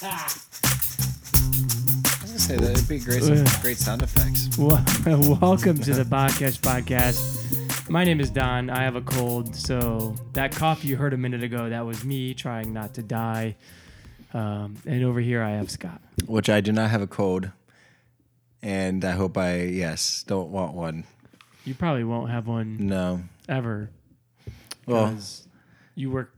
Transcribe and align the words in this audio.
I 0.00 0.28
was 2.22 2.24
gonna 2.26 2.38
say 2.38 2.56
that 2.56 2.70
it'd 2.70 2.88
be 2.88 3.00
great, 3.00 3.20
some 3.22 3.44
great 3.62 3.76
sound 3.78 4.02
effects. 4.02 4.56
Well, 4.56 4.84
welcome 5.40 5.76
to 5.78 5.92
the 5.92 6.04
Podcast 6.04 6.60
Podcast. 6.60 7.90
My 7.90 8.04
name 8.04 8.20
is 8.20 8.30
Don. 8.30 8.70
I 8.70 8.84
have 8.84 8.94
a 8.94 9.00
cold, 9.00 9.56
so 9.56 10.14
that 10.34 10.54
cough 10.54 10.84
you 10.84 10.96
heard 10.96 11.14
a 11.14 11.16
minute 11.16 11.42
ago, 11.42 11.68
that 11.70 11.84
was 11.84 12.04
me 12.04 12.32
trying 12.34 12.72
not 12.72 12.94
to 12.94 13.02
die. 13.02 13.56
Um, 14.34 14.76
and 14.86 15.02
over 15.04 15.18
here, 15.18 15.42
I 15.42 15.50
have 15.52 15.68
Scott. 15.70 16.00
Which 16.26 16.48
I 16.48 16.60
do 16.60 16.70
not 16.70 16.90
have 16.90 17.02
a 17.02 17.08
cold, 17.08 17.50
and 18.62 19.04
I 19.04 19.12
hope 19.12 19.36
I 19.36 19.62
yes 19.62 20.22
don't 20.28 20.50
want 20.50 20.74
one. 20.74 21.04
You 21.64 21.74
probably 21.74 22.04
won't 22.04 22.30
have 22.30 22.46
one 22.46 22.86
No. 22.86 23.22
ever 23.48 23.90
Well, 24.86 25.18
you 25.96 26.10
work 26.12 26.32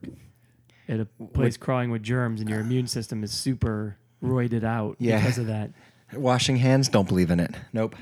at 0.91 1.01
a 1.01 1.05
place 1.33 1.57
crawling 1.57 1.91
with 1.91 2.03
germs, 2.03 2.41
and 2.43 2.51
your 2.51 2.61
immune 2.67 2.87
system 2.87 3.25
is 3.25 3.31
super 3.33 3.97
roided 4.23 4.65
out 4.65 4.97
Yeah. 4.99 5.19
because 5.21 5.39
of 5.39 5.47
that. 5.47 5.71
washing 6.13 6.57
hands. 6.57 6.89
Don't 6.89 7.09
believe 7.09 7.31
in 7.31 7.41
it. 7.41 7.55
Nope. 7.73 7.97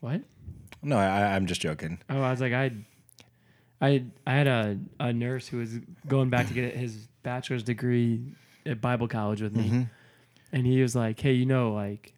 What? 0.00 0.20
No, 0.82 0.96
I, 0.98 1.34
I'm 1.34 1.46
just 1.46 1.60
joking. 1.60 1.98
Oh, 2.08 2.20
I 2.22 2.30
was 2.30 2.40
like, 2.40 2.52
I, 2.52 2.70
I, 3.80 4.04
I 4.26 4.32
had 4.32 4.46
a, 4.46 4.78
a 5.00 5.12
nurse 5.12 5.48
who 5.48 5.56
was 5.58 5.72
going 6.06 6.30
back 6.30 6.46
to 6.48 6.54
get 6.54 6.76
his 6.76 7.08
bachelor's 7.24 7.62
degree 7.64 8.34
at 8.66 8.80
Bible 8.80 9.08
college 9.08 9.40
with 9.42 9.56
me, 9.56 9.64
Mm-hmm. 9.64 9.82
and 10.52 10.66
he 10.66 10.80
was 10.82 10.94
like, 10.94 11.18
"Hey, 11.18 11.32
you 11.32 11.46
know, 11.46 11.72
like, 11.72 12.12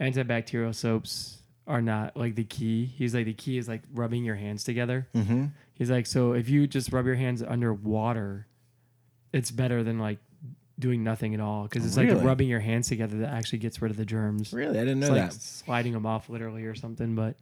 antibacterial 0.00 0.74
soaps 0.74 1.38
are 1.66 1.80
not 1.80 2.16
like 2.16 2.34
the 2.34 2.44
key. 2.44 2.86
He's 2.86 3.14
like, 3.14 3.24
the 3.26 3.32
key 3.34 3.56
is 3.58 3.68
like 3.68 3.82
rubbing 3.94 4.24
your 4.24 4.34
hands 4.36 4.64
together. 4.64 5.08
Mm-hmm. 5.14 5.46
He's 5.74 5.90
like, 5.90 6.06
so 6.06 6.32
if 6.32 6.48
you 6.48 6.66
just 6.66 6.92
rub 6.92 7.06
your 7.06 7.14
hands 7.14 7.42
under 7.42 7.72
water, 7.72 8.46
it's 9.32 9.50
better 9.50 9.82
than 9.82 9.98
like 9.98 10.18
doing 10.78 11.04
nothing 11.04 11.34
at 11.34 11.40
all 11.40 11.64
because 11.64 11.84
it's 11.86 11.96
like 11.96 12.06
Really? 12.08 12.18
the 12.20 12.24
rubbing 12.26 12.48
your 12.48 12.60
hands 12.60 12.88
together 12.88 13.18
that 13.18 13.30
actually 13.32 13.58
gets 13.60 13.80
rid 13.80 13.90
of 13.90 13.96
the 13.96 14.04
germs. 14.04 14.52
Really, 14.52 14.78
I 14.78 14.84
didn't 14.84 15.00
know 15.00 15.06
It's 15.06 15.16
like 15.16 15.30
that. 15.30 15.40
sliding 15.40 15.92
them 15.92 16.06
off 16.06 16.28
literally 16.28 16.64
or 16.64 16.74
something. 16.74 17.14
But 17.14 17.36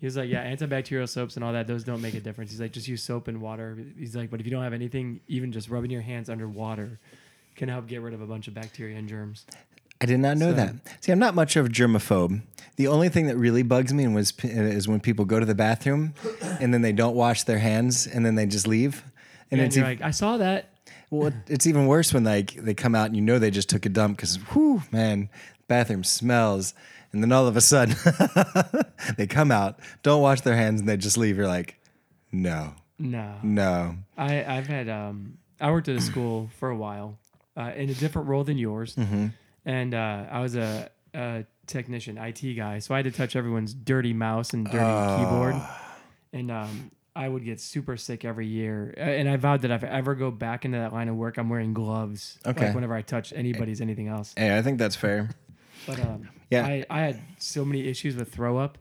he 0.00 0.06
was 0.06 0.16
like, 0.16 0.28
yeah, 0.28 0.44
antibacterial 0.52 1.08
soaps 1.08 1.36
and 1.36 1.44
all 1.44 1.52
that, 1.52 1.66
those 1.66 1.84
don't 1.84 2.00
make 2.02 2.14
a 2.14 2.20
difference. 2.20 2.50
He's 2.50 2.60
like, 2.60 2.72
just 2.72 2.88
use 2.88 3.02
soap 3.02 3.28
and 3.28 3.40
water. 3.40 3.78
He's 3.98 4.16
like, 4.16 4.30
but 4.30 4.40
if 4.40 4.46
you 4.46 4.50
don't 4.52 4.62
have 4.64 4.72
anything, 4.72 5.20
even 5.28 5.52
just 5.52 5.68
rubbing 5.68 5.90
your 5.90 6.02
hands 6.02 6.28
under 6.28 6.48
water 6.48 6.98
can 7.54 7.68
help 7.68 7.86
get 7.86 8.00
rid 8.00 8.12
of 8.14 8.20
a 8.20 8.26
bunch 8.26 8.48
of 8.48 8.54
bacteria 8.54 8.96
and 8.98 9.08
germs. 9.08 9.46
I 10.00 10.06
did 10.06 10.18
not 10.18 10.36
know 10.36 10.52
that. 10.52 10.74
See, 11.00 11.12
I'm 11.12 11.20
not 11.20 11.34
much 11.36 11.54
of 11.56 11.66
a 11.66 11.68
germaphobe. 11.68 12.42
The 12.76 12.88
only 12.88 13.08
thing 13.08 13.28
that 13.28 13.36
really 13.36 13.62
bugs 13.62 13.94
me 13.94 14.08
was 14.08 14.32
is 14.42 14.88
when 14.88 14.98
people 15.00 15.24
go 15.24 15.38
to 15.38 15.46
the 15.46 15.54
bathroom 15.54 16.14
and 16.60 16.74
then 16.74 16.82
they 16.82 16.92
don't 16.92 17.14
wash 17.14 17.44
their 17.44 17.60
hands 17.60 18.06
and 18.06 18.26
then 18.26 18.34
they 18.34 18.46
just 18.46 18.66
leave. 18.66 19.04
And 19.52 19.60
And 19.60 19.68
it's 19.68 19.76
you're 19.76 19.86
like, 19.86 20.02
I 20.02 20.10
saw 20.10 20.36
that. 20.38 20.70
Well, 21.18 21.26
it- 21.28 21.34
it's 21.48 21.66
even 21.66 21.86
worse 21.86 22.12
when 22.14 22.24
like 22.24 22.54
they 22.54 22.74
come 22.74 22.94
out 22.94 23.06
and 23.06 23.16
you 23.16 23.22
know 23.22 23.38
they 23.38 23.50
just 23.50 23.68
took 23.68 23.86
a 23.86 23.88
dump 23.88 24.16
because 24.16 24.38
whoo 24.54 24.82
man, 24.92 25.28
bathroom 25.68 26.04
smells. 26.04 26.74
And 27.12 27.22
then 27.22 27.30
all 27.30 27.46
of 27.46 27.56
a 27.56 27.60
sudden 27.60 27.94
they 29.16 29.26
come 29.28 29.52
out, 29.52 29.78
don't 30.02 30.20
wash 30.20 30.40
their 30.40 30.56
hands, 30.56 30.80
and 30.80 30.88
they 30.88 30.96
just 30.96 31.16
leave. 31.16 31.36
You're 31.36 31.46
like, 31.46 31.78
no, 32.32 32.74
No. 32.98 33.36
no. 33.42 33.96
I, 34.18 34.44
I've 34.44 34.66
had, 34.66 34.88
um, 34.88 35.38
I 35.60 35.70
worked 35.70 35.88
at 35.88 35.94
a 35.96 36.00
school 36.00 36.50
for 36.58 36.70
a 36.70 36.76
while 36.76 37.18
uh, 37.56 37.70
in 37.76 37.88
a 37.88 37.94
different 37.94 38.26
role 38.28 38.42
than 38.42 38.58
yours. 38.58 38.96
Mm-hmm. 38.96 39.28
And 39.64 39.94
uh, 39.94 40.24
I 40.28 40.40
was 40.40 40.56
a, 40.56 40.90
a 41.14 41.44
technician, 41.68 42.18
IT 42.18 42.42
guy. 42.56 42.80
So 42.80 42.94
I 42.94 42.98
had 42.98 43.04
to 43.04 43.12
touch 43.12 43.36
everyone's 43.36 43.72
dirty 43.74 44.12
mouse 44.12 44.52
and 44.52 44.64
dirty 44.66 44.78
Oh. 44.80 45.16
keyboard. 45.18 45.54
And 46.32 46.50
um, 46.50 46.90
I 47.16 47.28
would 47.28 47.44
get 47.44 47.60
super 47.60 47.96
sick 47.96 48.24
every 48.24 48.46
year. 48.46 48.92
And 48.96 49.28
I 49.28 49.36
vowed 49.36 49.62
that 49.62 49.70
if 49.70 49.84
I 49.84 49.86
ever 49.88 50.14
go 50.14 50.30
back 50.30 50.64
into 50.64 50.78
that 50.78 50.92
line 50.92 51.08
of 51.08 51.14
work, 51.16 51.38
I'm 51.38 51.48
wearing 51.48 51.72
gloves. 51.72 52.38
Okay. 52.44 52.66
Like 52.66 52.74
whenever 52.74 52.94
I 52.94 53.02
touch 53.02 53.32
anybody's 53.34 53.80
anything 53.80 54.08
else. 54.08 54.34
Hey, 54.36 54.56
I 54.56 54.62
think 54.62 54.78
that's 54.78 54.96
fair. 54.96 55.30
But 55.86 56.00
um, 56.00 56.28
Yeah. 56.50 56.66
I, 56.66 56.84
I 56.90 57.00
had 57.00 57.20
so 57.38 57.64
many 57.64 57.86
issues 57.86 58.16
with 58.16 58.32
throw 58.32 58.58
up 58.58 58.78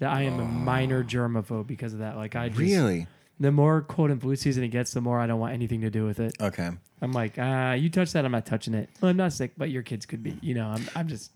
that 0.00 0.10
I 0.12 0.22
am 0.22 0.38
a 0.40 0.44
minor 0.44 1.02
germaphobe 1.04 1.66
because 1.66 1.92
of 1.92 2.00
that. 2.00 2.16
Like 2.16 2.36
I 2.36 2.48
just, 2.48 2.60
Really? 2.60 3.06
the 3.38 3.50
more 3.52 3.80
cold 3.82 4.10
and 4.10 4.20
flu 4.20 4.36
season 4.36 4.62
it 4.64 4.68
gets, 4.68 4.92
the 4.92 5.00
more 5.00 5.18
I 5.18 5.26
don't 5.26 5.40
want 5.40 5.54
anything 5.54 5.80
to 5.82 5.90
do 5.90 6.04
with 6.04 6.20
it. 6.20 6.34
Okay. 6.40 6.68
I'm 7.02 7.12
like, 7.12 7.34
ah, 7.38 7.72
you 7.72 7.88
touch 7.88 8.12
that, 8.12 8.26
I'm 8.26 8.32
not 8.32 8.44
touching 8.44 8.74
it. 8.74 8.90
Well, 9.00 9.10
I'm 9.10 9.16
not 9.16 9.32
sick, 9.32 9.52
but 9.56 9.70
your 9.70 9.82
kids 9.82 10.04
could 10.04 10.22
be. 10.22 10.36
You 10.42 10.52
know, 10.54 10.66
I'm, 10.68 10.86
I'm 10.94 11.08
just 11.08 11.30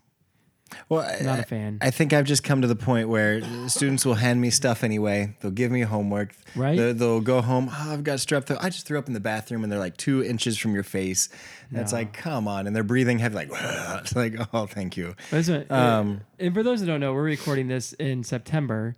Well, 0.89 1.01
I- 1.03 1.25
not 1.25 1.39
a 1.41 1.43
fan. 1.45 1.79
I 1.81 1.91
think 1.91 2.13
I've 2.13 2.25
just 2.25 2.45
come 2.45 2.63
to 2.63 2.67
the 2.69 2.77
point 2.77 3.09
where 3.09 3.41
students 3.69 4.05
will 4.05 4.15
hand 4.15 4.41
me 4.41 4.51
stuff 4.51 4.85
anyway. 4.85 5.37
They'll 5.41 5.51
give 5.51 5.71
me 5.71 5.81
homework. 5.83 6.35
Right. 6.57 6.77
They'll, 6.79 6.95
they'll 6.95 7.21
go 7.21 7.41
home. 7.41 7.69
Oh, 7.73 7.93
I've 7.93 8.05
got 8.05 8.19
strep 8.19 8.45
throat. 8.45 8.59
I 8.63 8.71
just 8.71 8.87
threw 8.87 8.99
up 8.99 9.07
in 9.09 9.13
the 9.15 9.21
bathroom, 9.21 9.63
and 9.65 9.73
they're 9.73 9.79
like 9.79 9.97
two 9.97 10.23
inches 10.25 10.57
from 10.59 10.75
your 10.75 10.83
face. 10.83 11.29
And 11.71 11.81
it's 11.81 11.93
like, 11.93 12.13
come 12.13 12.47
on. 12.47 12.67
And 12.67 12.75
they're 12.77 12.83
breathing 12.85 13.19
heavy, 13.19 13.35
like, 13.35 13.49
it's 13.53 14.15
like, 14.15 14.35
oh, 14.53 14.67
thank 14.67 14.97
you. 14.97 15.15
Listen, 15.33 15.67
Um, 15.71 16.21
and 16.39 16.55
for 16.55 16.63
those 16.63 16.81
that 16.81 16.87
don't 16.87 17.01
know, 17.01 17.13
we're 17.13 17.23
recording 17.23 17.69
this 17.69 17.93
in 17.95 18.23
September, 18.25 18.95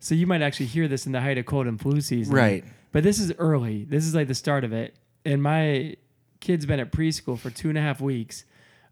so 0.00 0.14
you 0.14 0.26
might 0.26 0.42
actually 0.42 0.66
hear 0.66 0.88
this 0.88 1.06
in 1.06 1.12
the 1.12 1.20
height 1.20 1.38
of 1.38 1.46
cold 1.46 1.66
and 1.66 1.80
flu 1.80 2.00
season. 2.00 2.34
Right. 2.34 2.64
But 2.92 3.02
this 3.04 3.18
is 3.18 3.32
early. 3.38 3.84
This 3.84 4.04
is 4.06 4.14
like 4.14 4.28
the 4.28 4.34
start 4.34 4.64
of 4.64 4.72
it. 4.72 4.94
And 5.24 5.42
my 5.42 5.96
kid's 6.40 6.64
been 6.66 6.80
at 6.80 6.92
preschool 6.92 7.38
for 7.38 7.50
two 7.50 7.68
and 7.68 7.76
a 7.76 7.80
half 7.82 8.00
weeks. 8.00 8.44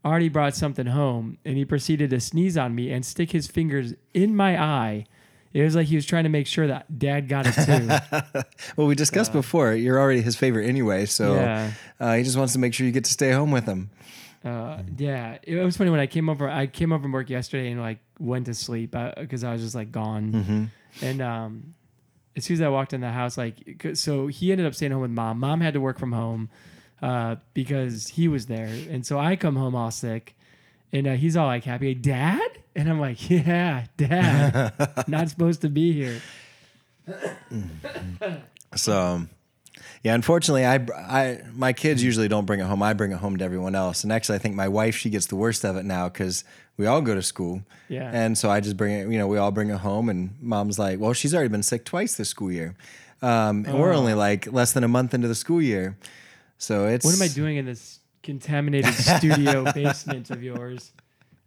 Already 0.07 0.29
brought 0.29 0.55
something 0.55 0.87
home, 0.87 1.39
and 1.45 1.57
he 1.57 1.65
proceeded 1.65 2.11
to 2.11 2.21
sneeze 2.21 2.57
on 2.57 2.75
me 2.77 2.93
and 2.93 3.05
stick 3.05 3.33
his 3.33 3.49
fingers 3.49 3.93
in 4.15 4.37
my 4.37 4.57
eye. 4.63 5.05
It 5.53 5.63
was 5.65 5.75
like 5.75 5.87
he 5.89 5.97
was 5.97 6.07
trying 6.07 6.23
to 6.25 6.29
make 6.31 6.47
sure 6.47 6.67
that 6.69 6.99
Dad 6.99 7.29
got 7.29 7.47
it 7.49 7.55
too. 7.55 8.43
Well, 8.77 8.87
we 8.87 8.95
discussed 8.95 9.33
before. 9.33 9.73
You're 9.73 9.99
already 9.99 10.21
his 10.21 10.37
favorite 10.37 10.69
anyway, 10.69 11.07
so 11.07 11.35
Yeah. 11.35 11.73
uh, 11.99 12.15
he 12.15 12.23
just 12.23 12.37
wants 12.37 12.53
to 12.53 12.59
make 12.61 12.73
sure 12.75 12.87
you 12.87 12.93
get 12.93 13.05
to 13.05 13.13
stay 13.13 13.33
home 13.33 13.51
with 13.51 13.65
him. 13.65 13.91
Uh, 14.45 14.83
yeah, 14.97 15.39
it 15.43 15.57
was 15.57 15.77
funny 15.77 15.91
when 15.91 15.99
I 15.99 16.07
came 16.07 16.29
over. 16.29 16.49
I 16.49 16.67
came 16.69 16.93
over 16.93 17.03
from 17.03 17.11
work 17.13 17.29
yesterday 17.29 17.73
and 17.73 17.81
like 17.81 17.99
went 18.21 18.47
to 18.47 18.55
sleep 18.55 18.95
because 19.19 19.43
I 19.43 19.53
was 19.53 19.63
just 19.63 19.75
like 19.75 19.91
gone. 19.91 20.71
And 21.03 21.21
um, 21.21 21.75
as 22.37 22.45
soon 22.45 22.55
as 22.55 22.61
I 22.61 22.69
walked 22.69 22.93
in 22.93 23.01
the 23.01 23.11
house, 23.11 23.37
like 23.37 23.57
so 23.95 24.29
he 24.29 24.53
ended 24.53 24.67
up 24.69 24.75
staying 24.77 24.93
home 24.93 25.03
with 25.03 25.11
mom. 25.11 25.41
Mom 25.41 25.61
had 25.63 25.75
to 25.75 25.81
work 25.81 25.99
from 25.99 26.13
home 26.13 26.49
uh, 27.03 27.37
because 27.55 28.09
he 28.09 28.29
was 28.29 28.47
there, 28.47 28.71
and 28.91 29.05
so 29.05 29.19
I 29.19 29.37
come 29.37 29.57
home 29.57 29.75
all 29.75 29.91
sick, 29.91 30.37
and 30.93 31.07
uh, 31.07 31.13
he's 31.15 31.37
all 31.37 31.47
like 31.47 31.65
happy, 31.65 31.95
Dad, 31.95 32.49
and 32.75 32.89
I'm 32.89 33.01
like, 33.01 33.31
Yeah, 33.31 33.87
Dad, 33.97 35.05
not 35.09 35.29
supposed 35.29 35.63
to 35.63 35.69
be 35.69 35.93
here. 35.93 36.21
So, 38.75 39.23
yeah, 40.03 40.15
unfortunately, 40.15 40.67
I, 40.67 40.77
I, 40.97 41.41
my 41.53 41.73
kids 41.73 42.03
usually 42.03 42.29
don't 42.29 42.45
bring 42.45 42.61
it 42.61 42.67
home. 42.67 42.83
I 42.83 42.93
bring 42.93 43.13
it 43.13 43.19
home 43.19 43.37
to 43.39 43.45
everyone 43.45 43.75
else. 43.75 44.05
And 44.05 44.13
actually, 44.13 44.37
I 44.37 44.39
think 44.39 44.55
my 44.55 44.69
wife, 44.69 44.97
she 44.97 45.11
gets 45.11 45.27
the 45.27 45.37
worst 45.37 45.65
of 45.65 45.77
it 45.77 45.85
now 45.85 46.09
because 46.09 46.45
we 46.77 46.87
all 46.87 47.01
go 47.01 47.15
to 47.15 47.23
school. 47.23 47.63
Yeah. 47.89 48.11
And 48.13 48.37
so 48.37 48.51
I 48.51 48.61
just 48.61 48.77
bring 48.77 48.93
it, 48.93 49.09
you 49.11 49.19
know, 49.19 49.27
we 49.27 49.39
all 49.39 49.51
bring 49.51 49.71
it 49.71 49.79
home. 49.79 50.09
And 50.09 50.31
mom's 50.41 50.79
like, 50.79 51.01
well, 51.01 51.13
she's 51.13 51.35
already 51.35 51.49
been 51.49 51.63
sick 51.63 51.85
twice 51.85 52.17
this 52.17 52.29
school 52.29 52.53
year. 52.53 52.77
Um, 53.23 53.65
and 53.67 53.79
we're 53.79 53.95
only 53.95 54.15
like 54.15 54.53
less 54.53 54.73
than 54.73 54.85
a 54.85 54.89
month 54.89 55.15
into 55.15 55.27
the 55.29 55.35
school 55.35 55.63
year. 55.63 55.97
So 56.59 56.87
it's. 56.87 57.05
What 57.05 57.15
am 57.15 57.23
I 57.23 57.29
doing 57.29 57.57
in 57.57 57.67
this 57.67 58.01
contaminated 58.23 58.93
studio 59.17 59.71
basement 59.73 60.31
of 60.31 60.43
yours? 60.43 60.93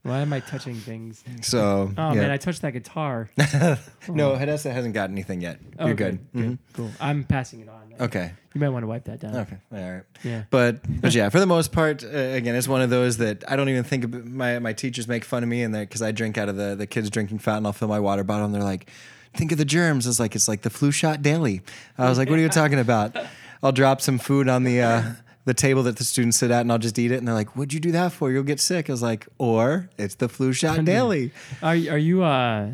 Why 0.03 0.19
am 0.19 0.31
I 0.31 0.39
touching 0.39 0.75
things? 0.75 1.21
So, 1.41 1.91
Oh 1.97 2.13
yeah. 2.13 2.21
man, 2.21 2.31
I 2.31 2.37
touched 2.37 2.61
that 2.61 2.71
guitar. 2.71 3.29
no, 4.07 4.33
Hadassah 4.35 4.71
hasn't 4.71 4.93
got 4.93 5.09
anything 5.09 5.41
yet. 5.41 5.59
You're 5.77 5.89
Okay, 5.89 5.95
good. 5.95 6.33
Mhm. 6.33 6.57
Cool. 6.71 6.89
I'm 7.01 7.25
passing 7.25 7.59
it 7.59 7.67
on. 7.67 7.93
Okay. 7.99 8.31
You 8.55 8.61
might 8.61 8.69
want 8.69 8.83
to 8.83 8.87
wipe 8.87 9.03
that 9.05 9.19
down. 9.19 9.35
Okay. 9.35 9.57
All 9.73 9.91
right. 9.91 10.03
Yeah. 10.23 10.43
But 10.49 10.79
but 11.01 11.13
yeah, 11.13 11.27
for 11.27 11.39
the 11.41 11.45
most 11.45 11.73
part, 11.73 12.01
uh, 12.03 12.07
again, 12.07 12.55
it's 12.55 12.67
one 12.67 12.81
of 12.81 12.89
those 12.89 13.17
that 13.17 13.43
I 13.51 13.57
don't 13.57 13.67
even 13.67 13.83
think 13.83 14.05
ab- 14.05 14.25
my 14.25 14.59
my 14.59 14.71
teachers 14.71 15.05
make 15.07 15.25
fun 15.25 15.43
of 15.43 15.49
me 15.49 15.63
and 15.63 15.75
that 15.75 15.81
because 15.89 16.01
I 16.01 16.11
drink 16.13 16.37
out 16.37 16.47
of 16.47 16.55
the 16.55 16.75
the 16.75 16.87
kids 16.87 17.09
drinking 17.09 17.39
fountain. 17.39 17.65
I'll 17.65 17.73
fill 17.73 17.89
my 17.89 17.99
water 17.99 18.23
bottle 18.23 18.45
and 18.45 18.55
they're 18.55 18.63
like, 18.63 18.89
"Think 19.33 19.51
of 19.51 19.57
the 19.57 19.65
germs." 19.65 20.07
It's 20.07 20.19
like, 20.19 20.33
"It's 20.33 20.47
like 20.47 20.61
the 20.61 20.69
flu 20.69 20.91
shot 20.91 21.21
daily." 21.21 21.61
I 21.97 22.07
was 22.07 22.17
like, 22.17 22.29
"What 22.29 22.39
are 22.39 22.41
you 22.41 22.47
talking 22.49 22.79
about?" 22.79 23.17
I'll 23.63 23.71
drop 23.71 24.01
some 24.01 24.17
food 24.19 24.47
on 24.49 24.63
the. 24.63 24.81
Uh, 24.81 25.03
the 25.45 25.53
table 25.55 25.81
that 25.83 25.97
the 25.97 26.03
students 26.03 26.37
sit 26.37 26.51
at, 26.51 26.61
and 26.61 26.71
I'll 26.71 26.77
just 26.77 26.99
eat 26.99 27.11
it. 27.11 27.15
And 27.17 27.27
they're 27.27 27.33
like, 27.33 27.55
"What'd 27.55 27.73
you 27.73 27.79
do 27.79 27.91
that 27.93 28.11
for? 28.11 28.29
You'll 28.29 28.43
get 28.43 28.59
sick." 28.59 28.87
I 28.87 28.93
was 28.93 29.01
like, 29.01 29.27
"Or 29.39 29.89
it's 29.97 30.13
the 30.15 30.29
flu 30.29 30.53
shot 30.53 30.85
daily." 30.85 31.31
Are 31.63 31.69
are 31.73 31.97
you 31.97 32.21
uh 32.23 32.69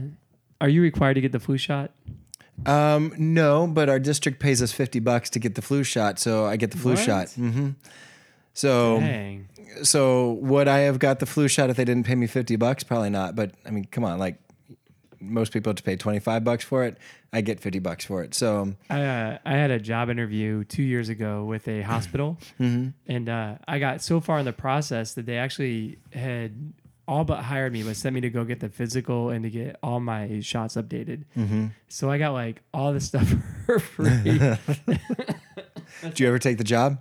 are 0.60 0.68
you 0.68 0.82
required 0.82 1.14
to 1.14 1.22
get 1.22 1.32
the 1.32 1.40
flu 1.40 1.58
shot? 1.58 1.92
Um, 2.66 3.14
no, 3.18 3.66
but 3.68 3.88
our 3.88 4.00
district 4.00 4.40
pays 4.42 4.62
us 4.62 4.74
fifty 4.74 5.00
bucks 5.00 5.30
to 5.30 5.40
get 5.40 5.56
the 5.56 5.62
flu 5.62 5.84
shot, 5.86 6.20
so 6.20 6.46
I 6.46 6.58
get 6.58 6.72
the 6.72 6.78
flu 6.78 6.96
What? 6.96 7.00
shot. 7.06 7.30
hmm 7.32 7.70
So 8.54 9.00
Dang. 9.00 9.48
so 9.84 10.34
would 10.34 10.68
I 10.68 10.80
have 10.80 11.00
got 11.00 11.20
the 11.20 11.26
flu 11.26 11.48
shot 11.48 11.70
if 11.70 11.78
they 11.78 11.86
didn't 11.86 12.06
pay 12.06 12.16
me 12.16 12.28
50 12.28 12.56
bucks? 12.58 12.84
Probably 12.84 13.10
not. 13.10 13.36
But 13.38 13.52
I 13.66 13.70
mean, 13.70 13.86
come 13.86 14.04
on, 14.04 14.20
like 14.20 14.38
most 15.20 15.52
people 15.54 15.70
have 15.72 15.78
to 15.78 15.84
pay 15.84 15.96
25 15.96 16.44
bucks 16.44 16.64
for 16.64 16.84
it. 16.86 16.98
I 17.34 17.42
get 17.42 17.60
50 17.60 17.80
bucks 17.80 18.06
for 18.06 18.24
it. 18.24 18.34
So 18.34 18.74
I 18.90 19.02
uh, 19.02 19.38
I 19.46 19.54
had 19.54 19.72
a 19.72 19.80
job 19.80 20.10
interview 20.10 20.64
two 20.64 20.84
years 20.84 21.10
ago 21.10 21.44
with 21.46 21.68
a 21.68 21.82
hospital, 21.82 22.38
and 22.60 23.30
uh, 23.30 23.56
I 23.68 23.80
got 23.80 24.02
so 24.02 24.20
far 24.22 24.40
in 24.40 24.46
the 24.46 24.54
process 24.54 25.14
that 25.14 25.26
they 25.26 25.38
actually 25.38 26.00
had 26.14 26.74
all 27.08 27.24
but 27.24 27.44
hired 27.44 27.72
me, 27.72 27.84
but 27.84 27.96
sent 27.96 28.16
me 28.16 28.22
to 28.22 28.30
go 28.32 28.44
get 28.46 28.60
the 28.60 28.70
physical 28.70 29.30
and 29.30 29.44
to 29.44 29.50
get 29.50 29.78
all 29.84 30.00
my 30.00 30.40
shots 30.40 30.76
updated. 30.76 31.24
So 31.88 32.10
I 32.10 32.18
got 32.18 32.32
like 32.32 32.62
all 32.74 32.94
this 32.94 33.06
stuff 33.06 33.32
for 33.66 33.80
free. 33.80 34.40
did 36.02 36.20
you 36.20 36.28
ever 36.28 36.40
take 36.40 36.58
the 36.58 36.64
job? 36.64 37.00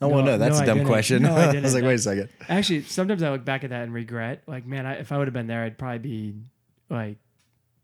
Oh 0.00 0.08
well, 0.08 0.24
No, 0.24 0.32
no, 0.32 0.38
that's 0.38 0.58
no, 0.58 0.62
a 0.62 0.66
dumb 0.66 0.84
question. 0.86 1.22
No, 1.22 1.34
I 1.34 1.56
I 1.56 1.60
was 1.60 1.74
like, 1.74 1.84
wait 1.84 1.94
a 1.94 1.98
second. 1.98 2.28
Actually, 2.48 2.82
sometimes 2.82 3.22
I 3.22 3.30
look 3.30 3.44
back 3.44 3.64
at 3.64 3.70
that 3.70 3.82
and 3.84 3.92
regret. 3.94 4.42
Like, 4.46 4.66
man, 4.66 4.86
I, 4.86 4.94
if 4.94 5.12
I 5.12 5.18
would 5.18 5.26
have 5.28 5.34
been 5.34 5.46
there, 5.46 5.62
I'd 5.62 5.78
probably 5.78 5.98
be 5.98 6.34
like, 6.90 7.18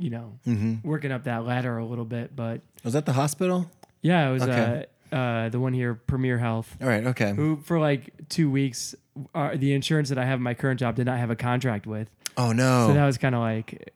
you 0.01 0.11
know, 0.11 0.39
Mm-hmm. 0.47 0.89
working 0.89 1.13
up 1.13 1.25
that 1.25 1.45
ladder 1.45 1.79
a 1.79 1.85
little 1.85 2.05
bit. 2.05 2.35
But 2.35 2.63
Was 2.85 2.95
that 2.95 3.07
the 3.07 3.13
hospital? 3.13 3.71
yeah, 4.03 4.29
it 4.29 4.33
was 4.33 4.43
Okay. 4.43 4.87
uh, 5.13 5.15
uh, 5.15 5.49
the 5.49 5.61
one 5.61 5.73
here, 5.73 5.95
Premier 5.95 6.39
Health, 6.39 6.77
All 6.81 6.89
right. 6.89 7.05
Okay. 7.07 7.33
who 7.35 7.57
for 7.65 7.79
like 7.79 8.11
two 8.29 8.51
weeks, 8.51 8.95
uh, 9.35 9.51
the 9.57 9.75
insurance 9.75 10.09
that 10.09 10.19
I 10.19 10.25
have 10.25 10.39
in 10.39 10.43
my 10.43 10.55
current 10.55 10.81
job 10.81 10.97
did 10.97 11.07
not 11.07 11.19
have 11.19 11.31
a 11.31 11.37
contract 11.37 11.87
with. 11.87 12.09
Oh 12.37 12.53
no. 12.53 12.89
So 12.89 12.95
that 12.95 13.05
was 13.07 13.19
kind 13.19 13.35
of 13.35 13.41
like, 13.41 13.93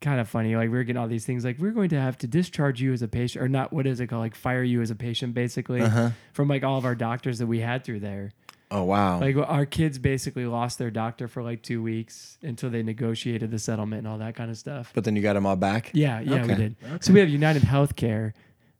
kind 0.00 0.20
of 0.20 0.28
funny. 0.28 0.54
Like 0.56 0.70
we 0.70 0.76
were 0.78 0.84
getting 0.84 1.00
all 1.00 1.08
these 1.08 1.26
things 1.26 1.44
like 1.44 1.58
we're 1.58 1.70
going 1.72 1.90
to 1.90 2.00
have 2.00 2.16
to 2.18 2.26
discharge 2.26 2.80
you 2.80 2.92
as 2.92 3.02
a 3.02 3.08
patient, 3.08 3.44
or 3.44 3.48
not. 3.48 3.72
What 3.72 3.86
is 3.86 4.00
it 4.00 4.06
called? 4.06 4.20
Like 4.22 4.34
fire 4.36 4.62
you 4.62 4.80
as 4.80 4.90
a 4.90 4.94
patient, 4.94 5.34
basically, 5.34 5.80
uh-huh. 5.82 6.10
from 6.32 6.48
like 6.48 6.62
all 6.64 6.78
of 6.78 6.84
our 6.84 6.94
doctors 6.94 7.38
that 7.38 7.46
we 7.46 7.58
had 7.60 7.84
through 7.84 8.00
there. 8.00 8.30
Oh 8.74 8.84
wow. 8.84 9.20
Like 9.20 9.36
our 9.36 9.66
kids 9.66 9.98
basically 9.98 10.46
lost 10.46 10.78
their 10.78 10.90
doctor 10.90 11.28
for 11.28 11.42
like 11.42 11.62
two 11.62 11.82
weeks 11.82 12.38
until 12.42 12.70
they 12.70 12.82
negotiated 12.82 13.50
the 13.50 13.58
settlement 13.58 13.98
and 13.98 14.08
all 14.08 14.18
that 14.18 14.34
kind 14.34 14.50
of 14.50 14.56
stuff. 14.56 14.92
but 14.94 15.04
then 15.04 15.14
you 15.14 15.20
got 15.20 15.34
them 15.34 15.44
all 15.44 15.56
back. 15.56 15.90
Yeah, 15.92 16.20
yeah, 16.20 16.46
we 16.46 16.52
Okay. 16.52 16.54
did. 16.54 16.76
So 17.00 17.12
we 17.12 17.20
have 17.20 17.28
United 17.28 17.62
Healthcare, 17.64 18.32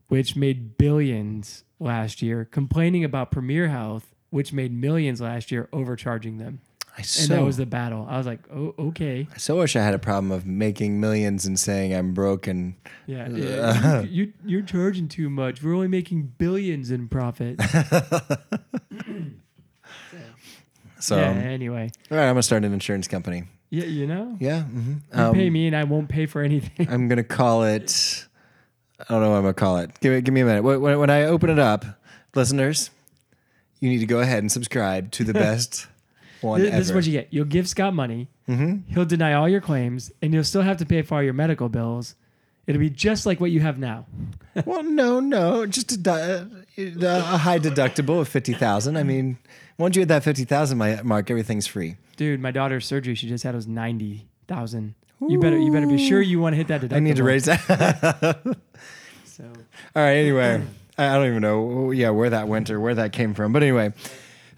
which 0.09 0.35
made 0.35 0.79
billions 0.79 1.65
last 1.79 2.23
year, 2.23 2.45
complaining 2.47 3.05
about 3.05 3.31
Premier 3.31 3.69
Health, 3.69 4.15
which 4.31 4.53
made 4.53 4.73
millions 4.73 5.21
last 5.21 5.53
year, 5.53 5.69
overcharging 5.75 6.39
them. 6.39 6.61
I 6.95 6.99
And 6.99 7.07
so 7.07 7.35
that 7.37 7.43
was 7.43 7.57
the 7.57 7.65
battle. 7.67 8.07
I 8.09 8.19
was 8.19 8.27
like, 8.27 8.41
oh, 8.55 8.75
okay. 8.79 9.27
I 9.35 9.39
so 9.39 9.57
wish 9.59 9.77
I 9.77 9.83
had 9.83 9.95
a 9.95 9.99
problem 9.99 10.31
of 10.31 10.45
making 10.47 11.01
millions 11.01 11.47
and 11.47 11.59
saying 11.59 11.95
I'm 11.95 12.13
broke 12.15 12.47
and 12.47 12.75
Yeah. 13.07 13.29
yeah. 13.31 14.01
you, 14.03 14.09
you, 14.11 14.33
you're 14.45 14.63
charging 14.63 15.09
too 15.09 15.29
much. 15.31 15.63
We're 15.63 15.75
only 15.75 15.89
making 15.89 16.35
billions 16.39 16.91
in 16.91 17.09
profit. 17.09 17.59
so. 21.03 21.17
yeah, 21.17 21.31
um, 21.31 21.39
anyway. 21.39 21.91
all 22.11 22.17
right, 22.19 22.25
I'm 22.29 22.33
gonna 22.35 22.43
start 22.43 22.65
an 22.65 22.73
insurance 22.73 23.09
company. 23.09 23.45
Yeah, 23.71 23.85
you 23.85 24.07
know? 24.07 24.37
Yeah. 24.39 24.63
hmm 24.63 24.95
You 25.17 25.33
pay 25.33 25.49
me 25.51 25.67
and 25.67 25.75
I 25.75 25.85
won't 25.85 26.09
pay 26.09 26.27
for 26.27 26.43
anything. 26.43 26.89
I'm 26.91 27.09
gonna 27.09 27.25
call 27.25 27.65
it. 27.65 28.27
I 29.01 29.05
don't 29.09 29.23
know 29.23 29.31
what 29.31 29.37
I'm 29.37 29.43
gonna 29.43 29.55
call 29.55 29.79
it. 29.79 29.99
Give 30.01 30.13
me, 30.13 30.21
give 30.21 30.35
me 30.35 30.43
a 30.43 30.45
minute. 30.45 30.63
When, 30.63 30.81
when 30.81 30.99
when 30.99 31.11
I 31.11 31.25
open 31.25 31.49
it 31.51 31.59
up, 31.59 31.85
listeners, 32.35 32.91
you 33.81 33.89
need 33.89 33.99
to 34.01 34.07
go 34.07 34.21
ahead 34.21 34.39
and 34.39 34.53
subscribe 34.53 35.11
to 35.13 35.25
the 35.25 35.33
best 35.47 35.87
one 36.41 36.61
This, 36.61 36.69
ever. 36.69 36.79
this 36.79 36.89
is 36.89 36.95
what 36.95 37.05
you 37.07 37.13
get. 37.13 37.29
You'll 37.31 37.45
give 37.47 37.69
Scott 37.69 37.95
money. 37.95 38.29
mm-hmm. 38.49 38.93
He'll 38.93 39.05
deny 39.07 39.33
all 39.33 39.49
your 39.49 39.61
claims, 39.61 40.13
and 40.21 40.33
you'll 40.35 40.45
still 40.45 40.63
have 40.63 40.77
to 40.79 40.87
pay 40.87 41.03
for 41.03 41.17
all 41.17 41.23
your 41.23 41.33
medical 41.35 41.69
bills. 41.69 42.15
It'll 42.67 42.79
be 42.79 42.91
just 42.91 43.27
like 43.27 43.41
what 43.41 43.51
you 43.51 43.61
have 43.61 43.79
now. 43.79 44.07
Well, 44.67 44.83
no, 44.85 45.19
no, 45.19 45.67
just 45.67 45.91
a, 45.93 45.97
di- 45.97 46.47
a 46.77 47.39
high 47.39 47.59
deductible 47.59 48.21
of 48.21 48.29
fifty 48.29 48.53
thousand. 48.53 48.97
I 48.97 49.03
mean, 49.03 49.39
once 49.79 49.97
you 49.97 50.01
hit 50.03 50.09
that 50.09 50.23
fifty 50.25 50.45
thousand 50.45 50.79
mark, 51.05 51.31
everything's 51.31 51.67
free. 51.67 51.97
Dude, 52.17 52.41
my 52.41 52.51
daughter's 52.51 52.87
surgery 52.87 53.15
she 53.15 53.29
just 53.29 53.45
had 53.45 53.55
was 53.55 53.67
ninety 53.67 54.27
thousand. 54.49 54.95
You 55.29 55.39
better 55.39 55.59
you 55.59 55.71
better 55.73 55.87
be 55.87 55.99
sure 55.99 56.21
you 56.21 56.41
want 56.41 56.55
to 56.55 56.57
hit 56.57 56.69
that 56.69 56.81
deductible. 56.81 56.97
I 56.97 57.01
need 57.01 57.17
to 57.17 57.25
raise 57.25 57.45
that. 57.45 58.41
So 59.25 59.45
All 59.45 60.03
right. 60.03 60.17
Anyway, 60.17 60.63
I 60.99 61.07
I 61.09 61.15
don't 61.15 61.27
even 61.27 61.41
know. 61.41 61.91
Yeah, 61.91 62.11
where 62.11 62.29
that 62.29 62.49
went 62.49 62.69
or 62.69 62.79
where 62.79 62.95
that 62.95 63.13
came 63.13 63.33
from. 63.33 63.53
But 63.53 63.63
anyway, 63.63 63.95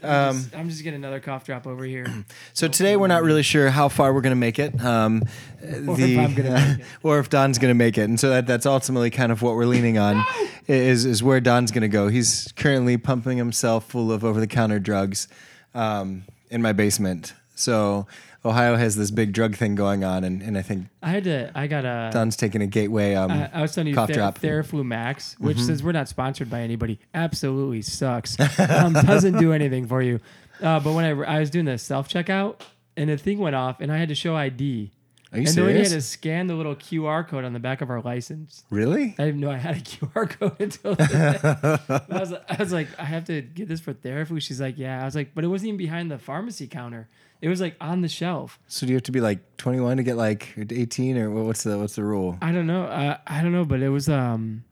I'm, 0.04 0.34
just, 0.34 0.56
I'm 0.56 0.68
just 0.68 0.82
getting 0.84 0.98
another 0.98 1.20
cough 1.20 1.44
drop 1.44 1.66
over 1.66 1.84
here. 1.84 2.06
so 2.52 2.68
today 2.68 2.96
we're 2.96 3.08
not 3.08 3.22
really 3.22 3.42
sure 3.42 3.70
how 3.70 3.88
far 3.88 4.12
we're 4.12 4.20
going 4.20 4.32
to 4.32 4.36
make 4.36 4.58
it. 4.58 4.82
Um, 4.84 5.22
Or 5.64 5.96
if 5.98 6.18
I'm 6.18 6.34
gonna 6.34 6.50
make 6.50 6.78
it. 6.80 6.84
or 7.02 7.18
if 7.18 7.30
Don's 7.30 7.58
going 7.58 7.70
to 7.70 7.74
make 7.74 7.96
it, 7.96 8.02
and 8.02 8.20
so 8.20 8.28
that, 8.28 8.46
that's 8.46 8.66
ultimately 8.66 9.08
kind 9.08 9.32
of 9.32 9.40
what 9.40 9.54
we're 9.54 9.64
leaning 9.64 9.96
on, 9.96 10.22
is 10.68 11.06
is 11.06 11.22
where 11.22 11.40
Don's 11.40 11.70
going 11.70 11.82
to 11.82 11.88
go. 11.88 12.08
He's 12.08 12.52
currently 12.52 12.98
pumping 12.98 13.38
himself 13.38 13.88
full 13.88 14.12
of 14.12 14.24
over 14.24 14.40
the 14.40 14.46
counter 14.46 14.78
drugs 14.78 15.26
um, 15.74 16.24
in 16.50 16.60
my 16.60 16.72
basement. 16.72 17.32
So 17.54 18.06
Ohio 18.44 18.76
has 18.76 18.96
this 18.96 19.10
big 19.10 19.32
drug 19.32 19.56
thing 19.56 19.74
going 19.74 20.04
on, 20.04 20.22
and, 20.22 20.42
and 20.42 20.58
I 20.58 20.62
think 20.62 20.88
I 21.02 21.10
had 21.10 21.24
to. 21.24 21.50
I 21.54 21.66
got 21.66 21.84
a. 21.84 22.10
Don's 22.12 22.36
taking 22.36 22.60
a 22.60 22.66
gateway. 22.66 23.14
Um, 23.14 23.30
I, 23.30 23.50
I 23.52 23.62
was 23.62 23.74
telling 23.74 23.88
you, 23.88 23.94
cough 23.94 24.08
Ther- 24.08 24.14
drop. 24.14 24.38
Mm-hmm. 24.38 24.76
Theraflu 24.76 24.84
Max, 24.84 25.36
which 25.38 25.58
since 25.58 25.82
we're 25.82 25.92
not 25.92 26.08
sponsored 26.08 26.50
by 26.50 26.60
anybody, 26.60 27.00
absolutely 27.14 27.82
sucks. 27.82 28.38
um, 28.58 28.92
doesn't 28.92 29.38
do 29.38 29.52
anything 29.52 29.86
for 29.86 30.02
you. 30.02 30.20
Uh, 30.60 30.78
but 30.80 30.92
when 30.92 31.04
I, 31.04 31.36
I 31.36 31.40
was 31.40 31.50
doing 31.50 31.64
the 31.64 31.78
self 31.78 32.08
checkout, 32.08 32.60
and 32.96 33.08
the 33.08 33.16
thing 33.16 33.38
went 33.38 33.56
off, 33.56 33.80
and 33.80 33.90
I 33.90 33.96
had 33.96 34.08
to 34.08 34.14
show 34.14 34.36
ID. 34.36 34.92
Are 35.32 35.38
you 35.38 35.48
and 35.48 35.56
then 35.56 35.66
we 35.66 35.74
had 35.78 35.88
to 35.88 36.00
scan 36.00 36.46
the 36.46 36.54
little 36.54 36.76
QR 36.76 37.26
code 37.26 37.44
on 37.44 37.54
the 37.54 37.58
back 37.58 37.80
of 37.80 37.90
our 37.90 38.00
license. 38.00 38.62
really? 38.70 39.16
I 39.18 39.24
didn't 39.24 39.40
know 39.40 39.50
I 39.50 39.56
had 39.56 39.76
a 39.78 39.80
QR 39.80 40.30
code 40.30 40.54
until 40.60 40.94
I 41.00 42.18
was, 42.20 42.32
I 42.48 42.56
was 42.56 42.72
like, 42.72 42.86
I 43.00 43.04
have 43.04 43.24
to 43.24 43.42
get 43.42 43.66
this 43.66 43.80
for 43.80 43.92
Theraflu. 43.92 44.40
She's 44.40 44.60
like, 44.60 44.78
yeah. 44.78 45.02
I 45.02 45.04
was 45.04 45.16
like, 45.16 45.34
but 45.34 45.42
it 45.42 45.48
wasn't 45.48 45.68
even 45.68 45.78
behind 45.78 46.08
the 46.08 46.18
pharmacy 46.18 46.68
counter. 46.68 47.08
It 47.44 47.48
was 47.48 47.60
like 47.60 47.76
on 47.78 48.00
the 48.00 48.08
shelf. 48.08 48.58
So 48.68 48.86
do 48.86 48.92
you 48.92 48.96
have 48.96 49.02
to 49.02 49.12
be 49.12 49.20
like 49.20 49.58
21 49.58 49.98
to 49.98 50.02
get 50.02 50.16
like 50.16 50.54
18, 50.56 51.18
or 51.18 51.30
what's 51.30 51.62
the 51.62 51.76
what's 51.76 51.94
the 51.94 52.02
rule? 52.02 52.38
I 52.40 52.52
don't 52.52 52.66
know. 52.66 52.84
Uh, 52.84 53.18
I 53.26 53.42
don't 53.42 53.52
know, 53.52 53.66
but 53.66 53.82
it 53.82 53.90
was 53.90 54.08
um, 54.08 54.64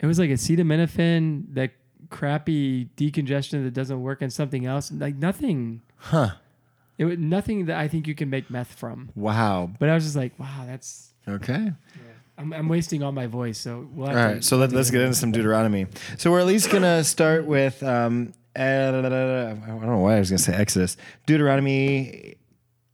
it 0.00 0.06
was 0.06 0.18
like 0.18 0.30
acetaminophen, 0.30 1.52
that 1.52 1.72
crappy 2.08 2.86
decongestion 2.96 3.64
that 3.64 3.74
doesn't 3.74 4.00
work, 4.00 4.22
and 4.22 4.32
something 4.32 4.64
else. 4.64 4.90
Like 4.90 5.16
nothing. 5.16 5.82
Huh? 5.96 6.30
It 6.96 7.04
was 7.04 7.18
nothing 7.18 7.66
that 7.66 7.76
I 7.76 7.86
think 7.86 8.06
you 8.06 8.14
can 8.14 8.30
make 8.30 8.48
meth 8.48 8.72
from. 8.72 9.10
Wow. 9.14 9.70
But 9.78 9.90
I 9.90 9.94
was 9.94 10.04
just 10.04 10.16
like, 10.16 10.38
wow, 10.38 10.64
that's. 10.66 11.12
Okay. 11.28 11.70
I'm, 12.38 12.52
I'm 12.54 12.68
wasting 12.70 13.02
all 13.02 13.12
my 13.12 13.26
voice, 13.26 13.58
so 13.58 13.88
we'll 13.92 14.08
All 14.08 14.14
to- 14.14 14.18
right. 14.18 14.42
So 14.44 14.56
let, 14.56 14.72
let's 14.72 14.90
get 14.90 15.02
into 15.02 15.16
some 15.16 15.32
Deuteronomy. 15.32 15.86
So 16.16 16.30
we're 16.30 16.40
at 16.40 16.46
least 16.46 16.70
gonna 16.70 17.04
start 17.04 17.44
with 17.44 17.82
um, 17.82 18.32
I 18.56 18.90
don't 18.92 19.86
know 19.86 19.98
why 19.98 20.16
I 20.16 20.18
was 20.18 20.30
gonna 20.30 20.38
say 20.38 20.54
Exodus. 20.54 20.96
Deuteronomy 21.26 22.36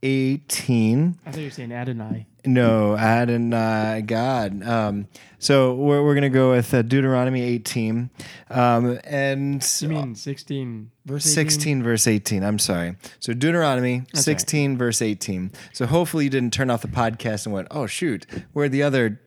18. 0.03 1.17
I 1.25 1.31
thought 1.31 1.39
you 1.39 1.45
were 1.45 1.51
saying 1.51 1.71
Adonai. 1.71 2.27
No, 2.45 2.97
Adonai, 2.97 4.03
God. 4.05 4.61
Um, 4.67 5.07
so 5.39 5.75
we're, 5.75 6.03
we're 6.03 6.13
going 6.13 6.23
to 6.23 6.29
go 6.29 6.51
with 6.51 6.73
uh, 6.73 6.81
Deuteronomy 6.81 7.41
18. 7.41 8.09
Um, 8.49 8.99
and 9.05 9.65
You 9.79 9.87
mean 9.87 10.15
16 10.15 10.91
verse 11.05 11.25
18? 11.25 11.33
16 11.33 11.83
verse 11.83 12.07
18. 12.07 12.43
I'm 12.43 12.59
sorry. 12.59 12.97
So 13.21 13.33
Deuteronomy 13.33 13.99
That's 13.99 14.27
right. 14.27 14.39
16 14.39 14.77
verse 14.77 15.01
18. 15.01 15.53
So 15.71 15.85
hopefully 15.85 16.25
you 16.25 16.29
didn't 16.29 16.51
turn 16.51 16.69
off 16.69 16.81
the 16.81 16.89
podcast 16.89 17.45
and 17.45 17.53
went, 17.53 17.69
oh, 17.71 17.87
shoot, 17.87 18.25
where'd 18.51 18.73
the 18.73 18.83
other 18.83 19.21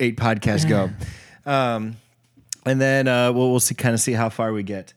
eight 0.00 0.16
podcasts 0.16 0.68
go? 0.68 0.90
um, 1.50 1.96
and 2.64 2.80
then 2.80 3.06
uh, 3.06 3.32
we'll, 3.32 3.52
we'll 3.52 3.60
see, 3.60 3.76
kind 3.76 3.94
of 3.94 4.00
see 4.00 4.12
how 4.12 4.28
far 4.28 4.52
we 4.52 4.64
get. 4.64 4.92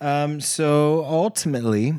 Um, 0.00 0.40
so 0.40 1.04
ultimately, 1.04 1.94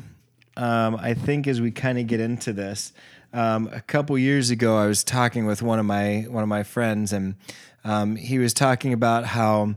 um, 0.56 0.96
I 0.96 1.14
think 1.14 1.46
as 1.46 1.60
we 1.60 1.70
kind 1.70 1.98
of 1.98 2.06
get 2.06 2.20
into 2.20 2.52
this, 2.52 2.92
um, 3.32 3.68
a 3.72 3.80
couple 3.80 4.16
years 4.16 4.50
ago, 4.50 4.76
I 4.76 4.86
was 4.86 5.02
talking 5.04 5.46
with 5.46 5.62
one 5.62 5.78
of 5.78 5.84
my 5.84 6.26
one 6.28 6.42
of 6.42 6.48
my 6.48 6.62
friends, 6.62 7.12
and 7.12 7.34
um, 7.84 8.16
he 8.16 8.38
was 8.38 8.54
talking 8.54 8.92
about 8.92 9.24
how 9.24 9.76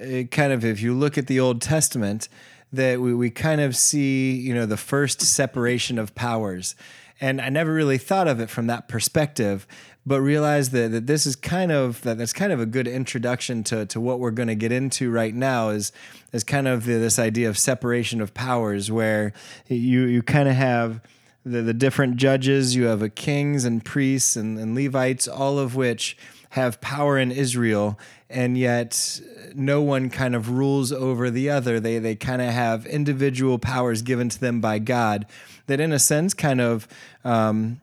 uh, 0.00 0.22
kind 0.30 0.52
of 0.52 0.64
if 0.64 0.80
you 0.80 0.94
look 0.94 1.18
at 1.18 1.26
the 1.26 1.40
Old 1.40 1.60
Testament, 1.60 2.28
that 2.72 3.00
we, 3.00 3.12
we 3.14 3.30
kind 3.30 3.60
of 3.60 3.76
see 3.76 4.32
you 4.32 4.54
know 4.54 4.64
the 4.64 4.76
first 4.76 5.20
separation 5.20 5.98
of 5.98 6.14
powers, 6.14 6.74
and 7.20 7.40
I 7.40 7.48
never 7.50 7.72
really 7.72 7.98
thought 7.98 8.28
of 8.28 8.40
it 8.40 8.48
from 8.48 8.66
that 8.68 8.88
perspective, 8.88 9.66
but 10.06 10.20
realized 10.20 10.72
that, 10.72 10.90
that 10.92 11.06
this 11.06 11.26
is 11.26 11.36
kind 11.36 11.70
of 11.70 12.00
that 12.02 12.18
that's 12.18 12.32
kind 12.32 12.52
of 12.52 12.60
a 12.60 12.66
good 12.66 12.88
introduction 12.88 13.62
to 13.64 13.86
to 13.86 14.00
what 14.00 14.18
we're 14.18 14.30
going 14.30 14.48
to 14.48 14.54
get 14.54 14.72
into 14.72 15.10
right 15.10 15.34
now 15.34 15.68
is 15.68 15.92
is 16.32 16.44
kind 16.44 16.66
of 16.66 16.86
the, 16.86 16.94
this 16.94 17.18
idea 17.18 17.48
of 17.48 17.58
separation 17.58 18.20
of 18.20 18.32
powers 18.32 18.90
where 18.90 19.32
you 19.68 20.02
you 20.04 20.22
kind 20.22 20.48
of 20.48 20.54
have 20.54 21.00
the, 21.44 21.62
the 21.62 21.74
different 21.74 22.16
judges, 22.16 22.74
you 22.74 22.84
have 22.84 23.02
a 23.02 23.08
kings 23.08 23.64
and 23.64 23.84
priests 23.84 24.36
and, 24.36 24.58
and 24.58 24.74
Levites, 24.74 25.26
all 25.26 25.58
of 25.58 25.74
which 25.74 26.16
have 26.50 26.80
power 26.80 27.18
in 27.18 27.30
Israel, 27.30 27.98
and 28.30 28.56
yet 28.56 29.20
no 29.54 29.82
one 29.82 30.08
kind 30.08 30.34
of 30.34 30.50
rules 30.50 30.92
over 30.92 31.30
the 31.30 31.50
other. 31.50 31.80
They 31.80 31.98
they 31.98 32.14
kind 32.14 32.40
of 32.40 32.48
have 32.48 32.86
individual 32.86 33.58
powers 33.58 34.02
given 34.02 34.28
to 34.28 34.40
them 34.40 34.60
by 34.60 34.78
God 34.78 35.26
that, 35.66 35.80
in 35.80 35.92
a 35.92 35.98
sense, 35.98 36.34
kind 36.34 36.60
of. 36.60 36.88
Um, 37.24 37.80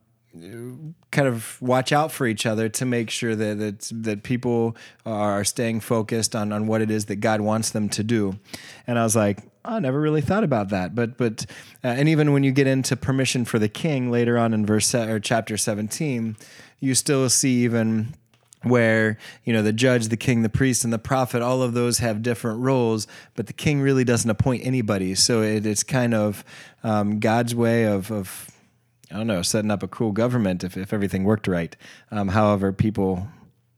kind 1.12 1.28
of 1.28 1.60
watch 1.64 1.92
out 1.92 2.12
for 2.12 2.28
each 2.28 2.46
other 2.46 2.70
to 2.70 2.86
make 2.86 3.10
sure 3.10 3.36
that 3.36 3.58
that, 3.58 3.90
that 4.04 4.22
people 4.22 4.76
are 5.04 5.44
staying 5.44 5.80
focused 5.80 6.36
on, 6.36 6.52
on 6.52 6.68
what 6.68 6.80
it 6.80 6.92
is 6.92 7.06
that 7.06 7.16
God 7.16 7.42
wants 7.42 7.72
them 7.72 7.90
to 7.90 8.04
do. 8.04 8.38
And 8.86 9.00
I 9.00 9.04
was 9.04 9.16
like, 9.16 9.40
I 9.66 9.80
never 9.80 10.00
really 10.00 10.22
thought 10.22 10.44
about 10.44 10.70
that. 10.70 10.96
But 10.96 11.18
but 11.18 11.46
uh, 11.84 11.88
and 11.88 12.08
even 12.08 12.34
when 12.34 12.44
you 12.44 12.52
get 12.52 12.68
into 12.68 12.96
permission 12.96 13.46
for 13.46 13.58
the 13.58 13.70
king 13.70 14.12
later 14.12 14.38
on 14.38 14.54
in 14.54 14.66
verse 14.66 14.94
or 14.94 15.20
chapter 15.20 15.58
17, 15.58 16.38
you 16.80 16.94
still 16.94 17.30
see 17.30 17.64
even 17.64 18.14
where 18.70 19.18
you 19.44 19.54
know 19.54 19.62
the 19.62 19.74
judge 19.74 20.08
the 20.08 20.18
king 20.18 20.42
the 20.42 20.50
priest 20.50 20.84
and 20.84 20.92
the 20.94 21.00
prophet 21.00 21.42
all 21.42 21.62
of 21.62 21.74
those 21.74 22.00
have 22.00 22.22
different 22.22 22.60
roles 22.60 23.08
but 23.36 23.48
the 23.48 23.54
king 23.54 23.82
really 23.82 24.04
doesn't 24.04 24.30
appoint 24.30 24.66
anybody 24.66 25.16
so 25.16 25.42
it, 25.42 25.66
it's 25.66 25.84
kind 25.84 26.14
of 26.14 26.44
um, 26.84 27.20
god's 27.20 27.54
way 27.56 27.84
of, 27.84 28.12
of 28.12 28.52
I 29.12 29.16
don't 29.16 29.28
know, 29.28 29.42
setting 29.42 29.72
up 29.72 29.84
a 29.84 29.88
cool 29.88 30.12
government 30.12 30.64
if, 30.64 30.76
if 30.76 30.92
everything 30.92 31.24
worked 31.24 31.48
right. 31.48 31.76
Um, 32.12 32.28
however, 32.28 32.74
people, 32.74 33.28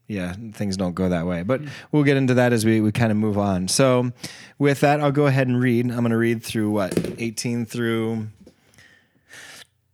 yeah, 0.08 0.34
things 0.52 0.76
don't 0.76 0.94
go 0.94 1.08
that 1.08 1.26
way. 1.26 1.44
But 1.44 1.60
we'll 1.92 2.02
get 2.02 2.16
into 2.16 2.34
that 2.34 2.52
as 2.52 2.64
we, 2.64 2.80
we 2.80 2.90
kind 2.90 3.12
of 3.12 3.16
move 3.16 3.38
on. 3.38 3.68
So, 3.68 4.10
with 4.58 4.80
that, 4.80 5.00
I'll 5.00 5.12
go 5.12 5.26
ahead 5.26 5.46
and 5.46 5.60
read. 5.60 5.86
I'm 5.86 5.98
going 5.98 6.10
to 6.10 6.16
read 6.16 6.42
through 6.42 6.70
what 6.70 6.98
18 7.18 7.64
through 7.64 8.28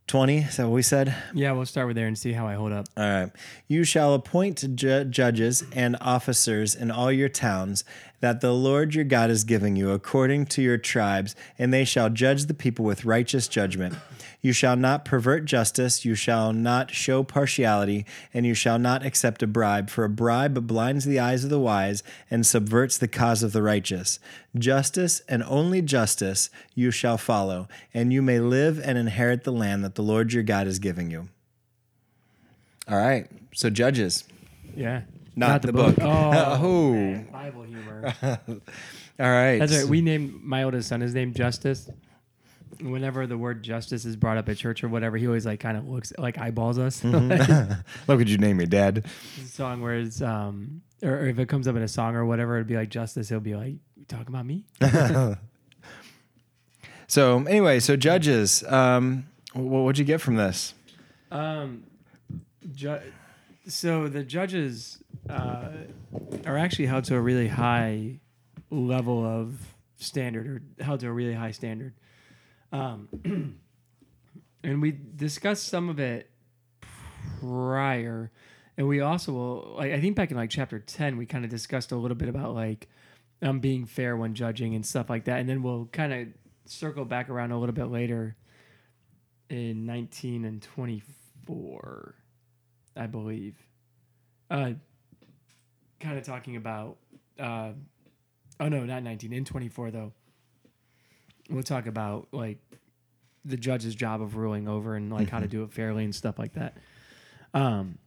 20. 0.06 0.38
Is 0.38 0.56
that 0.56 0.66
what 0.66 0.72
we 0.74 0.82
said? 0.82 1.14
Yeah, 1.34 1.52
we'll 1.52 1.66
start 1.66 1.88
with 1.88 1.96
there 1.96 2.06
and 2.06 2.16
see 2.16 2.32
how 2.32 2.46
I 2.46 2.54
hold 2.54 2.72
up. 2.72 2.86
All 2.96 3.04
right. 3.04 3.30
You 3.66 3.82
shall 3.82 4.14
appoint 4.14 4.76
ju- 4.76 5.04
judges 5.04 5.64
and 5.72 5.96
officers 6.00 6.74
in 6.76 6.92
all 6.92 7.10
your 7.10 7.28
towns 7.28 7.82
that 8.20 8.40
the 8.40 8.52
Lord 8.52 8.94
your 8.94 9.04
God 9.04 9.30
is 9.30 9.42
giving 9.44 9.74
you 9.74 9.90
according 9.90 10.46
to 10.46 10.62
your 10.62 10.78
tribes, 10.78 11.34
and 11.58 11.72
they 11.74 11.84
shall 11.84 12.08
judge 12.08 12.46
the 12.46 12.54
people 12.54 12.84
with 12.84 13.04
righteous 13.04 13.48
judgment. 13.48 13.96
You 14.42 14.52
shall 14.52 14.76
not 14.76 15.04
pervert 15.04 15.44
justice, 15.44 16.04
you 16.04 16.14
shall 16.14 16.52
not 16.52 16.90
show 16.92 17.22
partiality, 17.24 18.06
and 18.32 18.46
you 18.46 18.54
shall 18.54 18.78
not 18.78 19.04
accept 19.04 19.42
a 19.42 19.46
bribe, 19.46 19.90
for 19.90 20.04
a 20.04 20.08
bribe 20.08 20.66
blinds 20.66 21.04
the 21.04 21.18
eyes 21.18 21.42
of 21.42 21.50
the 21.50 21.58
wise 21.58 22.02
and 22.30 22.46
subverts 22.46 22.96
the 22.98 23.08
cause 23.08 23.42
of 23.42 23.52
the 23.52 23.62
righteous. 23.62 24.18
Justice 24.56 25.20
and 25.28 25.42
only 25.44 25.82
justice 25.82 26.48
you 26.74 26.90
shall 26.90 27.18
follow, 27.18 27.66
and 27.92 28.12
you 28.12 28.22
may 28.22 28.38
live 28.38 28.78
and 28.84 28.96
inherit 28.98 29.44
the 29.44 29.52
land 29.52 29.82
that 29.84 29.94
the 29.96 30.02
Lord 30.02 30.32
your 30.32 30.42
God 30.42 30.66
is 30.66 30.78
giving 30.78 31.10
you. 31.10 31.28
All 32.88 32.98
right. 32.98 33.26
So 33.52 33.68
judges, 33.70 34.24
Yeah. 34.76 35.02
not, 35.34 35.62
the, 35.62 35.72
book. 35.72 35.96
Oh, 36.00 36.06
Oh. 36.62 36.92
man, 36.92 37.28
Bible 37.32 37.62
humor. 37.64 38.14
All 38.22 38.38
right. 39.18 39.58
That's 39.58 39.74
right. 39.74 39.86
We 39.86 40.02
named 40.02 40.42
my 40.44 40.62
oldest 40.62 40.88
son. 40.88 41.00
His 41.00 41.14
name 41.14 41.32
Justice. 41.34 41.90
Whenever 42.80 43.26
the 43.26 43.38
word 43.38 43.62
justice 43.62 44.04
is 44.04 44.16
brought 44.16 44.36
up 44.36 44.48
at 44.48 44.56
church 44.56 44.82
or 44.84 44.88
whatever, 44.88 45.16
he 45.16 45.26
always 45.26 45.46
like 45.46 45.60
kind 45.60 45.76
of 45.76 45.88
looks 45.88 46.12
like 46.18 46.38
eyeballs 46.38 46.78
us. 46.78 47.02
What 48.06 48.18
would 48.18 48.28
you 48.28 48.38
name 48.38 48.58
your 48.58 48.66
dad? 48.66 49.06
song 49.46 49.80
where 49.80 49.98
it's 49.98 50.20
um 50.22 50.82
or, 51.02 51.10
or 51.12 51.26
if 51.28 51.38
it 51.38 51.48
comes 51.48 51.68
up 51.68 51.76
in 51.76 51.82
a 51.82 51.88
song 51.88 52.14
or 52.14 52.24
whatever, 52.24 52.56
it'd 52.56 52.66
be 52.66 52.76
like 52.76 52.88
justice. 52.88 53.28
He'll 53.28 53.40
be 53.40 53.54
like, 53.54 53.74
"You 53.96 54.04
talking 54.08 54.28
about 54.28 54.46
me?" 54.46 54.64
So 57.08 57.44
anyway, 57.44 57.78
so 57.80 57.96
judges, 57.96 58.64
um, 58.64 59.26
what'd 59.54 59.98
you 59.98 60.04
get 60.04 60.20
from 60.20 60.34
this? 60.36 60.74
Um, 61.30 61.84
ju- 62.74 62.98
so 63.68 64.08
the 64.08 64.24
judges 64.24 64.98
uh, 65.30 65.68
are 66.44 66.58
actually 66.58 66.86
held 66.86 67.04
to 67.04 67.14
a 67.14 67.20
really 67.20 67.48
high 67.48 68.18
level 68.70 69.24
of 69.24 69.74
standard, 69.98 70.46
or 70.48 70.84
held 70.84 71.00
to 71.00 71.06
a 71.08 71.12
really 71.12 71.34
high 71.34 71.52
standard. 71.52 71.94
Um, 72.72 73.08
and 74.64 74.82
we 74.82 74.98
discussed 75.16 75.68
some 75.68 75.88
of 75.88 75.98
it 75.98 76.30
prior, 77.40 78.30
and 78.76 78.88
we 78.88 79.00
also 79.00 79.32
will. 79.32 79.74
Like, 79.76 79.92
I 79.92 80.00
think 80.00 80.16
back 80.16 80.30
in 80.30 80.36
like 80.36 80.50
chapter 80.50 80.78
ten, 80.78 81.16
we 81.16 81.26
kind 81.26 81.44
of 81.44 81.50
discussed 81.50 81.92
a 81.92 81.96
little 81.96 82.16
bit 82.16 82.28
about 82.28 82.54
like 82.54 82.88
um 83.42 83.60
being 83.60 83.86
fair 83.86 84.16
when 84.16 84.34
judging 84.34 84.74
and 84.74 84.84
stuff 84.84 85.10
like 85.10 85.24
that, 85.24 85.40
and 85.40 85.48
then 85.48 85.62
we'll 85.62 85.86
kind 85.86 86.12
of 86.12 86.28
circle 86.66 87.04
back 87.04 87.28
around 87.30 87.52
a 87.52 87.58
little 87.58 87.74
bit 87.74 87.86
later 87.86 88.36
in 89.48 89.86
19 89.86 90.44
and 90.44 90.60
24 90.62 92.14
i 92.96 93.06
believe 93.06 93.54
uh 94.50 94.70
kind 96.00 96.18
of 96.18 96.24
talking 96.24 96.56
about 96.56 96.96
uh 97.38 97.70
oh 98.60 98.68
no 98.68 98.84
not 98.84 99.02
19 99.02 99.32
in 99.32 99.44
24 99.44 99.90
though 99.90 100.12
we'll 101.48 101.62
talk 101.62 101.86
about 101.86 102.28
like 102.32 102.58
the 103.44 103.56
judge's 103.56 103.94
job 103.94 104.20
of 104.20 104.36
ruling 104.36 104.66
over 104.68 104.96
and 104.96 105.12
like 105.12 105.28
how 105.30 105.40
to 105.40 105.46
do 105.46 105.62
it 105.62 105.72
fairly 105.72 106.04
and 106.04 106.14
stuff 106.14 106.38
like 106.38 106.54
that. 106.54 106.76
Um 107.54 107.98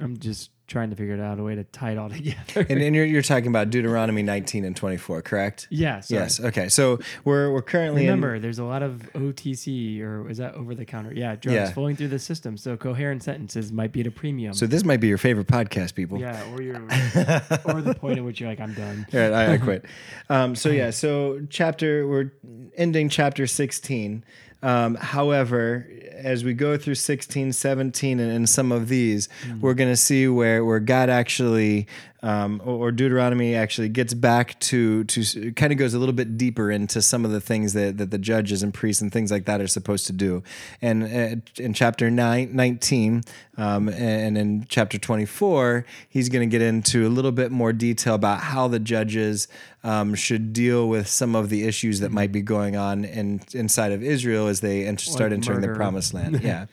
i'm 0.00 0.16
just 0.18 0.50
trying 0.66 0.90
to 0.90 0.96
figure 0.96 1.18
out 1.22 1.38
a 1.40 1.42
way 1.42 1.54
to 1.54 1.64
tie 1.64 1.92
it 1.92 1.98
all 1.98 2.10
together 2.18 2.66
And, 2.68 2.82
and 2.82 2.94
you're, 2.94 3.04
you're 3.06 3.22
talking 3.22 3.46
about 3.48 3.70
Deuteronomy 3.70 4.22
19 4.22 4.66
and 4.66 4.76
24, 4.76 5.22
correct? 5.22 5.66
yeah. 5.70 6.02
Yes. 6.08 6.40
Okay. 6.40 6.68
So 6.68 6.98
we're 7.24 7.50
we're 7.50 7.62
currently 7.62 8.02
in- 8.02 8.08
Remember, 8.10 8.38
there's 8.38 8.58
a 8.58 8.64
lot 8.64 8.82
of 8.82 9.08
OTC 9.14 10.02
or 10.02 10.28
is 10.28 10.36
that 10.36 10.54
over 10.56 10.74
the 10.74 10.84
counter? 10.84 11.10
Yeah, 11.14 11.36
drugs 11.36 11.54
Yeah. 11.54 11.72
flowing 11.72 11.96
through 11.96 12.08
the 12.08 12.18
system. 12.18 12.58
So 12.58 12.76
coherent 12.76 13.22
sentences 13.22 13.72
might 13.72 13.92
be 13.92 14.00
at 14.00 14.06
a 14.06 14.10
premium. 14.10 14.52
so 14.52 14.66
this 14.66 14.84
might 14.84 15.00
be 15.00 15.08
your 15.08 15.16
favorite 15.16 15.46
podcast, 15.46 15.94
people. 15.94 16.20
yeah, 16.20 16.38
or 16.52 16.60
you're 16.60 16.76
or 17.64 17.80
the 17.80 17.96
point 17.98 18.18
at 18.18 18.24
which 18.24 18.38
you're 18.40 18.50
like, 18.50 18.60
I'm 18.60 18.74
done. 18.74 19.06
All 19.14 19.20
right, 19.20 19.32
I, 19.32 19.54
I 19.54 19.58
quit. 19.58 19.86
Um, 20.30 20.54
so 20.54 20.68
yeah, 20.68 20.90
so 20.90 21.40
chapter 21.48 22.06
we're 22.06 22.30
ending 22.76 23.08
chapter 23.08 23.46
16. 23.46 24.22
Um, 24.62 24.96
however, 24.96 25.88
as 26.14 26.42
we 26.44 26.52
go 26.52 26.76
through 26.76 26.96
16, 26.96 27.52
17, 27.52 28.20
and, 28.20 28.32
and 28.32 28.48
some 28.48 28.72
of 28.72 28.88
these, 28.88 29.28
we're 29.60 29.74
going 29.74 29.90
to 29.90 29.96
see 29.96 30.26
where 30.26 30.64
where 30.64 30.80
God 30.80 31.08
actually 31.08 31.86
um, 32.20 32.60
or, 32.64 32.90
Deuteronomy 32.90 33.54
actually 33.54 33.88
gets 33.88 34.12
back 34.12 34.58
to 34.60 35.04
to 35.04 35.52
kind 35.52 35.72
of 35.72 35.78
goes 35.78 35.94
a 35.94 36.00
little 36.00 36.14
bit 36.14 36.36
deeper 36.36 36.68
into 36.68 37.00
some 37.00 37.24
of 37.24 37.30
the 37.30 37.40
things 37.40 37.74
that, 37.74 37.98
that 37.98 38.10
the 38.10 38.18
judges 38.18 38.62
and 38.62 38.74
priests 38.74 39.00
and 39.00 39.12
things 39.12 39.30
like 39.30 39.44
that 39.44 39.60
are 39.60 39.68
supposed 39.68 40.06
to 40.08 40.12
do. 40.12 40.42
And 40.82 41.04
uh, 41.04 41.62
in 41.62 41.74
chapter 41.74 42.10
9, 42.10 42.56
19 42.56 43.22
um, 43.56 43.88
and 43.88 44.36
in 44.36 44.66
chapter 44.68 44.98
24, 44.98 45.86
he's 46.08 46.28
going 46.28 46.48
to 46.48 46.50
get 46.50 46.60
into 46.60 47.06
a 47.06 47.10
little 47.10 47.30
bit 47.30 47.52
more 47.52 47.72
detail 47.72 48.14
about 48.14 48.40
how 48.40 48.66
the 48.66 48.80
judges 48.80 49.46
um, 49.84 50.16
should 50.16 50.52
deal 50.52 50.88
with 50.88 51.06
some 51.06 51.36
of 51.36 51.50
the 51.50 51.68
issues 51.68 52.00
that 52.00 52.10
might 52.10 52.32
be 52.32 52.42
going 52.42 52.74
on 52.76 53.04
in, 53.04 53.42
inside 53.52 53.92
of 53.92 54.02
Israel 54.02 54.48
as 54.48 54.60
they 54.60 54.84
enter, 54.86 55.04
start 55.04 55.32
entering 55.32 55.60
the 55.60 55.68
promised 55.68 56.14
land. 56.14 56.40
Yeah. 56.48 56.66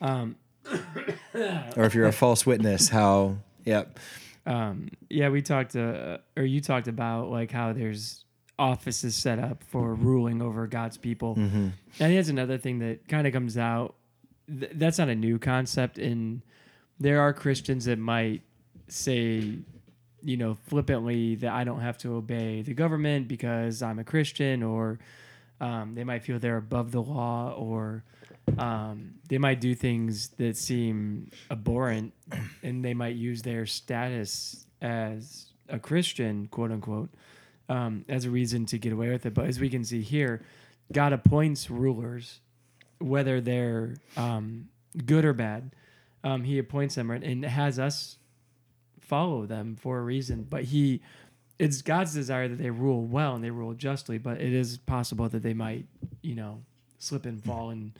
Um, 0.00 0.36
or 1.76 1.84
if 1.84 1.94
you're 1.94 2.06
a 2.06 2.12
false 2.12 2.44
witness, 2.44 2.88
how, 2.88 3.36
yep. 3.64 3.98
Um, 4.46 4.88
yeah, 5.10 5.28
we 5.28 5.42
talked 5.42 5.74
uh, 5.76 6.18
or 6.36 6.44
you 6.44 6.60
talked 6.60 6.88
about 6.88 7.30
like 7.30 7.50
how 7.50 7.72
there's 7.72 8.24
offices 8.58 9.14
set 9.14 9.38
up 9.38 9.62
for 9.64 9.94
ruling 9.94 10.40
over 10.40 10.66
God's 10.66 10.96
people. 10.96 11.34
Mm-hmm. 11.34 11.68
And 12.00 12.16
that's 12.16 12.28
another 12.28 12.56
thing 12.56 12.78
that 12.78 13.08
kind 13.08 13.26
of 13.26 13.32
comes 13.32 13.58
out. 13.58 13.94
Th- 14.48 14.72
that's 14.74 14.98
not 14.98 15.08
a 15.08 15.14
new 15.14 15.38
concept. 15.38 15.98
And 15.98 16.42
there 16.98 17.20
are 17.20 17.32
Christians 17.32 17.84
that 17.84 17.98
might 17.98 18.42
say, 18.88 19.58
you 20.22 20.36
know, 20.36 20.54
flippantly 20.68 21.34
that 21.36 21.52
I 21.52 21.64
don't 21.64 21.80
have 21.80 21.98
to 21.98 22.14
obey 22.14 22.62
the 22.62 22.74
government 22.74 23.28
because 23.28 23.82
I'm 23.82 23.98
a 23.98 24.04
Christian, 24.04 24.62
or 24.62 24.98
um, 25.60 25.94
they 25.94 26.04
might 26.04 26.22
feel 26.22 26.38
they're 26.38 26.56
above 26.56 26.92
the 26.92 27.02
law, 27.02 27.52
or 27.52 28.04
um, 28.58 29.14
they 29.28 29.38
might 29.38 29.60
do 29.60 29.74
things 29.74 30.28
that 30.38 30.56
seem 30.56 31.30
abhorrent, 31.50 32.12
and 32.62 32.84
they 32.84 32.94
might 32.94 33.16
use 33.16 33.42
their 33.42 33.66
status 33.66 34.66
as 34.80 35.46
a 35.68 35.78
Christian, 35.78 36.48
quote 36.48 36.70
unquote, 36.70 37.10
um, 37.68 38.04
as 38.08 38.24
a 38.24 38.30
reason 38.30 38.66
to 38.66 38.78
get 38.78 38.92
away 38.92 39.10
with 39.10 39.26
it. 39.26 39.34
But 39.34 39.46
as 39.46 39.58
we 39.58 39.68
can 39.68 39.84
see 39.84 40.02
here, 40.02 40.42
God 40.92 41.12
appoints 41.12 41.70
rulers, 41.70 42.40
whether 42.98 43.40
they're 43.40 43.96
um, 44.16 44.68
good 45.04 45.24
or 45.24 45.32
bad. 45.32 45.74
Um, 46.22 46.44
he 46.44 46.58
appoints 46.58 46.94
them 46.94 47.10
and 47.10 47.44
has 47.44 47.78
us 47.78 48.18
follow 49.00 49.46
them 49.46 49.76
for 49.76 49.98
a 49.98 50.02
reason. 50.02 50.46
But 50.48 50.64
he, 50.64 51.02
it's 51.58 51.82
God's 51.82 52.14
desire 52.14 52.48
that 52.48 52.58
they 52.58 52.70
rule 52.70 53.04
well 53.04 53.34
and 53.34 53.44
they 53.44 53.50
rule 53.50 53.74
justly. 53.74 54.18
But 54.18 54.40
it 54.40 54.52
is 54.52 54.78
possible 54.78 55.28
that 55.28 55.42
they 55.42 55.54
might, 55.54 55.86
you 56.22 56.34
know, 56.34 56.62
slip 56.98 57.26
and 57.26 57.42
fall 57.42 57.70
and 57.70 57.92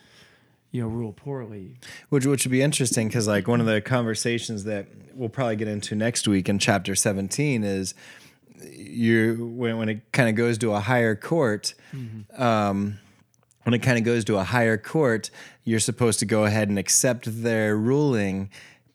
you 0.70 0.82
know 0.82 0.88
rule 0.88 1.12
poorly. 1.12 1.76
Which 2.08 2.26
which 2.26 2.44
would 2.44 2.52
be 2.52 2.62
interesting 2.62 3.08
because 3.08 3.26
like 3.26 3.48
one 3.48 3.60
of 3.60 3.66
the 3.66 3.80
conversations 3.80 4.64
that 4.64 4.86
we'll 5.14 5.28
probably 5.28 5.56
get 5.56 5.68
into 5.68 5.94
next 5.94 6.28
week 6.28 6.48
in 6.48 6.58
chapter 6.58 6.94
17 6.94 7.64
is 7.64 7.94
you 8.72 9.52
when 9.56 9.78
when 9.78 9.88
it 9.88 10.12
kind 10.12 10.28
of 10.28 10.34
goes 10.34 10.58
to 10.58 10.72
a 10.72 10.80
higher 10.80 11.14
court. 11.14 11.74
Um, 12.40 12.98
when 13.64 13.74
it 13.74 13.80
kind 13.80 13.98
of 13.98 14.04
goes 14.04 14.24
to 14.26 14.36
a 14.36 14.44
higher 14.44 14.78
court, 14.78 15.28
you're 15.64 15.80
supposed 15.80 16.20
to 16.20 16.24
go 16.24 16.44
ahead 16.44 16.68
and 16.68 16.78
accept 16.78 17.42
their 17.42 17.76
ruling. 17.76 18.48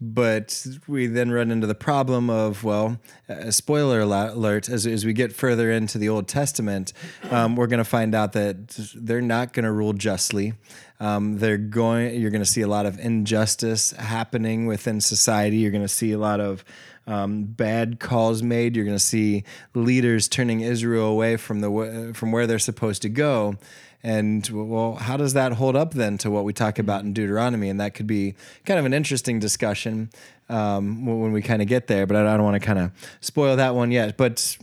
But 0.03 0.65
we 0.87 1.05
then 1.05 1.31
run 1.31 1.51
into 1.51 1.67
the 1.67 1.75
problem 1.75 2.27
of, 2.27 2.63
well, 2.63 2.99
uh, 3.29 3.51
spoiler 3.51 3.99
alert, 3.99 4.67
as, 4.67 4.87
as 4.87 5.05
we 5.05 5.13
get 5.13 5.31
further 5.31 5.71
into 5.71 5.99
the 5.99 6.09
Old 6.09 6.27
Testament, 6.27 6.91
um, 7.29 7.55
we're 7.55 7.67
going 7.67 7.77
to 7.77 7.83
find 7.83 8.15
out 8.15 8.33
that 8.33 8.69
they're 8.95 9.21
not 9.21 9.53
going 9.53 9.65
to 9.65 9.71
rule 9.71 9.93
justly. 9.93 10.53
Um, 10.99 11.37
they're 11.37 11.57
going, 11.57 12.19
you're 12.19 12.31
going 12.31 12.41
to 12.41 12.49
see 12.49 12.61
a 12.61 12.67
lot 12.67 12.87
of 12.87 12.99
injustice 12.99 13.91
happening 13.91 14.65
within 14.65 15.01
society. 15.01 15.57
You're 15.57 15.71
going 15.71 15.83
to 15.83 15.87
see 15.87 16.13
a 16.13 16.17
lot 16.17 16.39
of 16.39 16.65
um, 17.05 17.43
bad 17.43 17.99
calls 17.99 18.41
made. 18.41 18.75
You're 18.75 18.85
going 18.85 18.97
to 18.97 19.03
see 19.03 19.43
leaders 19.75 20.27
turning 20.27 20.61
Israel 20.61 21.05
away 21.05 21.37
from 21.37 21.61
the 21.61 22.11
from 22.15 22.31
where 22.31 22.47
they're 22.47 22.59
supposed 22.59 23.01
to 23.03 23.09
go. 23.09 23.55
And 24.03 24.47
well, 24.49 24.95
how 24.95 25.17
does 25.17 25.33
that 25.33 25.53
hold 25.53 25.75
up 25.75 25.93
then 25.93 26.17
to 26.19 26.31
what 26.31 26.43
we 26.43 26.53
talk 26.53 26.79
about 26.79 27.03
in 27.03 27.13
Deuteronomy? 27.13 27.69
And 27.69 27.79
that 27.79 27.93
could 27.93 28.07
be 28.07 28.35
kind 28.65 28.79
of 28.79 28.85
an 28.85 28.93
interesting 28.93 29.39
discussion 29.39 30.09
um, 30.49 31.05
when 31.05 31.31
we 31.31 31.41
kind 31.41 31.61
of 31.61 31.67
get 31.67 31.87
there. 31.87 32.07
But 32.07 32.17
I 32.17 32.35
don't 32.35 32.43
want 32.43 32.61
to 32.61 32.65
kind 32.65 32.79
of 32.79 32.91
spoil 33.21 33.55
that 33.57 33.75
one 33.75 33.91
yet. 33.91 34.17
But 34.17 34.57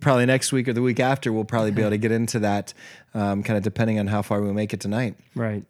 probably 0.00 0.26
next 0.26 0.52
week 0.52 0.68
or 0.68 0.72
the 0.72 0.82
week 0.82 1.00
after, 1.00 1.32
we'll 1.32 1.44
probably 1.44 1.72
be 1.72 1.82
able 1.82 1.90
to 1.90 1.98
get 1.98 2.12
into 2.12 2.38
that, 2.40 2.72
um, 3.14 3.42
kind 3.42 3.56
of 3.56 3.64
depending 3.64 3.98
on 3.98 4.06
how 4.06 4.22
far 4.22 4.40
we 4.40 4.52
make 4.52 4.72
it 4.72 4.80
tonight. 4.80 5.16
Right. 5.34 5.64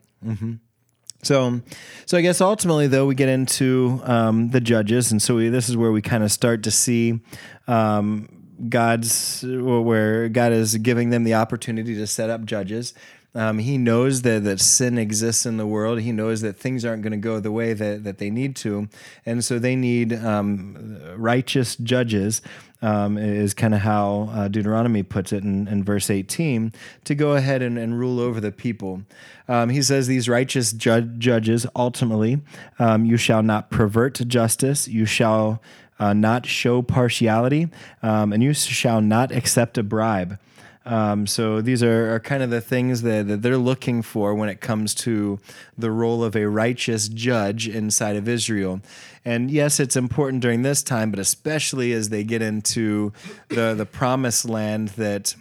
So, 1.22 1.62
so 2.04 2.18
I 2.18 2.20
guess 2.20 2.40
ultimately, 2.42 2.86
though, 2.86 3.06
we 3.06 3.14
get 3.14 3.30
into 3.30 4.00
um, 4.04 4.50
the 4.50 4.60
judges, 4.60 5.10
and 5.10 5.22
so 5.22 5.36
we, 5.36 5.48
this 5.48 5.70
is 5.70 5.76
where 5.76 5.90
we 5.90 6.02
kind 6.02 6.22
of 6.22 6.30
start 6.30 6.62
to 6.64 6.70
see 6.70 7.20
um, 7.66 8.28
God's 8.68 9.44
where 9.46 10.28
God 10.28 10.52
is 10.52 10.76
giving 10.76 11.10
them 11.10 11.24
the 11.24 11.34
opportunity 11.34 11.94
to 11.96 12.06
set 12.06 12.30
up 12.30 12.44
judges. 12.44 12.94
Um, 13.36 13.58
he 13.58 13.78
knows 13.78 14.22
that, 14.22 14.44
that 14.44 14.60
sin 14.60 14.96
exists 14.96 15.44
in 15.44 15.56
the 15.56 15.66
world. 15.66 16.00
He 16.00 16.12
knows 16.12 16.40
that 16.42 16.56
things 16.56 16.84
aren't 16.84 17.02
going 17.02 17.12
to 17.12 17.16
go 17.16 17.40
the 17.40 17.50
way 17.50 17.72
that, 17.72 18.04
that 18.04 18.18
they 18.18 18.30
need 18.30 18.54
to. 18.56 18.88
And 19.26 19.44
so 19.44 19.58
they 19.58 19.74
need 19.74 20.12
um, 20.12 21.00
righteous 21.16 21.74
judges, 21.74 22.42
um, 22.80 23.18
is 23.18 23.52
kind 23.52 23.74
of 23.74 23.80
how 23.80 24.28
uh, 24.32 24.46
Deuteronomy 24.46 25.02
puts 25.02 25.32
it 25.32 25.42
in, 25.42 25.66
in, 25.66 25.82
verse 25.82 26.10
18, 26.10 26.72
to 27.04 27.14
go 27.16 27.32
ahead 27.32 27.60
and, 27.60 27.76
and 27.76 27.98
rule 27.98 28.20
over 28.20 28.40
the 28.40 28.52
people. 28.52 29.02
Um, 29.48 29.70
he 29.70 29.82
says, 29.82 30.06
These 30.06 30.28
righteous 30.28 30.72
ju- 30.72 31.10
judges, 31.18 31.66
ultimately, 31.74 32.40
um, 32.78 33.04
you 33.04 33.16
shall 33.16 33.42
not 33.42 33.68
pervert 33.68 34.14
justice, 34.28 34.86
you 34.86 35.06
shall 35.06 35.60
uh, 36.04 36.12
not 36.12 36.44
show 36.44 36.82
partiality, 36.82 37.68
um, 38.02 38.32
and 38.32 38.42
you 38.42 38.52
shall 38.52 39.00
not 39.00 39.32
accept 39.32 39.78
a 39.78 39.82
bribe. 39.82 40.38
Um, 40.86 41.26
so 41.26 41.62
these 41.62 41.82
are, 41.82 42.14
are, 42.14 42.20
kind 42.20 42.42
of 42.42 42.50
the 42.50 42.60
things 42.60 43.00
that, 43.02 43.26
that 43.26 43.40
they're 43.40 43.56
looking 43.56 44.02
for 44.02 44.34
when 44.34 44.50
it 44.50 44.60
comes 44.60 44.94
to 44.96 45.38
the 45.78 45.90
role 45.90 46.22
of 46.22 46.36
a 46.36 46.46
righteous 46.46 47.08
judge 47.08 47.66
inside 47.66 48.16
of 48.16 48.28
Israel. 48.28 48.82
And 49.24 49.50
yes, 49.50 49.80
it's 49.80 49.96
important 49.96 50.42
during 50.42 50.60
this 50.60 50.82
time, 50.82 51.10
but 51.10 51.18
especially 51.18 51.94
as 51.94 52.10
they 52.10 52.22
get 52.22 52.42
into 52.42 53.14
the, 53.48 53.72
the 53.72 53.86
promised 53.86 54.46
land 54.46 54.88
that 54.88 55.34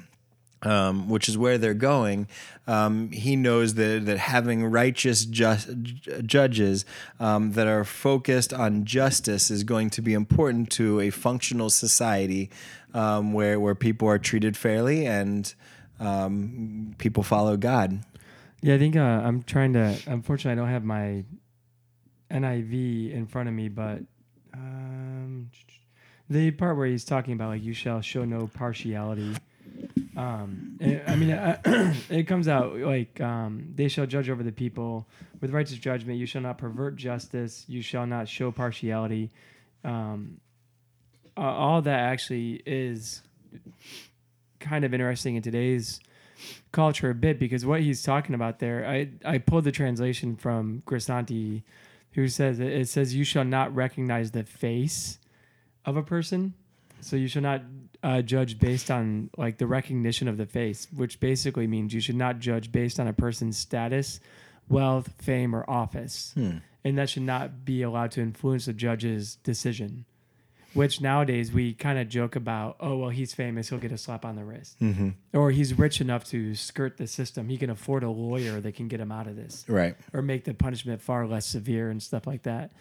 um, 0.63 1.09
which 1.09 1.29
is 1.29 1.37
where 1.37 1.57
they're 1.57 1.73
going, 1.73 2.27
um, 2.67 3.11
he 3.11 3.35
knows 3.35 3.75
that, 3.75 4.05
that 4.05 4.17
having 4.17 4.65
righteous 4.65 5.25
judges 5.25 6.85
um, 7.19 7.51
that 7.51 7.67
are 7.67 7.83
focused 7.83 8.53
on 8.53 8.85
justice 8.85 9.51
is 9.51 9.63
going 9.63 9.89
to 9.91 10.01
be 10.01 10.13
important 10.13 10.69
to 10.71 10.99
a 10.99 11.09
functional 11.09 11.69
society 11.69 12.49
um, 12.93 13.33
where, 13.33 13.59
where 13.59 13.75
people 13.75 14.07
are 14.07 14.19
treated 14.19 14.55
fairly 14.55 15.05
and 15.05 15.53
um, 15.99 16.95
people 16.97 17.23
follow 17.23 17.57
God. 17.57 17.99
Yeah, 18.61 18.75
I 18.75 18.77
think 18.77 18.95
uh, 18.95 19.01
I'm 19.01 19.43
trying 19.43 19.73
to. 19.73 19.97
Unfortunately, 20.07 20.53
I 20.53 20.55
don't 20.55 20.71
have 20.71 20.85
my 20.85 21.25
NIV 22.31 23.11
in 23.11 23.27
front 23.27 23.49
of 23.49 23.55
me, 23.55 23.67
but 23.67 23.99
um, 24.53 25.49
the 26.29 26.51
part 26.51 26.77
where 26.77 26.87
he's 26.87 27.03
talking 27.03 27.33
about 27.33 27.49
like 27.49 27.61
you 27.61 27.73
shall 27.73 27.99
show 27.99 28.23
no 28.23 28.47
partiality 28.47 29.35
um, 30.15 30.77
it, 30.79 31.03
I 31.07 31.15
mean, 31.15 31.31
uh, 31.31 31.59
it 32.09 32.27
comes 32.27 32.47
out 32.47 32.77
like 32.77 33.19
um, 33.19 33.73
they 33.75 33.87
shall 33.87 34.05
judge 34.05 34.29
over 34.29 34.43
the 34.43 34.51
people 34.51 35.07
with 35.41 35.51
righteous 35.51 35.77
judgment. 35.77 36.19
You 36.19 36.25
shall 36.25 36.41
not 36.41 36.57
pervert 36.57 36.95
justice. 36.95 37.65
You 37.67 37.81
shall 37.81 38.05
not 38.05 38.27
show 38.27 38.51
partiality. 38.51 39.31
Um, 39.83 40.39
uh, 41.35 41.41
all 41.41 41.81
that 41.81 41.99
actually 41.99 42.61
is 42.65 43.23
kind 44.59 44.85
of 44.85 44.93
interesting 44.93 45.35
in 45.35 45.41
today's 45.41 45.99
culture 46.71 47.09
a 47.09 47.15
bit 47.15 47.39
because 47.39 47.65
what 47.65 47.81
he's 47.81 48.03
talking 48.03 48.35
about 48.35 48.59
there, 48.59 48.87
I 48.87 49.09
I 49.25 49.39
pulled 49.39 49.63
the 49.63 49.71
translation 49.71 50.35
from 50.35 50.83
Grisanti, 50.85 51.63
who 52.11 52.27
says 52.27 52.59
it 52.59 52.87
says 52.87 53.15
you 53.15 53.23
shall 53.23 53.45
not 53.45 53.73
recognize 53.73 54.31
the 54.31 54.43
face 54.43 55.17
of 55.85 55.97
a 55.97 56.03
person, 56.03 56.53
so 57.01 57.15
you 57.15 57.27
shall 57.27 57.41
not 57.41 57.63
uh, 58.03 58.21
judge 58.21 58.59
based 58.59 58.91
on 58.91 59.29
like 59.37 59.57
the 59.57 59.65
recognition 59.65 60.27
of 60.27 60.37
the 60.37 60.45
face, 60.45 60.87
which 60.93 61.19
basically 61.19 61.67
means 61.67 61.93
you 61.93 62.01
should 62.01 62.17
not 62.17 62.39
judge 62.39 62.71
based 62.71 62.99
on 62.99 63.07
a 63.07 63.13
person's 63.13 63.57
status, 63.57 64.19
wealth, 64.67 65.13
fame, 65.19 65.55
or 65.55 65.67
office, 65.69 66.31
hmm. 66.35 66.57
and 66.83 66.97
that 66.97 67.09
should 67.09 67.23
not 67.23 67.63
be 67.63 67.81
allowed 67.81 68.11
to 68.11 68.21
influence 68.21 68.65
the 68.65 68.73
judge's 68.73 69.37
decision. 69.37 70.05
Which 70.73 71.01
nowadays 71.01 71.51
we 71.51 71.75
kind 71.75 71.99
of 71.99 72.09
joke 72.09 72.35
about, 72.35 72.77
oh 72.79 72.97
well, 72.97 73.09
he's 73.09 73.31
famous, 73.31 73.69
he'll 73.69 73.77
get 73.77 73.91
a 73.91 73.97
slap 73.97 74.25
on 74.25 74.35
the 74.35 74.43
wrist, 74.43 74.79
mm-hmm. 74.79 75.09
or 75.31 75.51
he's 75.51 75.77
rich 75.77 76.01
enough 76.01 76.25
to 76.29 76.55
skirt 76.55 76.97
the 76.97 77.05
system, 77.05 77.47
he 77.47 77.59
can 77.59 77.69
afford 77.69 78.01
a 78.01 78.09
lawyer 78.09 78.59
that 78.59 78.73
can 78.73 78.87
get 78.87 78.99
him 78.99 79.11
out 79.11 79.27
of 79.27 79.35
this, 79.35 79.63
right, 79.67 79.95
or 80.13 80.23
make 80.23 80.45
the 80.45 80.53
punishment 80.55 80.99
far 80.99 81.27
less 81.27 81.45
severe 81.45 81.91
and 81.91 82.01
stuff 82.01 82.25
like 82.25 82.43
that. 82.43 82.71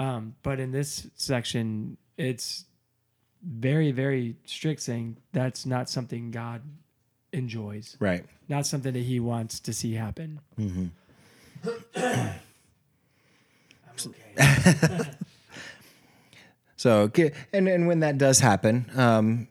Um, 0.00 0.34
but 0.42 0.58
in 0.58 0.72
this 0.72 1.06
section, 1.14 1.98
it's 2.18 2.64
very, 3.46 3.92
very 3.92 4.36
strict 4.44 4.82
saying 4.82 5.16
that's 5.32 5.64
not 5.64 5.88
something 5.88 6.30
God 6.30 6.62
enjoys. 7.32 7.96
Right. 8.00 8.24
Not 8.48 8.66
something 8.66 8.92
that 8.92 9.02
he 9.04 9.20
wants 9.20 9.60
to 9.60 9.72
see 9.72 9.94
happen. 9.94 10.40
Mm-hmm. 10.58 10.86
okay. 11.96 12.32
so, 16.76 17.10
and, 17.52 17.68
and 17.68 17.86
when 17.86 18.00
that 18.00 18.18
does 18.18 18.40
happen, 18.40 18.90
um, 18.96 19.48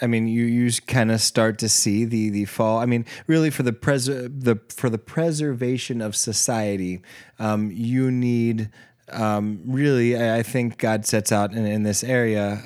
I 0.00 0.08
mean, 0.08 0.26
you 0.26 0.44
you 0.44 0.70
kind 0.88 1.12
of 1.12 1.20
start 1.20 1.60
to 1.60 1.68
see 1.68 2.04
the 2.04 2.30
the 2.30 2.44
fall. 2.46 2.78
I 2.78 2.86
mean, 2.86 3.06
really 3.28 3.50
for 3.50 3.62
the 3.62 3.72
pres 3.72 4.06
the 4.06 4.60
for 4.68 4.90
the 4.90 4.98
preservation 4.98 6.00
of 6.00 6.16
society, 6.16 7.02
um, 7.38 7.70
you 7.72 8.10
need 8.10 8.68
um, 9.12 9.60
really, 9.66 10.16
I 10.16 10.42
think 10.42 10.78
God 10.78 11.06
sets 11.06 11.32
out 11.32 11.52
in, 11.52 11.66
in, 11.66 11.82
this 11.82 12.02
area 12.02 12.62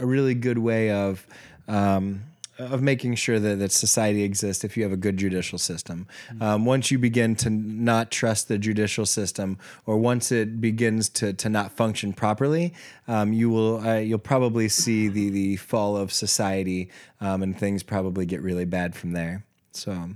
a 0.00 0.04
really 0.04 0.34
good 0.34 0.58
way 0.58 0.90
of 0.90 1.26
um, 1.68 2.22
of 2.58 2.82
making 2.82 3.14
sure 3.14 3.38
that, 3.38 3.58
that 3.58 3.72
society 3.72 4.22
exists 4.22 4.64
if 4.64 4.76
you 4.76 4.82
have 4.82 4.92
a 4.92 4.96
good 4.96 5.16
judicial 5.16 5.58
system. 5.58 6.06
Mm-hmm. 6.28 6.42
Um, 6.42 6.64
once 6.64 6.90
you 6.90 6.98
begin 6.98 7.36
to 7.36 7.50
not 7.50 8.10
trust 8.10 8.48
the 8.48 8.58
judicial 8.58 9.06
system, 9.06 9.58
or 9.84 9.98
once 9.98 10.32
it 10.32 10.60
begins 10.60 11.08
to, 11.10 11.32
to 11.34 11.48
not 11.48 11.72
function 11.72 12.12
properly, 12.12 12.72
um, 13.08 13.32
you 13.32 13.50
will 13.50 13.86
uh, 13.86 13.98
you'll 13.98 14.18
probably 14.18 14.68
see 14.68 15.08
the 15.08 15.30
the 15.30 15.56
fall 15.56 15.96
of 15.96 16.12
society, 16.12 16.90
um, 17.20 17.42
and 17.42 17.58
things 17.58 17.82
probably 17.82 18.26
get 18.26 18.40
really 18.40 18.64
bad 18.64 18.94
from 18.94 19.12
there. 19.12 19.44
So, 19.72 20.10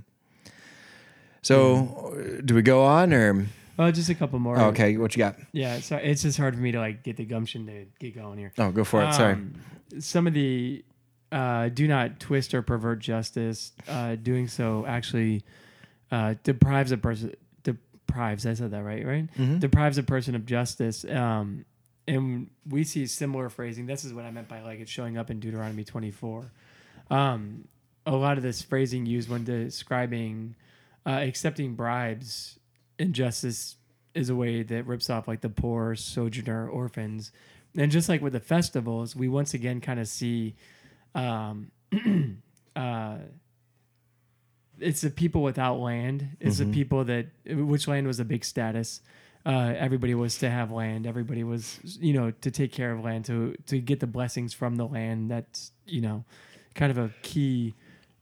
so 1.41 1.75
mm-hmm. 1.75 2.45
do 2.45 2.55
we 2.55 2.61
go 2.61 2.83
on 2.83 3.13
or? 3.13 3.47
Oh, 3.81 3.89
just 3.89 4.09
a 4.09 4.15
couple 4.15 4.37
more. 4.37 4.59
Oh, 4.59 4.67
okay, 4.67 4.95
what 4.97 5.15
you 5.15 5.19
got? 5.19 5.37
Yeah, 5.53 5.79
so 5.79 5.95
it's 5.95 6.21
just 6.21 6.37
hard 6.37 6.53
for 6.53 6.61
me 6.61 6.71
to 6.71 6.79
like 6.79 7.01
get 7.01 7.17
the 7.17 7.25
gumption 7.25 7.65
to 7.65 7.85
get 7.99 8.15
going 8.15 8.37
here. 8.37 8.53
Oh, 8.59 8.69
go 8.69 8.83
for 8.83 9.03
it. 9.03 9.11
Sorry. 9.15 9.33
Um, 9.33 9.55
some 9.97 10.27
of 10.27 10.35
the 10.35 10.85
uh, 11.31 11.69
do 11.69 11.87
not 11.87 12.19
twist 12.19 12.53
or 12.53 12.61
pervert 12.61 12.99
justice. 12.99 13.71
Uh, 13.89 14.17
doing 14.17 14.47
so 14.47 14.85
actually 14.85 15.43
uh, 16.11 16.35
deprives 16.43 16.91
a 16.91 16.97
person 16.97 17.33
deprives. 17.63 18.45
I 18.45 18.53
said 18.53 18.69
that 18.69 18.83
right, 18.83 19.03
right? 19.03 19.33
Mm-hmm. 19.35 19.57
Deprives 19.57 19.97
a 19.97 20.03
person 20.03 20.35
of 20.35 20.45
justice. 20.45 21.03
Um, 21.05 21.65
and 22.07 22.51
we 22.69 22.83
see 22.83 23.07
similar 23.07 23.49
phrasing. 23.49 23.87
This 23.87 24.05
is 24.05 24.13
what 24.13 24.25
I 24.25 24.31
meant 24.31 24.47
by 24.47 24.61
like 24.61 24.79
it's 24.79 24.91
showing 24.91 25.17
up 25.17 25.31
in 25.31 25.39
Deuteronomy 25.39 25.85
24. 25.85 26.51
Um, 27.09 27.67
a 28.05 28.15
lot 28.15 28.37
of 28.37 28.43
this 28.43 28.61
phrasing 28.61 29.07
used 29.07 29.27
when 29.27 29.43
describing 29.43 30.55
uh, 31.03 31.19
accepting 31.21 31.73
bribes 31.73 32.59
injustice 33.01 33.77
is 34.13 34.29
a 34.29 34.35
way 34.35 34.63
that 34.63 34.85
rips 34.85 35.09
off 35.09 35.27
like 35.27 35.41
the 35.41 35.49
poor, 35.49 35.95
sojourner, 35.95 36.67
orphans. 36.67 37.31
And 37.75 37.91
just 37.91 38.09
like 38.09 38.21
with 38.21 38.33
the 38.33 38.39
festivals, 38.39 39.15
we 39.15 39.27
once 39.27 39.53
again 39.53 39.81
kind 39.81 39.99
of 39.99 40.07
see 40.07 40.55
um, 41.15 41.71
uh, 42.75 43.17
it's 44.79 45.01
the 45.01 45.09
people 45.09 45.43
without 45.43 45.79
land. 45.79 46.37
It's 46.39 46.57
mm-hmm. 46.57 46.71
the 46.71 46.77
people 46.77 47.03
that 47.05 47.27
which 47.45 47.87
land 47.87 48.07
was 48.07 48.19
a 48.19 48.25
big 48.25 48.43
status. 48.43 49.01
Uh, 49.45 49.73
everybody 49.77 50.13
was 50.13 50.37
to 50.39 50.49
have 50.49 50.71
land. 50.71 51.07
Everybody 51.07 51.43
was, 51.43 51.79
you 51.99 52.13
know, 52.13 52.31
to 52.41 52.51
take 52.51 52.71
care 52.71 52.91
of 52.91 53.03
land, 53.03 53.25
to 53.25 53.55
to 53.67 53.79
get 53.79 53.99
the 53.99 54.07
blessings 54.07 54.53
from 54.53 54.75
the 54.75 54.85
land. 54.85 55.31
That's 55.31 55.71
you 55.85 56.01
know, 56.01 56.25
kind 56.75 56.91
of 56.91 56.97
a 56.97 57.11
key 57.21 57.75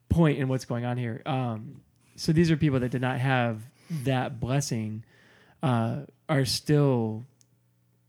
point 0.10 0.38
in 0.38 0.48
what's 0.48 0.66
going 0.66 0.86
on 0.86 0.98
here. 0.98 1.22
Um, 1.26 1.82
so 2.16 2.32
these 2.32 2.52
are 2.52 2.58
people 2.58 2.80
that 2.82 2.92
did 2.92 3.02
not 3.02 3.20
have 3.20 3.62
that 3.90 4.40
blessing 4.40 5.04
uh, 5.64 6.02
are 6.28 6.46
still 6.46 7.26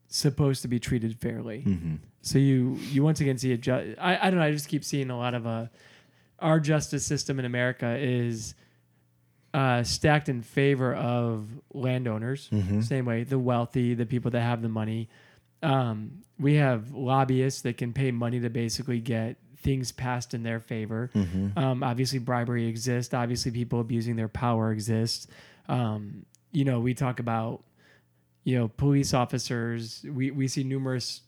supposed 0.09 0.63
to 0.63 0.69
be 0.69 0.79
treated 0.79 1.19
fairly. 1.21 1.65
Mm-hmm. 1.67 1.95
So 2.23 2.39
you 2.39 2.77
you 2.91 3.03
once 3.03 3.21
again 3.21 3.39
see 3.39 3.53
a 3.53 3.57
ju- 3.57 3.95
I, 3.99 4.27
I 4.27 4.31
don't 4.31 4.39
know. 4.39 4.45
I 4.45 4.53
just 4.53 4.69
keep 4.69 4.85
seeing 4.85 5.11
a 5.11 5.17
lot 5.17 5.35
of 5.35 5.47
uh, 5.47 5.67
our 6.39 6.61
justice 6.61 7.05
system 7.05 7.39
in 7.39 7.45
America 7.45 7.97
is 7.99 8.55
uh, 9.55 9.83
stacked 9.83 10.29
in 10.29 10.43
favor 10.43 10.95
of 10.95 11.49
landowners. 11.73 12.49
Mm-hmm. 12.51 12.83
Same 12.83 13.05
way, 13.05 13.25
the 13.25 13.39
wealthy, 13.39 13.95
the 13.95 14.07
people 14.07 14.31
that 14.33 14.43
have 14.43 14.63
the 14.63 14.69
money. 14.69 15.09
Um, 15.63 16.23
we 16.39 16.55
have 16.55 16.93
lobbyists 16.93 17.63
that 17.63 17.77
can 17.77 17.93
pay 17.93 18.11
money 18.11 18.41
to 18.41 18.51
basically 18.51 19.01
get 19.01 19.37
things 19.59 19.93
passed 19.93 20.33
in 20.33 20.43
their 20.43 20.61
favor. 20.61 21.11
Mm-hmm. 21.15 21.59
Um, 21.59 21.83
obviously, 21.83 22.19
bribery 22.19 22.67
exists. 22.67 23.13
Obviously, 23.13 23.51
people 23.51 23.81
abusing 23.81 24.17
their 24.17 24.29
power 24.29 24.73
exists. 24.73 25.27
Um, 25.71 26.27
you 26.53 26.65
know, 26.65 26.81
we 26.81 26.95
talk 26.95 27.21
about, 27.21 27.63
you 28.45 28.59
know, 28.59 28.69
police 28.69 29.15
officers. 29.15 30.05
We, 30.07 30.31
we 30.31 30.49
see 30.49 30.65
numerous 30.65 31.21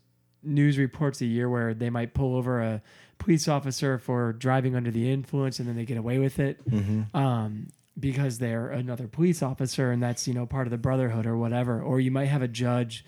news 0.42 0.76
reports 0.78 1.20
a 1.20 1.26
year 1.26 1.48
where 1.48 1.72
they 1.74 1.88
might 1.90 2.12
pull 2.14 2.34
over 2.36 2.60
a 2.60 2.82
police 3.18 3.46
officer 3.46 3.98
for 3.98 4.32
driving 4.32 4.74
under 4.74 4.90
the 4.90 5.10
influence 5.10 5.60
and 5.60 5.68
then 5.68 5.76
they 5.76 5.84
get 5.84 5.96
away 5.96 6.18
with 6.18 6.38
it. 6.40 6.68
Mm-hmm. 6.68 7.16
Um, 7.16 7.68
because 8.00 8.38
they're 8.38 8.68
another 8.70 9.06
police 9.06 9.42
officer 9.42 9.92
and 9.92 10.02
that's 10.02 10.26
you 10.26 10.32
know 10.32 10.46
part 10.46 10.66
of 10.66 10.70
the 10.70 10.78
brotherhood 10.78 11.26
or 11.26 11.36
whatever 11.36 11.82
or 11.82 12.00
you 12.00 12.10
might 12.10 12.24
have 12.24 12.40
a 12.40 12.48
judge 12.48 13.04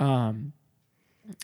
um, 0.00 0.52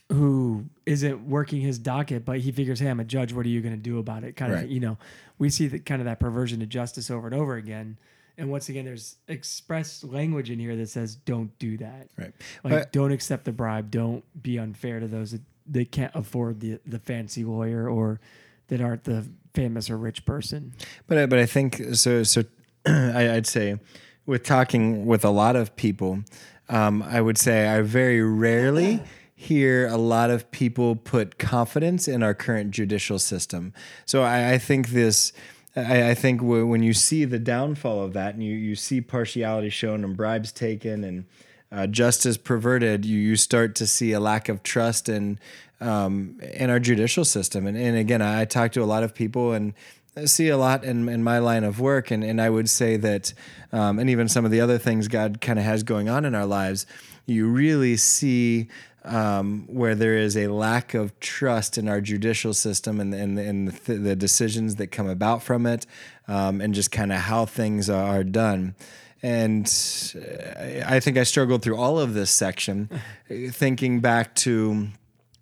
who 0.08 0.64
isn't 0.84 1.28
working 1.28 1.60
his 1.60 1.78
docket 1.78 2.24
but 2.24 2.40
he 2.40 2.50
figures 2.50 2.80
hey 2.80 2.88
i'm 2.88 2.98
a 2.98 3.04
judge 3.04 3.32
what 3.32 3.46
are 3.46 3.48
you 3.48 3.60
going 3.60 3.74
to 3.74 3.80
do 3.80 3.98
about 4.00 4.24
it 4.24 4.36
kind 4.36 4.52
Right. 4.52 4.64
of 4.64 4.70
you 4.70 4.80
know 4.80 4.98
we 5.38 5.48
see 5.48 5.68
that 5.68 5.86
kind 5.86 6.00
of 6.00 6.06
that 6.06 6.18
perversion 6.18 6.58
to 6.58 6.66
justice 6.66 7.08
over 7.08 7.28
and 7.28 7.36
over 7.36 7.54
again 7.54 7.98
and 8.38 8.50
once 8.50 8.68
again 8.68 8.84
there's 8.84 9.16
express 9.28 10.02
language 10.04 10.50
in 10.50 10.58
here 10.58 10.74
that 10.76 10.88
says 10.88 11.16
don't 11.16 11.56
do 11.58 11.76
that 11.78 12.08
Right. 12.16 12.32
like 12.64 12.72
But- 12.72 12.92
don't 12.92 13.12
accept 13.12 13.44
the 13.44 13.52
bribe 13.52 13.90
don't 13.90 14.24
be 14.42 14.58
unfair 14.58 15.00
to 15.00 15.06
those 15.06 15.32
that 15.32 15.42
they 15.66 15.84
can't 15.84 16.14
afford 16.14 16.60
the 16.60 16.78
the 16.86 16.98
fancy 16.98 17.44
lawyer 17.44 17.88
or 17.88 18.20
that 18.68 18.80
aren't 18.80 19.04
the 19.04 19.26
famous 19.54 19.90
or 19.90 19.98
rich 19.98 20.24
person 20.24 20.72
But 21.06 21.18
I, 21.18 21.26
but 21.26 21.38
I 21.38 21.46
think 21.46 21.80
so. 21.94 22.22
So 22.22 22.42
I, 22.86 23.30
I'd 23.34 23.46
say 23.46 23.78
with 24.26 24.44
talking 24.44 25.04
with 25.04 25.24
a 25.24 25.30
lot 25.30 25.56
of 25.56 25.74
people, 25.76 26.20
um, 26.68 27.02
I 27.02 27.20
would 27.20 27.36
say 27.38 27.68
I 27.68 27.82
very 27.82 28.22
rarely 28.22 29.02
hear 29.34 29.88
a 29.88 29.96
lot 29.96 30.30
of 30.30 30.48
people 30.52 30.94
put 30.96 31.38
confidence 31.38 32.06
in 32.08 32.22
our 32.22 32.32
current 32.32 32.70
judicial 32.70 33.18
system. 33.18 33.72
So 34.06 34.22
I, 34.22 34.52
I 34.54 34.58
think 34.58 34.88
this. 34.90 35.32
I, 35.76 36.10
I 36.10 36.14
think 36.14 36.40
w- 36.40 36.66
when 36.66 36.82
you 36.82 36.92
see 36.92 37.24
the 37.24 37.38
downfall 37.38 38.02
of 38.02 38.12
that, 38.12 38.34
and 38.34 38.42
you, 38.42 38.54
you 38.54 38.74
see 38.74 39.00
partiality 39.00 39.70
shown 39.70 40.04
and 40.04 40.16
bribes 40.16 40.52
taken 40.52 41.04
and 41.04 41.24
uh, 41.70 41.86
justice 41.86 42.36
perverted, 42.36 43.04
you 43.04 43.18
you 43.18 43.36
start 43.36 43.74
to 43.76 43.86
see 43.86 44.12
a 44.12 44.20
lack 44.20 44.48
of 44.48 44.62
trust 44.62 45.08
in 45.08 45.38
um, 45.80 46.38
in 46.54 46.70
our 46.70 46.78
judicial 46.78 47.24
system. 47.24 47.66
And, 47.66 47.76
and 47.76 47.96
again, 47.96 48.22
I, 48.22 48.42
I 48.42 48.44
talk 48.44 48.72
to 48.72 48.82
a 48.82 48.84
lot 48.84 49.02
of 49.02 49.14
people 49.14 49.52
and 49.52 49.74
see 50.26 50.48
a 50.48 50.56
lot 50.56 50.84
in, 50.84 51.08
in 51.08 51.22
my 51.22 51.38
line 51.38 51.64
of 51.64 51.80
work, 51.80 52.10
and, 52.10 52.22
and 52.22 52.40
I 52.40 52.50
would 52.50 52.68
say 52.68 52.96
that, 52.98 53.32
um, 53.72 53.98
and 53.98 54.10
even 54.10 54.28
some 54.28 54.44
of 54.44 54.50
the 54.50 54.60
other 54.60 54.78
things 54.78 55.08
God 55.08 55.40
kind 55.40 55.58
of 55.58 55.64
has 55.64 55.82
going 55.82 56.08
on 56.08 56.24
in 56.24 56.34
our 56.34 56.46
lives, 56.46 56.86
you 57.26 57.48
really 57.48 57.96
see 57.96 58.68
um, 59.04 59.66
where 59.68 59.94
there 59.94 60.16
is 60.16 60.36
a 60.36 60.48
lack 60.48 60.94
of 60.94 61.18
trust 61.18 61.78
in 61.78 61.88
our 61.88 62.00
judicial 62.00 62.54
system 62.54 63.00
and, 63.00 63.14
and, 63.14 63.38
and 63.38 63.68
the, 63.68 63.72
th- 63.72 64.00
the 64.02 64.16
decisions 64.16 64.76
that 64.76 64.88
come 64.88 65.08
about 65.08 65.42
from 65.42 65.66
it, 65.66 65.86
um, 66.28 66.60
and 66.60 66.74
just 66.74 66.92
kind 66.92 67.12
of 67.12 67.18
how 67.18 67.46
things 67.46 67.88
are 67.90 68.22
done. 68.22 68.74
And 69.22 69.66
uh, 70.16 70.84
I 70.84 71.00
think 71.00 71.16
I 71.16 71.22
struggled 71.22 71.62
through 71.62 71.76
all 71.76 71.98
of 71.98 72.14
this 72.14 72.30
section, 72.30 72.90
thinking 73.28 74.00
back 74.00 74.34
to 74.36 74.88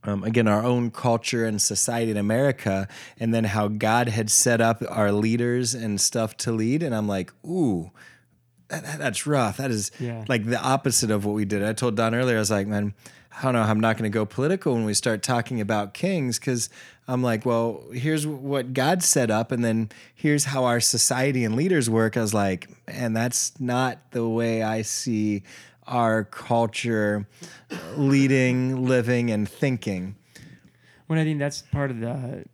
um, 0.04 0.24
again 0.24 0.48
our 0.48 0.62
own 0.62 0.90
culture 0.90 1.44
and 1.44 1.60
society 1.60 2.10
in 2.10 2.16
America, 2.16 2.88
and 3.18 3.34
then 3.34 3.44
how 3.44 3.68
God 3.68 4.08
had 4.08 4.30
set 4.30 4.60
up 4.60 4.82
our 4.88 5.12
leaders 5.12 5.74
and 5.74 6.00
stuff 6.00 6.36
to 6.38 6.52
lead. 6.52 6.82
And 6.82 6.94
I'm 6.94 7.06
like, 7.08 7.32
ooh, 7.44 7.90
that, 8.68 8.84
that- 8.84 8.98
that's 8.98 9.26
rough. 9.26 9.56
That 9.58 9.70
is 9.70 9.90
Yeah. 10.00 10.24
like 10.28 10.44
the 10.46 10.60
opposite 10.60 11.10
of 11.10 11.24
what 11.24 11.34
we 11.34 11.44
did. 11.44 11.62
I 11.64 11.72
told 11.72 11.96
Don 11.96 12.14
earlier, 12.14 12.36
I 12.36 12.40
was 12.40 12.50
like, 12.50 12.66
man, 12.66 12.94
I 13.36 13.42
don't 13.42 13.52
know. 13.54 13.62
I'm 13.62 13.80
not 13.80 13.96
going 13.96 14.10
to 14.10 14.14
go 14.14 14.24
political 14.26 14.74
when 14.74 14.84
we 14.84 14.94
start 14.94 15.22
talking 15.22 15.60
about 15.60 15.94
kings 15.94 16.38
because 16.38 16.68
I'm 17.06 17.22
like, 17.22 17.44
well, 17.44 17.82
here's 17.92 18.26
what 18.26 18.72
God 18.72 19.02
set 19.02 19.30
up, 19.30 19.50
and 19.52 19.64
then 19.64 19.90
here's 20.14 20.44
how 20.46 20.64
our 20.64 20.80
society 20.80 21.44
and 21.44 21.56
leaders 21.56 21.90
work. 21.90 22.16
I 22.16 22.20
was 22.20 22.34
like, 22.34 22.68
man, 22.86 23.12
that's 23.12 23.58
not 23.60 23.98
the 24.12 24.28
way 24.28 24.62
I 24.62 24.82
see 24.82 25.42
our 25.90 26.24
culture 26.24 27.26
leading, 27.96 28.86
living, 28.86 29.30
and 29.30 29.48
thinking. 29.48 30.16
when 31.08 31.18
I 31.18 31.24
think 31.24 31.38
that's 31.38 31.62
part 31.62 31.90
of 31.90 32.00
the 32.00 32.46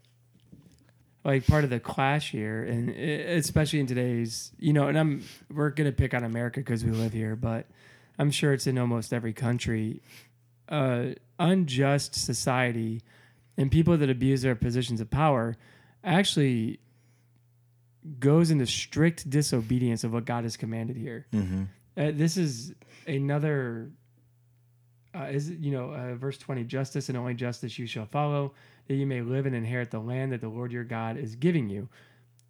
like 1.25 1.46
part 1.46 1.64
of 1.64 1.70
the 1.70 1.81
clash 1.81 2.31
here, 2.31 2.64
and 2.64 2.90
especially 2.90 3.81
in 3.81 3.87
today's, 3.87 4.53
you 4.59 4.72
know, 4.72 4.88
and 4.88 4.99
I'm 4.99 5.25
we're 5.53 5.70
gonna 5.70 5.92
pick 5.92 6.14
on 6.14 6.25
America 6.25 6.61
because 6.61 6.85
we 6.85 6.90
live 6.90 7.12
here, 7.12 7.37
but 7.37 7.66
I'm 8.18 8.31
sure 8.31 8.53
it's 8.53 8.66
in 8.66 8.79
almost 8.79 9.12
every 9.12 9.33
country. 9.33 10.03
Uh, 10.68 11.11
unjust 11.38 12.14
society 12.14 13.03
and 13.57 13.70
people 13.70 13.96
that 13.96 14.11
abuse 14.11 14.42
their 14.42 14.55
positions 14.55 15.01
of 15.01 15.11
power 15.11 15.57
actually 16.03 16.81
goes 18.18 18.51
into 18.51 18.66
strict 18.66 19.29
disobedience 19.29 20.05
of 20.05 20.12
what 20.12 20.25
God 20.25 20.44
has 20.44 20.57
commanded 20.57 20.96
here. 20.96 21.27
Mm-hmm. 21.33 21.64
Uh, 21.96 22.11
this 22.12 22.37
is 22.37 22.74
another 23.06 23.90
uh, 25.14 25.24
is 25.24 25.50
you 25.50 25.72
know 25.72 25.90
uh, 25.90 26.14
verse 26.14 26.37
20 26.37 26.64
justice 26.64 27.09
and 27.09 27.16
only 27.16 27.35
justice 27.35 27.78
you 27.78 27.87
shall 27.87 28.06
follow 28.06 28.52
that 28.88 28.94
you 28.94 29.06
may 29.06 29.22
live 29.22 29.46
and 29.46 29.56
inherit 29.56 29.90
the 29.90 29.98
land 29.98 30.32
that 30.32 30.40
the 30.40 30.48
lord 30.48 30.72
your 30.72 30.85
god 30.85 31.16
is 31.16 31.35
giving 31.35 31.70
you. 31.70 31.88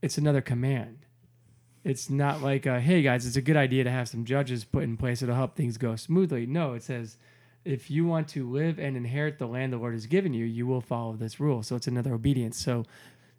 It's 0.03 0.19
another 0.19 0.41
command. 0.41 0.99
It's 1.85 2.11
not 2.11 2.43
like 2.43 2.67
uh, 2.67 2.81
hey 2.81 3.03
guys 3.03 3.25
it's 3.25 3.37
a 3.37 3.43
good 3.43 3.57
idea 3.57 3.85
to 3.85 3.91
have 3.91 4.09
some 4.09 4.25
judges 4.25 4.65
put 4.65 4.83
in 4.83 4.97
place 4.97 5.21
that'll 5.21 5.37
help 5.37 5.55
things 5.55 5.79
go 5.79 5.95
smoothly. 5.95 6.47
No 6.47 6.75
it 6.75 6.83
says 6.83 7.17
if 7.65 7.91
you 7.91 8.05
want 8.07 8.29
to 8.29 8.49
live 8.49 8.79
and 8.79 8.97
inherit 8.97 9.39
the 9.39 9.47
land 9.47 9.73
the 9.73 9.79
lord 9.79 9.95
has 9.95 10.07
given 10.07 10.35
you 10.35 10.45
you 10.45 10.67
will 10.67 10.81
follow 10.81 11.15
this 11.15 11.39
rule. 11.39 11.63
So 11.63 11.77
it's 11.77 11.87
another 11.87 12.15
obedience. 12.15 12.59
So 12.59 12.85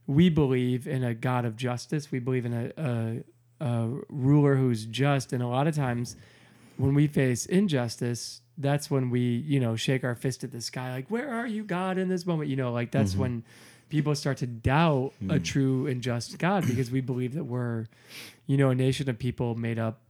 we 0.05 0.29
believe 0.29 0.87
in 0.87 1.03
a 1.03 1.13
god 1.13 1.43
of 1.43 1.57
justice. 1.57 2.11
We 2.11 2.19
believe 2.19 2.45
in 2.45 2.53
a, 2.53 2.71
a, 2.81 3.23
a 3.59 3.89
ruler 4.09 4.55
who's 4.55 4.85
just 4.85 5.33
and 5.33 5.41
a 5.41 5.47
lot 5.47 5.67
of 5.67 5.75
times 5.75 6.15
when 6.77 6.93
we 6.93 7.07
face 7.07 7.45
injustice, 7.45 8.41
that's 8.57 8.89
when 8.89 9.09
we, 9.09 9.21
you 9.21 9.59
know, 9.59 9.75
shake 9.75 10.03
our 10.03 10.15
fist 10.15 10.43
at 10.43 10.51
the 10.51 10.61
sky, 10.61 10.93
like, 10.93 11.09
where 11.09 11.29
are 11.29 11.47
you, 11.47 11.63
God, 11.63 11.97
in 11.97 12.07
this 12.07 12.25
moment? 12.25 12.49
You 12.49 12.55
know, 12.55 12.71
like 12.71 12.91
that's 12.91 13.11
mm-hmm. 13.11 13.21
when 13.21 13.43
people 13.89 14.13
start 14.15 14.37
to 14.37 14.47
doubt 14.47 15.13
a 15.21 15.35
mm. 15.35 15.43
true 15.43 15.87
and 15.87 16.01
just 16.01 16.37
God 16.37 16.67
because 16.67 16.91
we 16.91 17.01
believe 17.01 17.33
that 17.35 17.45
we're, 17.45 17.87
you 18.45 18.57
know, 18.57 18.69
a 18.69 18.75
nation 18.75 19.09
of 19.09 19.17
people 19.17 19.55
made 19.55 19.79
up 19.79 20.01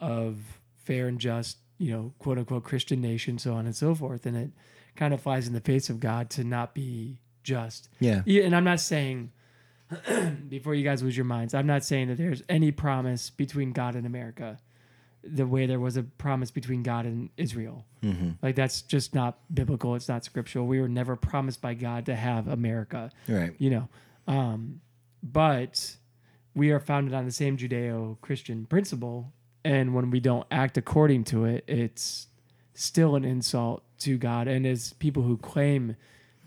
of 0.00 0.38
fair 0.84 1.08
and 1.08 1.18
just, 1.18 1.58
you 1.78 1.92
know, 1.92 2.12
quote 2.18 2.38
unquote 2.38 2.64
Christian 2.64 3.00
nation, 3.00 3.38
so 3.38 3.54
on 3.54 3.66
and 3.66 3.76
so 3.76 3.94
forth. 3.94 4.26
And 4.26 4.36
it 4.36 4.50
kind 4.96 5.12
of 5.12 5.20
flies 5.20 5.46
in 5.46 5.52
the 5.52 5.60
face 5.60 5.90
of 5.90 6.00
God 6.00 6.30
to 6.30 6.44
not 6.44 6.74
be 6.74 7.18
just. 7.42 7.88
Yeah. 8.00 8.22
Yeah, 8.24 8.44
and 8.44 8.56
I'm 8.56 8.64
not 8.64 8.80
saying 8.80 9.32
before 10.48 10.74
you 10.74 10.84
guys 10.84 11.02
lose 11.02 11.16
your 11.16 11.24
minds, 11.26 11.54
I'm 11.54 11.66
not 11.66 11.84
saying 11.84 12.08
that 12.08 12.18
there's 12.18 12.42
any 12.48 12.72
promise 12.72 13.30
between 13.30 13.72
God 13.72 13.94
and 13.94 14.06
America 14.06 14.58
the 15.28 15.46
way 15.46 15.66
there 15.66 15.80
was 15.80 15.96
a 15.96 16.02
promise 16.04 16.50
between 16.50 16.82
God 16.82 17.04
and 17.04 17.30
Israel. 17.36 17.84
Mm-hmm. 18.02 18.30
Like 18.42 18.54
that's 18.54 18.82
just 18.82 19.14
not 19.14 19.38
biblical. 19.52 19.94
It's 19.94 20.08
not 20.08 20.24
scriptural. 20.24 20.66
We 20.66 20.80
were 20.80 20.88
never 20.88 21.16
promised 21.16 21.60
by 21.60 21.74
God 21.74 22.06
to 22.06 22.14
have 22.14 22.46
America, 22.46 23.10
Right. 23.28 23.54
you 23.58 23.70
know. 23.70 23.88
Um, 24.28 24.80
but 25.22 25.96
we 26.54 26.70
are 26.70 26.80
founded 26.80 27.12
on 27.12 27.24
the 27.24 27.32
same 27.32 27.56
Judeo-Christian 27.56 28.66
principle, 28.66 29.32
and 29.64 29.94
when 29.94 30.10
we 30.10 30.20
don't 30.20 30.46
act 30.50 30.78
according 30.78 31.24
to 31.24 31.44
it, 31.44 31.64
it's 31.66 32.28
still 32.74 33.16
an 33.16 33.24
insult 33.24 33.82
to 34.00 34.16
God. 34.18 34.46
And 34.46 34.64
as 34.66 34.92
people 34.94 35.22
who 35.24 35.36
claim 35.36 35.96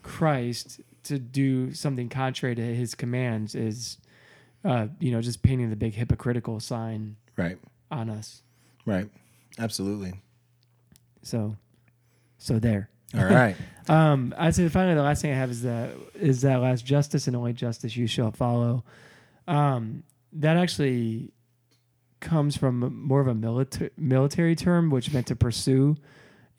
Christ 0.03 0.79
to 1.09 1.19
do 1.19 1.73
something 1.73 2.09
contrary 2.09 2.55
to 2.55 2.61
His 2.75 2.95
commands 2.95 3.53
is, 3.53 3.97
uh, 4.65 4.87
you 4.99 5.11
know, 5.11 5.21
just 5.21 5.43
painting 5.43 5.69
the 5.69 5.75
big 5.75 5.93
hypocritical 5.93 6.59
sign 6.59 7.17
Right. 7.37 7.57
on 7.91 8.09
us. 8.09 8.41
Right. 8.85 9.09
Absolutely. 9.59 10.13
So, 11.21 11.55
so 12.37 12.59
there. 12.59 12.89
All 13.15 13.25
right. 13.25 13.55
Um, 13.89 14.35
I 14.37 14.51
said 14.51 14.71
finally 14.71 14.93
the 14.93 15.01
last 15.01 15.23
thing 15.23 15.31
I 15.31 15.35
have 15.35 15.49
is 15.49 15.63
that 15.63 15.89
is 16.13 16.41
that 16.41 16.57
last 16.57 16.85
justice 16.85 17.25
and 17.25 17.35
only 17.35 17.53
justice 17.53 17.97
you 17.97 18.05
shall 18.05 18.29
follow. 18.29 18.83
Um, 19.47 20.03
that 20.33 20.57
actually 20.57 21.31
comes 22.19 22.55
from 22.55 23.01
more 23.07 23.19
of 23.19 23.25
a 23.27 23.33
military 23.33 23.89
military 23.97 24.55
term, 24.55 24.91
which 24.91 25.11
meant 25.11 25.25
to 25.25 25.35
pursue. 25.35 25.95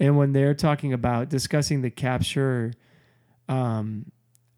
And 0.01 0.17
when 0.17 0.33
they're 0.33 0.55
talking 0.55 0.93
about 0.93 1.29
discussing 1.29 1.83
the 1.83 1.91
capture 1.91 2.73
um, 3.49 4.11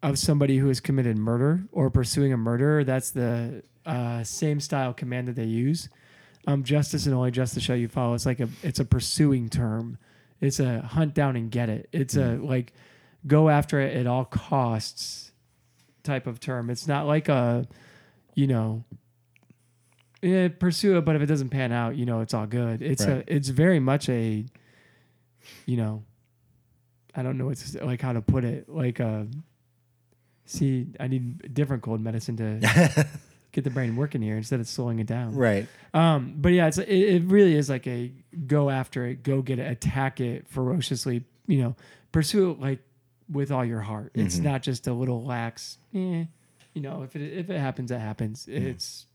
of 0.03 0.19
somebody 0.19 0.57
who 0.57 0.67
has 0.67 0.79
committed 0.79 1.17
murder 1.17 1.63
or 1.71 1.89
pursuing 1.89 2.31
a 2.33 2.37
murderer, 2.37 2.83
that's 2.83 3.09
the 3.09 3.63
uh, 3.85 4.23
same 4.23 4.59
style 4.59 4.93
command 4.93 5.27
that 5.29 5.35
they 5.35 5.45
use. 5.45 5.89
Um, 6.45 6.63
justice 6.63 7.05
and 7.07 7.15
only 7.15 7.31
justice 7.31 7.63
shall 7.63 7.75
you 7.77 7.87
follow. 7.87 8.13
It's 8.13 8.25
like 8.25 8.39
a 8.41 8.49
it's 8.61 8.79
a 8.79 8.85
pursuing 8.85 9.49
term. 9.49 9.97
It's 10.41 10.59
a 10.59 10.81
hunt 10.81 11.13
down 11.13 11.35
and 11.37 11.49
get 11.49 11.69
it. 11.69 11.87
It's 11.93 12.15
a 12.17 12.35
like 12.35 12.73
go 13.25 13.49
after 13.49 13.79
it 13.79 13.95
at 13.95 14.05
all 14.07 14.25
costs 14.25 15.31
type 16.03 16.27
of 16.27 16.39
term. 16.41 16.69
It's 16.69 16.85
not 16.85 17.07
like 17.07 17.29
a 17.29 17.65
you 18.35 18.47
know 18.47 18.83
yeah, 20.21 20.47
pursue 20.47 20.97
it, 20.97 21.01
but 21.05 21.15
if 21.17 21.21
it 21.21 21.25
doesn't 21.25 21.49
pan 21.49 21.73
out, 21.73 21.97
you 21.97 22.05
know, 22.05 22.21
it's 22.21 22.33
all 22.33 22.45
good. 22.45 22.81
It's 22.81 23.05
Right. 23.05 23.23
a 23.27 23.33
it's 23.33 23.49
very 23.49 23.79
much 23.79 24.09
a 24.09 24.45
you 25.65 25.77
know 25.77 26.03
I 27.15 27.23
don't 27.23 27.37
know 27.37 27.45
what's 27.45 27.73
like 27.75 28.01
how 28.01 28.11
to 28.11 28.21
put 28.21 28.43
it. 28.43 28.67
Like 28.67 28.99
uh 28.99 29.23
see, 30.45 30.87
I 30.99 31.07
need 31.07 31.53
different 31.53 31.83
cold 31.83 32.01
medicine 32.01 32.37
to 32.37 33.07
get 33.51 33.63
the 33.63 33.69
brain 33.69 33.95
working 33.95 34.21
here 34.21 34.35
instead 34.37 34.59
of 34.59 34.67
slowing 34.67 34.99
it 34.99 35.07
down. 35.07 35.35
right. 35.35 35.67
Um, 35.93 36.33
but 36.37 36.49
yeah, 36.53 36.67
it's 36.67 36.77
it, 36.77 36.89
it 36.89 37.23
really 37.25 37.55
is 37.55 37.69
like 37.69 37.85
a 37.87 38.11
go 38.47 38.69
after 38.69 39.05
it, 39.05 39.23
go 39.23 39.41
get 39.41 39.59
it, 39.59 39.71
attack 39.71 40.19
it 40.19 40.47
ferociously. 40.47 41.23
You 41.47 41.61
know, 41.61 41.75
pursue 42.11 42.51
it 42.51 42.59
like 42.59 42.79
with 43.31 43.51
all 43.51 43.63
your 43.65 43.81
heart. 43.81 44.11
It's 44.15 44.37
Mhm. 44.39 44.43
not 44.43 44.63
just 44.63 44.87
a 44.87 44.93
little 44.93 45.23
lax. 45.23 45.77
Eh, 45.93 46.25
you 46.73 46.81
know, 46.81 47.03
if 47.03 47.15
it 47.15 47.21
if 47.21 47.49
it 47.49 47.59
happens, 47.59 47.91
it 47.91 47.99
happens. 47.99 48.47
It's 48.47 49.05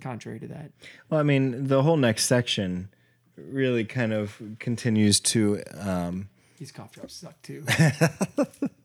contrary 0.00 0.40
to 0.40 0.48
that. 0.48 0.70
Well, 1.10 1.20
I 1.20 1.22
mean, 1.22 1.66
the 1.68 1.82
whole 1.82 1.96
next 1.96 2.24
section 2.26 2.88
really 3.36 3.84
kind 3.84 4.12
of 4.12 4.40
continues 4.58 5.20
to. 5.20 5.60
Um, 5.78 6.28
These 6.58 6.72
cough 6.72 6.92
drops 6.92 7.14
suck 7.14 7.40
too. 7.42 7.64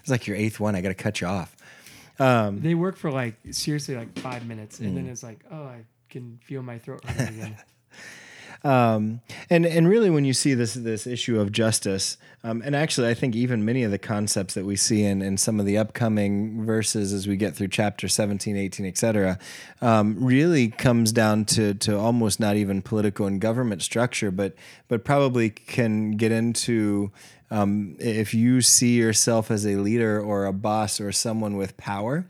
it's 0.00 0.10
like 0.10 0.26
your 0.26 0.36
eighth 0.36 0.60
one. 0.60 0.74
I 0.74 0.80
got 0.80 0.88
to 0.88 0.94
cut 0.94 1.20
you 1.20 1.26
off. 1.26 1.56
Um, 2.18 2.60
they 2.60 2.74
work 2.74 2.96
for 2.96 3.10
like 3.10 3.34
seriously 3.50 3.96
like 3.96 4.16
five 4.18 4.46
minutes, 4.46 4.78
and 4.80 4.92
Mm. 4.92 4.94
then 4.94 5.06
it's 5.08 5.22
like, 5.22 5.40
oh, 5.50 5.64
I 5.64 5.84
can 6.10 6.38
feel 6.42 6.62
my 6.62 6.78
throat 6.78 7.02
again. 7.04 7.56
Um, 8.64 9.20
and 9.50 9.66
and 9.66 9.86
really, 9.86 10.08
when 10.08 10.24
you 10.24 10.32
see 10.32 10.54
this 10.54 10.72
this 10.72 11.06
issue 11.06 11.38
of 11.38 11.52
justice, 11.52 12.16
um, 12.42 12.62
and 12.64 12.74
actually, 12.74 13.08
I 13.08 13.14
think 13.14 13.36
even 13.36 13.64
many 13.64 13.82
of 13.82 13.90
the 13.90 13.98
concepts 13.98 14.54
that 14.54 14.64
we 14.64 14.74
see 14.74 15.04
in, 15.04 15.20
in 15.20 15.36
some 15.36 15.60
of 15.60 15.66
the 15.66 15.76
upcoming 15.76 16.64
verses 16.64 17.12
as 17.12 17.26
we 17.26 17.36
get 17.36 17.54
through 17.54 17.68
chapter 17.68 18.08
17, 18.08 18.56
18, 18.56 18.86
etc., 18.86 19.38
um, 19.82 20.16
really 20.22 20.68
comes 20.68 21.12
down 21.12 21.44
to 21.46 21.74
to 21.74 21.98
almost 21.98 22.40
not 22.40 22.56
even 22.56 22.80
political 22.80 23.26
and 23.26 23.38
government 23.38 23.82
structure, 23.82 24.30
but 24.30 24.54
but 24.88 25.04
probably 25.04 25.50
can 25.50 26.12
get 26.12 26.32
into 26.32 27.12
um, 27.50 27.96
if 27.98 28.32
you 28.32 28.62
see 28.62 28.96
yourself 28.96 29.50
as 29.50 29.66
a 29.66 29.76
leader 29.76 30.18
or 30.18 30.46
a 30.46 30.52
boss 30.54 31.00
or 31.00 31.12
someone 31.12 31.56
with 31.56 31.76
power, 31.76 32.26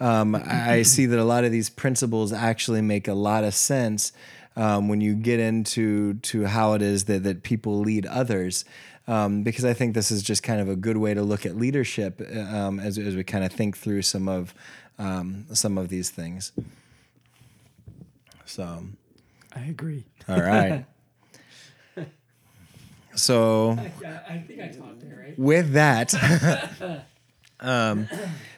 um, 0.00 0.34
I, 0.34 0.72
I 0.72 0.82
see 0.82 1.06
that 1.06 1.18
a 1.18 1.24
lot 1.24 1.44
of 1.44 1.52
these 1.52 1.70
principles 1.70 2.32
actually 2.32 2.82
make 2.82 3.06
a 3.06 3.14
lot 3.14 3.44
of 3.44 3.54
sense 3.54 4.12
um, 4.56 4.88
when 4.88 5.00
you 5.00 5.14
get 5.14 5.38
into 5.38 6.14
to 6.14 6.46
how 6.46 6.72
it 6.72 6.82
is 6.82 7.04
that, 7.04 7.22
that 7.24 7.42
people 7.42 7.78
lead 7.80 8.06
others. 8.06 8.64
Um, 9.08 9.44
because 9.44 9.64
I 9.64 9.72
think 9.72 9.94
this 9.94 10.10
is 10.10 10.20
just 10.20 10.42
kind 10.42 10.60
of 10.60 10.68
a 10.68 10.74
good 10.74 10.96
way 10.96 11.14
to 11.14 11.22
look 11.22 11.46
at 11.46 11.54
leadership 11.54 12.20
uh, 12.20 12.40
um, 12.40 12.80
as, 12.80 12.98
as 12.98 13.14
we 13.14 13.22
kind 13.22 13.44
of 13.44 13.52
think 13.52 13.76
through 13.76 14.02
some 14.02 14.28
of 14.28 14.52
um, 14.98 15.46
some 15.52 15.78
of 15.78 15.88
these 15.88 16.10
things. 16.10 16.50
So, 18.44 18.84
I 19.54 19.60
agree. 19.60 20.06
all 20.28 20.40
right. 20.40 20.86
so 23.14 23.76
I, 23.78 24.34
I 24.34 24.38
think 24.38 24.60
I 24.60 24.68
talked 24.68 25.00
there, 25.00 25.24
right? 25.26 25.38
with 25.38 25.72
that, 25.74 26.14
um, 27.60 28.08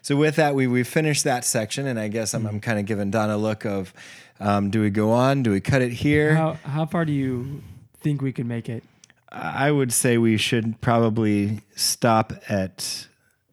so 0.02 0.16
with 0.16 0.37
that, 0.37 0.54
we 0.54 0.66
we 0.66 0.82
finished 0.82 1.24
that 1.24 1.44
section, 1.44 1.87
and 1.87 1.98
I 1.98 2.08
guess 2.08 2.32
I'm, 2.34 2.46
I'm 2.46 2.61
kind 2.61 2.78
of 2.78 2.87
giving 2.87 3.11
Don 3.11 3.30
a 3.30 3.37
look 3.37 3.64
of, 3.64 3.92
um, 4.40 4.70
do 4.70 4.81
we 4.81 4.90
go 4.90 5.12
on? 5.12 5.42
Do 5.42 5.51
we 5.51 5.61
cut 5.61 5.83
it 5.83 5.92
here? 5.92 6.35
How 6.35 6.55
how 6.64 6.87
far 6.87 7.05
do 7.05 7.12
you 7.12 7.62
think 8.01 8.22
we 8.22 8.33
could 8.33 8.46
make 8.46 8.68
it? 8.68 8.85
I 9.31 9.70
would 9.70 9.92
say 9.92 10.16
we 10.16 10.37
should 10.37 10.81
probably 10.81 11.61
stop 11.77 12.33
at. 12.48 13.07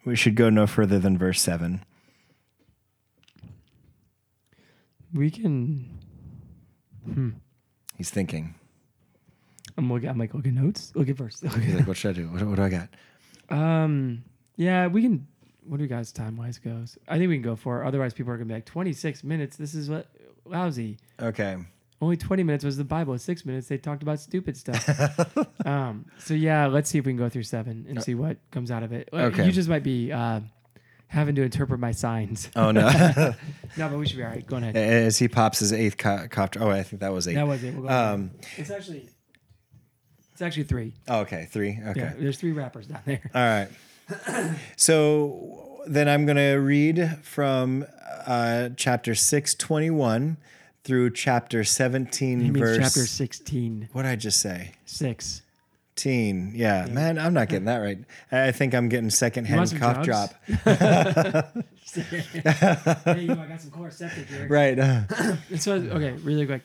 We 0.06 0.15
should 0.15 0.36
go 0.36 0.50
no 0.50 0.67
further 0.67 1.00
than 1.00 1.17
verse 1.17 1.41
seven. 1.41 1.84
We 5.13 5.32
can. 5.32 5.89
He's 7.98 8.10
thinking. 8.10 8.56
I'm 9.78 9.91
looking. 9.91 10.10
I'm 10.10 10.17
like 10.17 10.34
look 10.34 10.45
at 10.48 10.54
notes. 10.54 10.91
Look 10.95 11.10
at 11.10 11.17
first. 11.17 11.41
He's 11.43 11.76
like, 11.76 11.88
"What 11.88 11.98
should 11.98 12.17
I 12.17 12.21
do? 12.21 12.28
What, 12.30 12.43
what 12.43 12.56
do 12.56 12.63
I 12.63 12.69
got?" 12.69 12.89
Um. 13.50 14.24
Yeah, 14.58 14.88
we 14.88 15.02
can. 15.02 15.28
What 15.67 15.78
do 15.78 15.84
you 15.84 15.89
guys 15.89 16.12
time 16.12 16.38
wise 16.38 16.58
goes? 16.58 16.97
I 17.08 17.17
think 17.17 17.30
we 17.30 17.36
can 17.36 17.41
go 17.43 17.56
for. 17.56 17.84
it. 17.84 17.88
Otherwise, 17.88 18.13
people 18.13 18.32
are 18.32 18.38
gonna 18.38 18.47
be 18.47 18.54
like 18.54 18.65
26 18.65 19.23
minutes. 19.23 19.58
This 19.58 19.73
is 19.73 19.89
what 19.89 20.08
lousy. 20.45 20.97
Okay. 21.21 21.58
Only 22.01 22.17
20 22.17 22.43
minutes 22.43 22.63
was 22.65 22.78
the 22.78 22.84
Bible. 22.84 23.17
Six 23.17 23.45
minutes 23.45 23.67
they 23.67 23.78
talked 23.78 24.04
about 24.04 24.19
stupid 24.19 24.58
stuff. 24.58 25.38
um. 25.65 26.06
So 26.19 26.34
yeah, 26.34 26.67
let's 26.67 26.89
see 26.89 26.97
if 26.97 27.06
we 27.06 27.13
can 27.13 27.17
go 27.17 27.30
through 27.30 27.43
seven 27.43 27.86
and 27.89 28.04
see 28.04 28.15
what 28.15 28.38
comes 28.51 28.69
out 28.69 28.84
of 28.84 28.91
it. 28.91 29.10
Okay. 29.12 29.45
You 29.45 29.51
just 29.51 29.69
might 29.69 29.84
be 29.84 30.12
uh, 30.12 30.41
having 31.08 31.36
to 31.36 31.41
interpret 31.41 31.80
my 31.80 31.91
signs. 31.91 32.49
Oh 32.56 32.71
no! 32.71 32.88
no, 33.78 33.89
but 33.89 33.97
we 33.97 34.08
should 34.08 34.17
be 34.17 34.23
all 34.23 34.30
right. 34.30 34.45
Go 34.45 34.58
ahead. 34.58 34.75
As 34.75 35.17
he 35.17 35.28
pops 35.30 35.60
his 35.60 35.71
eighth 35.71 35.97
co- 35.97 36.28
copter. 36.30 36.62
Oh, 36.62 36.69
I 36.69 36.84
think 36.84 36.99
that 36.99 37.13
was 37.13 37.28
eight. 37.28 37.36
That 37.36 37.47
was 37.47 37.63
it. 37.63 37.73
We'll. 37.73 37.89
Um. 37.89 38.32
it's 38.58 38.69
actually. 38.69 39.10
It's 40.34 40.41
actually 40.41 40.63
three. 40.63 40.93
oh, 41.08 41.19
okay. 41.19 41.47
Three. 41.49 41.80
Okay. 41.88 42.01
Yeah, 42.01 42.13
there's 42.17 42.38
three 42.38 42.51
wrappers 42.51 42.88
down 42.88 42.99
there. 43.06 43.21
All 43.34 43.41
right. 43.41 43.69
So 44.77 45.81
then 45.87 46.07
I'm 46.09 46.25
going 46.25 46.37
to 46.37 46.53
read 46.55 47.19
from 47.23 47.85
uh, 48.25 48.69
chapter 48.75 49.15
six 49.15 49.53
twenty 49.55 49.89
one 49.89 50.37
through 50.83 51.11
chapter 51.11 51.63
seventeen, 51.63 52.39
He 52.39 52.51
means 52.51 52.59
verse. 52.59 52.77
chapter 52.77 53.05
16. 53.07 53.89
What 53.91 54.03
did 54.03 54.09
I 54.09 54.15
just 54.15 54.39
say? 54.39 54.73
Six. 54.85 55.41
Teen. 55.95 56.51
Yeah, 56.53 56.87
man, 56.87 57.17
I'm 57.17 57.33
not 57.33 57.47
getting 57.47 57.65
that 57.65 57.77
right. 57.77 57.97
I 58.31 58.51
think 58.51 58.75
I'm 58.75 58.89
getting 58.89 59.09
secondhand 59.09 59.79
cough 59.79 60.03
drop. 60.03 60.31
hey, 60.45 60.63
yo, 63.21 63.33
I 63.33 63.45
got 63.47 63.61
some 63.61 63.71
Chloraseptic 63.71 64.27
here. 64.27 64.47
Right. 64.49 64.77
so, 65.59 65.75
okay, 65.75 66.11
really 66.23 66.45
quick. 66.45 66.63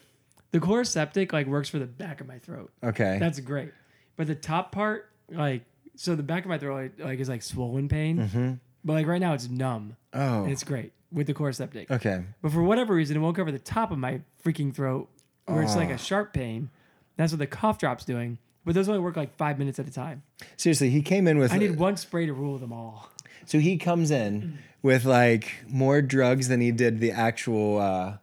The 0.50 0.58
Chloraseptic 0.58 1.32
like 1.32 1.46
works 1.46 1.68
for 1.68 1.78
the 1.78 1.86
back 1.86 2.20
of 2.20 2.26
my 2.26 2.38
throat. 2.38 2.72
okay. 2.82 3.18
That's 3.20 3.38
great. 3.40 3.70
But 4.16 4.26
the 4.26 4.34
top 4.34 4.72
part, 4.72 5.08
like, 5.30 5.62
so 6.00 6.14
the 6.16 6.22
back 6.22 6.44
of 6.44 6.48
my 6.48 6.56
throat 6.56 6.92
like, 6.98 7.06
like 7.06 7.20
is 7.20 7.28
like 7.28 7.42
swollen 7.42 7.86
pain. 7.86 8.58
But 8.82 8.94
like 8.94 9.06
right 9.06 9.20
now 9.20 9.34
it's 9.34 9.50
numb. 9.50 9.96
oh. 10.14 10.44
And 10.44 10.50
it's 10.52 10.64
great 10.64 10.92
with 11.12 11.26
the 11.26 11.34
Chloraseptic. 11.34 11.90
okay. 11.90 12.24
But 12.40 12.52
for 12.52 12.62
whatever 12.62 12.94
reason, 12.94 13.16
it 13.18 13.20
won't 13.20 13.36
cover 13.36 13.52
the 13.52 13.58
top 13.58 13.90
of 13.90 13.98
my 13.98 14.22
freaking 14.42 14.74
throat 14.74 15.10
where 15.44 15.62
it's 15.62 15.74
Oh. 15.74 15.78
like 15.78 15.90
a 15.90 15.98
sharp 15.98 16.32
pain. 16.32 16.70
That's 17.18 17.32
what 17.32 17.38
the 17.38 17.46
cough 17.46 17.76
drop's 17.78 18.06
doing. 18.06 18.38
But 18.64 18.74
those 18.74 18.88
only 18.88 19.00
work 19.02 19.14
like 19.14 19.36
five 19.36 19.58
minutes 19.58 19.78
at 19.78 19.86
a 19.86 19.92
time. 19.92 20.22
Seriously, 20.56 20.88
he 20.88 21.02
came 21.02 21.28
in 21.28 21.36
with. 21.36 21.52
I 21.52 21.58
need 21.58 21.76
one 21.78 21.98
spray 21.98 22.24
to 22.24 22.32
rule 22.32 22.56
them 22.56 22.72
all. 22.72 23.10
So 23.44 23.58
he 23.58 23.76
comes 23.76 24.10
in 24.10 24.58
with 24.80 25.04
like 25.04 25.52
more 25.68 26.00
drugs 26.00 26.48
than 26.48 26.62
he 26.62 26.70
did 26.72 27.00
the 27.00 27.10
actual 27.12 27.78
uh, 27.78 28.16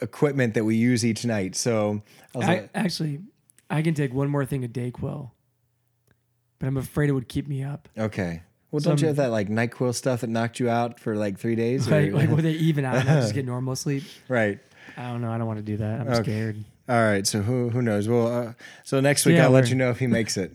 equipment 0.00 0.54
that 0.54 0.64
we 0.64 0.76
use 0.76 1.04
each 1.04 1.24
night. 1.24 1.56
So 1.56 2.02
I 2.34 2.38
was 2.38 2.46
I, 2.46 2.52
like, 2.54 2.70
actually, 2.74 3.20
I 3.70 3.82
can 3.82 3.94
take 3.94 4.12
one 4.14 4.28
more 4.28 4.44
thing 4.44 4.64
a 4.64 4.68
Dayquil, 4.68 5.30
but 6.58 6.66
I'm 6.66 6.76
afraid 6.76 7.08
it 7.08 7.12
would 7.12 7.28
keep 7.28 7.46
me 7.48 7.62
up. 7.62 7.88
okay. 7.98 8.42
Well, 8.70 8.80
don't 8.80 8.94
you 8.94 8.98
Some- 8.98 9.06
have 9.08 9.16
that 9.16 9.30
like 9.30 9.48
Nyquil 9.48 9.94
stuff 9.94 10.20
that 10.20 10.28
knocked 10.28 10.60
you 10.60 10.68
out 10.68 11.00
for 11.00 11.16
like 11.16 11.38
three 11.38 11.54
days? 11.54 11.88
or- 11.88 12.02
Like, 12.02 12.12
like 12.12 12.30
would 12.36 12.44
they 12.44 12.52
even 12.52 12.84
out 12.84 12.96
and 12.96 13.08
I 13.08 13.20
just 13.20 13.32
get 13.34 13.46
normal 13.54 13.74
sleep? 13.76 14.02
right. 14.28 14.58
I 14.96 15.10
don't 15.10 15.20
know. 15.22 15.30
I 15.30 15.38
don't 15.38 15.46
want 15.46 15.58
to 15.58 15.62
do 15.64 15.76
that. 15.78 16.00
I'm 16.00 16.08
Okay. 16.08 16.22
scared. 16.22 16.64
All 16.88 17.00
right. 17.02 17.26
So 17.26 17.40
who 17.40 17.70
who 17.70 17.80
knows? 17.82 18.08
Well, 18.08 18.26
uh, 18.26 18.52
so 18.84 19.00
next 19.00 19.24
week 19.26 19.36
Yeah, 19.36 19.44
I'll 19.44 19.50
let 19.50 19.64
we're- 19.64 19.70
you 19.70 19.76
know 19.76 19.90
if 19.90 19.98
he 20.00 20.06
makes 20.18 20.36
it. 20.36 20.54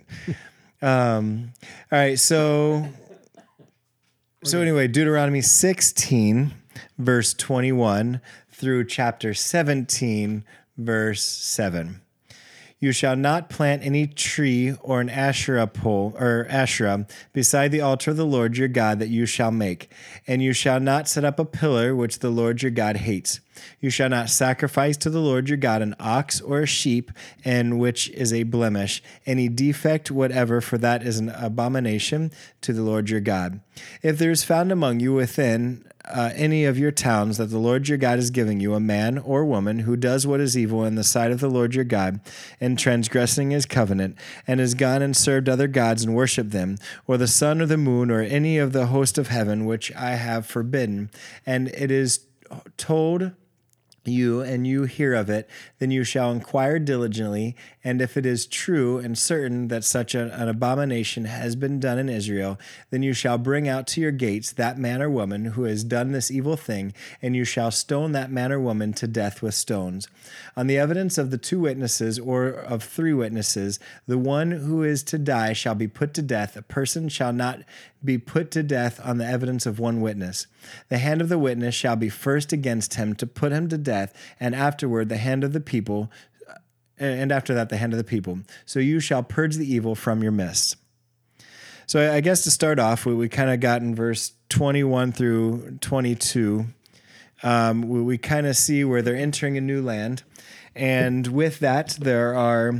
um, 0.81 1.53
all 1.91 1.97
right. 1.99 2.19
So 2.19 2.87
so 4.43 4.59
anyway, 4.61 4.87
Deuteronomy 4.87 5.41
16, 5.41 6.53
verse 6.99 7.33
21 7.33 8.19
through 8.51 8.85
chapter 8.85 9.33
17, 9.33 10.43
verse 10.77 11.23
7. 11.25 12.01
You 12.83 12.91
shall 12.91 13.15
not 13.15 13.49
plant 13.49 13.85
any 13.85 14.07
tree 14.07 14.73
or 14.81 14.99
an 14.99 15.09
Asherah 15.09 15.67
pole 15.67 16.13
or 16.19 16.45
Asherah 16.49 17.07
beside 17.31 17.71
the 17.71 17.79
altar 17.79 18.11
of 18.11 18.17
the 18.17 18.25
Lord 18.25 18.57
your 18.57 18.67
God 18.67 18.99
that 18.99 19.07
you 19.07 19.25
shall 19.25 19.51
make, 19.51 19.89
and 20.27 20.43
you 20.43 20.51
shall 20.51 20.81
not 20.81 21.07
set 21.07 21.23
up 21.23 21.39
a 21.39 21.45
pillar 21.45 21.95
which 21.95 22.19
the 22.19 22.29
Lord 22.29 22.61
your 22.61 22.71
God 22.71 22.97
hates. 22.97 23.39
You 23.79 23.89
shall 23.89 24.09
not 24.09 24.29
sacrifice 24.29 24.97
to 24.97 25.09
the 25.09 25.19
Lord 25.19 25.49
your 25.49 25.57
God 25.57 25.81
an 25.81 25.95
ox 25.99 26.41
or 26.41 26.61
a 26.61 26.67
sheep, 26.67 27.11
and 27.43 27.79
which 27.79 28.09
is 28.09 28.33
a 28.33 28.43
blemish, 28.43 29.01
any 29.25 29.49
defect 29.49 30.11
whatever, 30.11 30.61
for 30.61 30.77
that 30.77 31.03
is 31.03 31.19
an 31.19 31.29
abomination 31.29 32.31
to 32.61 32.73
the 32.73 32.83
Lord 32.83 33.09
your 33.09 33.19
God. 33.19 33.59
If 34.01 34.17
there 34.17 34.31
is 34.31 34.43
found 34.43 34.71
among 34.71 34.99
you 34.99 35.13
within 35.13 35.85
uh, 36.05 36.31
any 36.35 36.65
of 36.65 36.77
your 36.77 36.91
towns 36.91 37.37
that 37.37 37.45
the 37.45 37.57
Lord 37.57 37.87
your 37.87 37.97
God 37.97 38.19
is 38.19 38.29
giving 38.29 38.59
you, 38.59 38.73
a 38.73 38.79
man 38.79 39.17
or 39.17 39.45
woman 39.45 39.79
who 39.79 39.95
does 39.95 40.27
what 40.27 40.41
is 40.41 40.57
evil 40.57 40.83
in 40.83 40.95
the 40.95 41.03
sight 41.03 41.31
of 41.31 41.39
the 41.39 41.49
Lord 41.49 41.75
your 41.75 41.85
God, 41.85 42.19
and 42.59 42.77
transgressing 42.77 43.51
his 43.51 43.65
covenant, 43.65 44.17
and 44.45 44.59
has 44.59 44.73
gone 44.73 45.01
and 45.01 45.15
served 45.15 45.47
other 45.47 45.67
gods 45.67 46.03
and 46.03 46.15
worshipped 46.15 46.51
them, 46.51 46.77
or 47.07 47.17
the 47.17 47.27
sun 47.27 47.61
or 47.61 47.65
the 47.65 47.77
moon, 47.77 48.11
or 48.11 48.21
any 48.21 48.57
of 48.57 48.73
the 48.73 48.87
host 48.87 49.17
of 49.17 49.27
heaven, 49.27 49.65
which 49.65 49.93
I 49.95 50.11
have 50.11 50.45
forbidden, 50.45 51.09
and 51.45 51.69
it 51.69 51.89
is 51.89 52.25
told 52.77 53.31
you 54.05 54.41
and 54.41 54.67
you 54.67 54.83
hear 54.83 55.13
of 55.13 55.29
it, 55.29 55.49
then 55.79 55.91
you 55.91 56.03
shall 56.03 56.31
inquire 56.31 56.79
diligently, 56.79 57.55
and 57.83 58.01
if 58.01 58.17
it 58.17 58.25
is 58.25 58.45
true 58.45 58.97
and 58.97 59.17
certain 59.17 59.67
that 59.69 59.83
such 59.83 60.15
an, 60.15 60.29
an 60.31 60.49
abomination 60.49 61.25
has 61.25 61.55
been 61.55 61.79
done 61.79 61.97
in 61.97 62.09
Israel, 62.09 62.59
then 62.89 63.03
you 63.03 63.13
shall 63.13 63.37
bring 63.37 63.67
out 63.67 63.87
to 63.87 64.01
your 64.01 64.11
gates 64.11 64.51
that 64.51 64.77
man 64.77 65.01
or 65.01 65.09
woman 65.09 65.45
who 65.45 65.63
has 65.63 65.83
done 65.83 66.11
this 66.11 66.31
evil 66.31 66.57
thing, 66.57 66.93
and 67.21 67.35
you 67.35 67.45
shall 67.45 67.71
stone 67.71 68.11
that 68.11 68.31
man 68.31 68.51
or 68.51 68.59
woman 68.59 68.93
to 68.93 69.07
death 69.07 69.41
with 69.41 69.53
stones. 69.53 70.07
On 70.55 70.67
the 70.67 70.77
evidence 70.77 71.17
of 71.17 71.31
the 71.31 71.37
two 71.37 71.59
witnesses 71.59 72.19
or 72.19 72.47
of 72.47 72.83
three 72.83 73.13
witnesses, 73.13 73.79
the 74.07 74.17
one 74.17 74.51
who 74.51 74.83
is 74.83 75.03
to 75.03 75.17
die 75.17 75.53
shall 75.53 75.75
be 75.75 75.87
put 75.87 76.13
to 76.13 76.21
death. 76.21 76.55
A 76.55 76.61
person 76.61 77.09
shall 77.09 77.33
not 77.33 77.61
be 78.03 78.17
put 78.17 78.51
to 78.51 78.63
death 78.63 78.99
on 79.03 79.17
the 79.17 79.25
evidence 79.25 79.65
of 79.65 79.79
one 79.79 80.01
witness. 80.01 80.47
The 80.89 80.97
hand 80.97 81.21
of 81.21 81.29
the 81.29 81.39
witness 81.39 81.75
shall 81.75 81.95
be 81.95 82.09
first 82.09 82.51
against 82.51 82.95
him 82.95 83.15
to 83.15 83.25
put 83.27 83.51
him 83.51 83.69
to 83.69 83.77
death, 83.77 84.13
and 84.39 84.53
afterward 84.53 85.09
the 85.09 85.17
hand 85.17 85.43
of 85.43 85.53
the 85.53 85.61
people, 85.61 86.11
and 86.97 87.31
after 87.31 87.53
that 87.53 87.69
the 87.69 87.77
hand 87.77 87.93
of 87.93 87.97
the 87.97 88.03
people. 88.03 88.39
So 88.65 88.79
you 88.79 88.99
shall 88.99 89.23
purge 89.23 89.55
the 89.55 89.71
evil 89.71 89.95
from 89.95 90.21
your 90.21 90.31
midst. 90.31 90.77
So 91.85 91.99
I 91.99 92.15
I 92.15 92.21
guess 92.21 92.43
to 92.43 92.51
start 92.51 92.79
off, 92.79 93.05
we, 93.05 93.13
we 93.13 93.29
kind 93.29 93.49
of 93.49 93.59
got 93.59 93.81
in 93.81 93.95
verse 93.95 94.33
21 94.49 95.11
through 95.11 95.77
22. 95.81 96.65
um, 97.43 97.81
we, 97.89 98.01
we 98.01 98.17
kind 98.17 98.47
of 98.47 98.55
see 98.55 98.83
where 98.83 99.01
they're 99.01 99.15
entering 99.15 99.57
a 99.57 99.61
new 99.61 99.81
land. 99.81 100.23
And 100.75 101.27
with 101.27 101.59
that, 101.59 101.97
there 101.99 102.33
are 102.35 102.73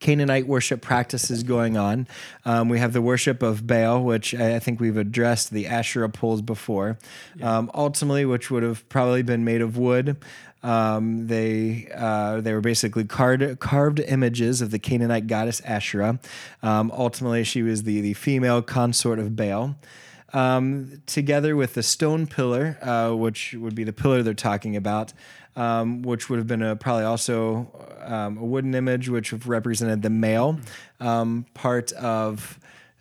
Canaanite 0.00 0.46
worship 0.46 0.80
practices 0.80 1.42
going 1.42 1.76
on. 1.76 2.06
Um, 2.44 2.68
we 2.68 2.78
have 2.78 2.92
the 2.92 3.02
worship 3.02 3.42
of 3.42 3.66
Baal, 3.66 4.02
which 4.02 4.34
I 4.34 4.58
think 4.58 4.80
we've 4.80 4.96
addressed 4.96 5.50
the 5.50 5.66
Asherah 5.66 6.08
poles 6.08 6.40
before. 6.40 6.98
Um, 7.42 7.70
ultimately, 7.74 8.24
which 8.24 8.50
would 8.50 8.62
have 8.62 8.88
probably 8.88 9.22
been 9.22 9.44
made 9.44 9.60
of 9.60 9.76
wood. 9.76 10.16
Um, 10.62 11.28
they 11.28 11.88
uh, 11.94 12.40
they 12.40 12.52
were 12.52 12.60
basically 12.60 13.04
carved 13.04 13.60
carved 13.60 14.00
images 14.00 14.60
of 14.60 14.70
the 14.70 14.78
Canaanite 14.78 15.26
goddess 15.26 15.60
Asherah. 15.60 16.18
Um, 16.62 16.90
ultimately, 16.96 17.44
she 17.44 17.62
was 17.62 17.84
the 17.84 18.00
the 18.00 18.14
female 18.14 18.62
consort 18.62 19.18
of 19.18 19.36
Baal. 19.36 19.76
Um, 20.32 21.02
together 21.06 21.56
with 21.56 21.72
the 21.72 21.82
stone 21.82 22.26
pillar, 22.26 22.76
uh, 22.82 23.14
which 23.14 23.54
would 23.54 23.74
be 23.74 23.84
the 23.84 23.94
pillar 23.94 24.22
they're 24.22 24.34
talking 24.34 24.76
about, 24.76 25.14
um, 25.56 26.02
which 26.02 26.28
would 26.28 26.38
have 26.38 26.46
been 26.46 26.62
a, 26.62 26.76
probably 26.76 27.04
also 27.04 27.66
um, 28.04 28.36
a 28.38 28.44
wooden 28.44 28.74
image, 28.74 29.08
which 29.08 29.30
have 29.30 29.48
represented 29.48 30.02
the 30.02 30.10
male 30.10 30.60
um, 31.00 31.46
part 31.54 31.92
of 31.92 32.58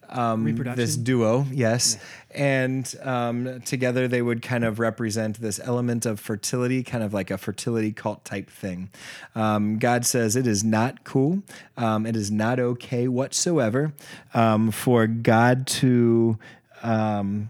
um, 0.10 0.56
this 0.76 0.96
duo. 0.96 1.46
Yes, 1.52 1.98
and 2.32 2.94
um, 3.04 3.62
together 3.62 4.08
they 4.08 4.22
would 4.22 4.42
kind 4.42 4.64
of 4.64 4.80
represent 4.80 5.42
this 5.42 5.60
element 5.60 6.06
of 6.06 6.20
fertility, 6.20 6.82
kind 6.84 7.04
of 7.04 7.14
like 7.14 7.30
a 7.30 7.38
fertility 7.38 7.92
cult 7.92 8.24
type 8.24 8.50
thing. 8.50 8.90
Um, 9.36 9.80
God 9.80 10.06
says 10.06 10.36
it 10.36 10.48
is 10.48 10.64
not 10.64 11.04
cool. 11.04 11.44
Um, 11.76 12.06
it 12.06 12.16
is 12.16 12.32
not 12.32 12.60
okay 12.60 13.08
whatsoever 13.08 13.94
um, 14.34 14.72
for 14.72 15.08
God 15.08 15.68
to. 15.68 16.40
Um, 16.84 17.50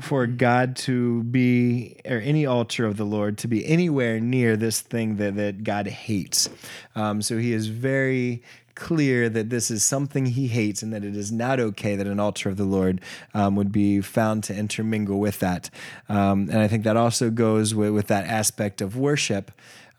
for 0.00 0.26
God 0.26 0.76
to 0.76 1.24
be, 1.24 1.96
or 2.04 2.18
any 2.18 2.46
altar 2.46 2.86
of 2.86 2.96
the 2.96 3.04
Lord 3.04 3.38
to 3.38 3.48
be 3.48 3.66
anywhere 3.66 4.20
near 4.20 4.56
this 4.56 4.80
thing 4.80 5.16
that, 5.16 5.36
that 5.36 5.64
God 5.64 5.86
hates. 5.86 6.48
Um, 6.94 7.22
so 7.22 7.38
he 7.38 7.52
is 7.52 7.66
very 7.66 8.42
clear 8.74 9.28
that 9.28 9.50
this 9.50 9.70
is 9.70 9.84
something 9.84 10.26
he 10.26 10.48
hates 10.48 10.82
and 10.82 10.92
that 10.92 11.04
it 11.04 11.16
is 11.16 11.30
not 11.30 11.60
okay 11.60 11.94
that 11.96 12.06
an 12.06 12.18
altar 12.18 12.48
of 12.48 12.56
the 12.56 12.64
Lord 12.64 13.00
um, 13.32 13.56
would 13.56 13.70
be 13.70 14.00
found 14.00 14.44
to 14.44 14.54
intermingle 14.54 15.18
with 15.18 15.38
that. 15.40 15.70
Um, 16.08 16.48
and 16.50 16.58
I 16.58 16.68
think 16.68 16.84
that 16.84 16.96
also 16.96 17.30
goes 17.30 17.74
with, 17.74 17.90
with 17.90 18.08
that 18.08 18.26
aspect 18.26 18.80
of 18.80 18.96
worship. 18.96 19.50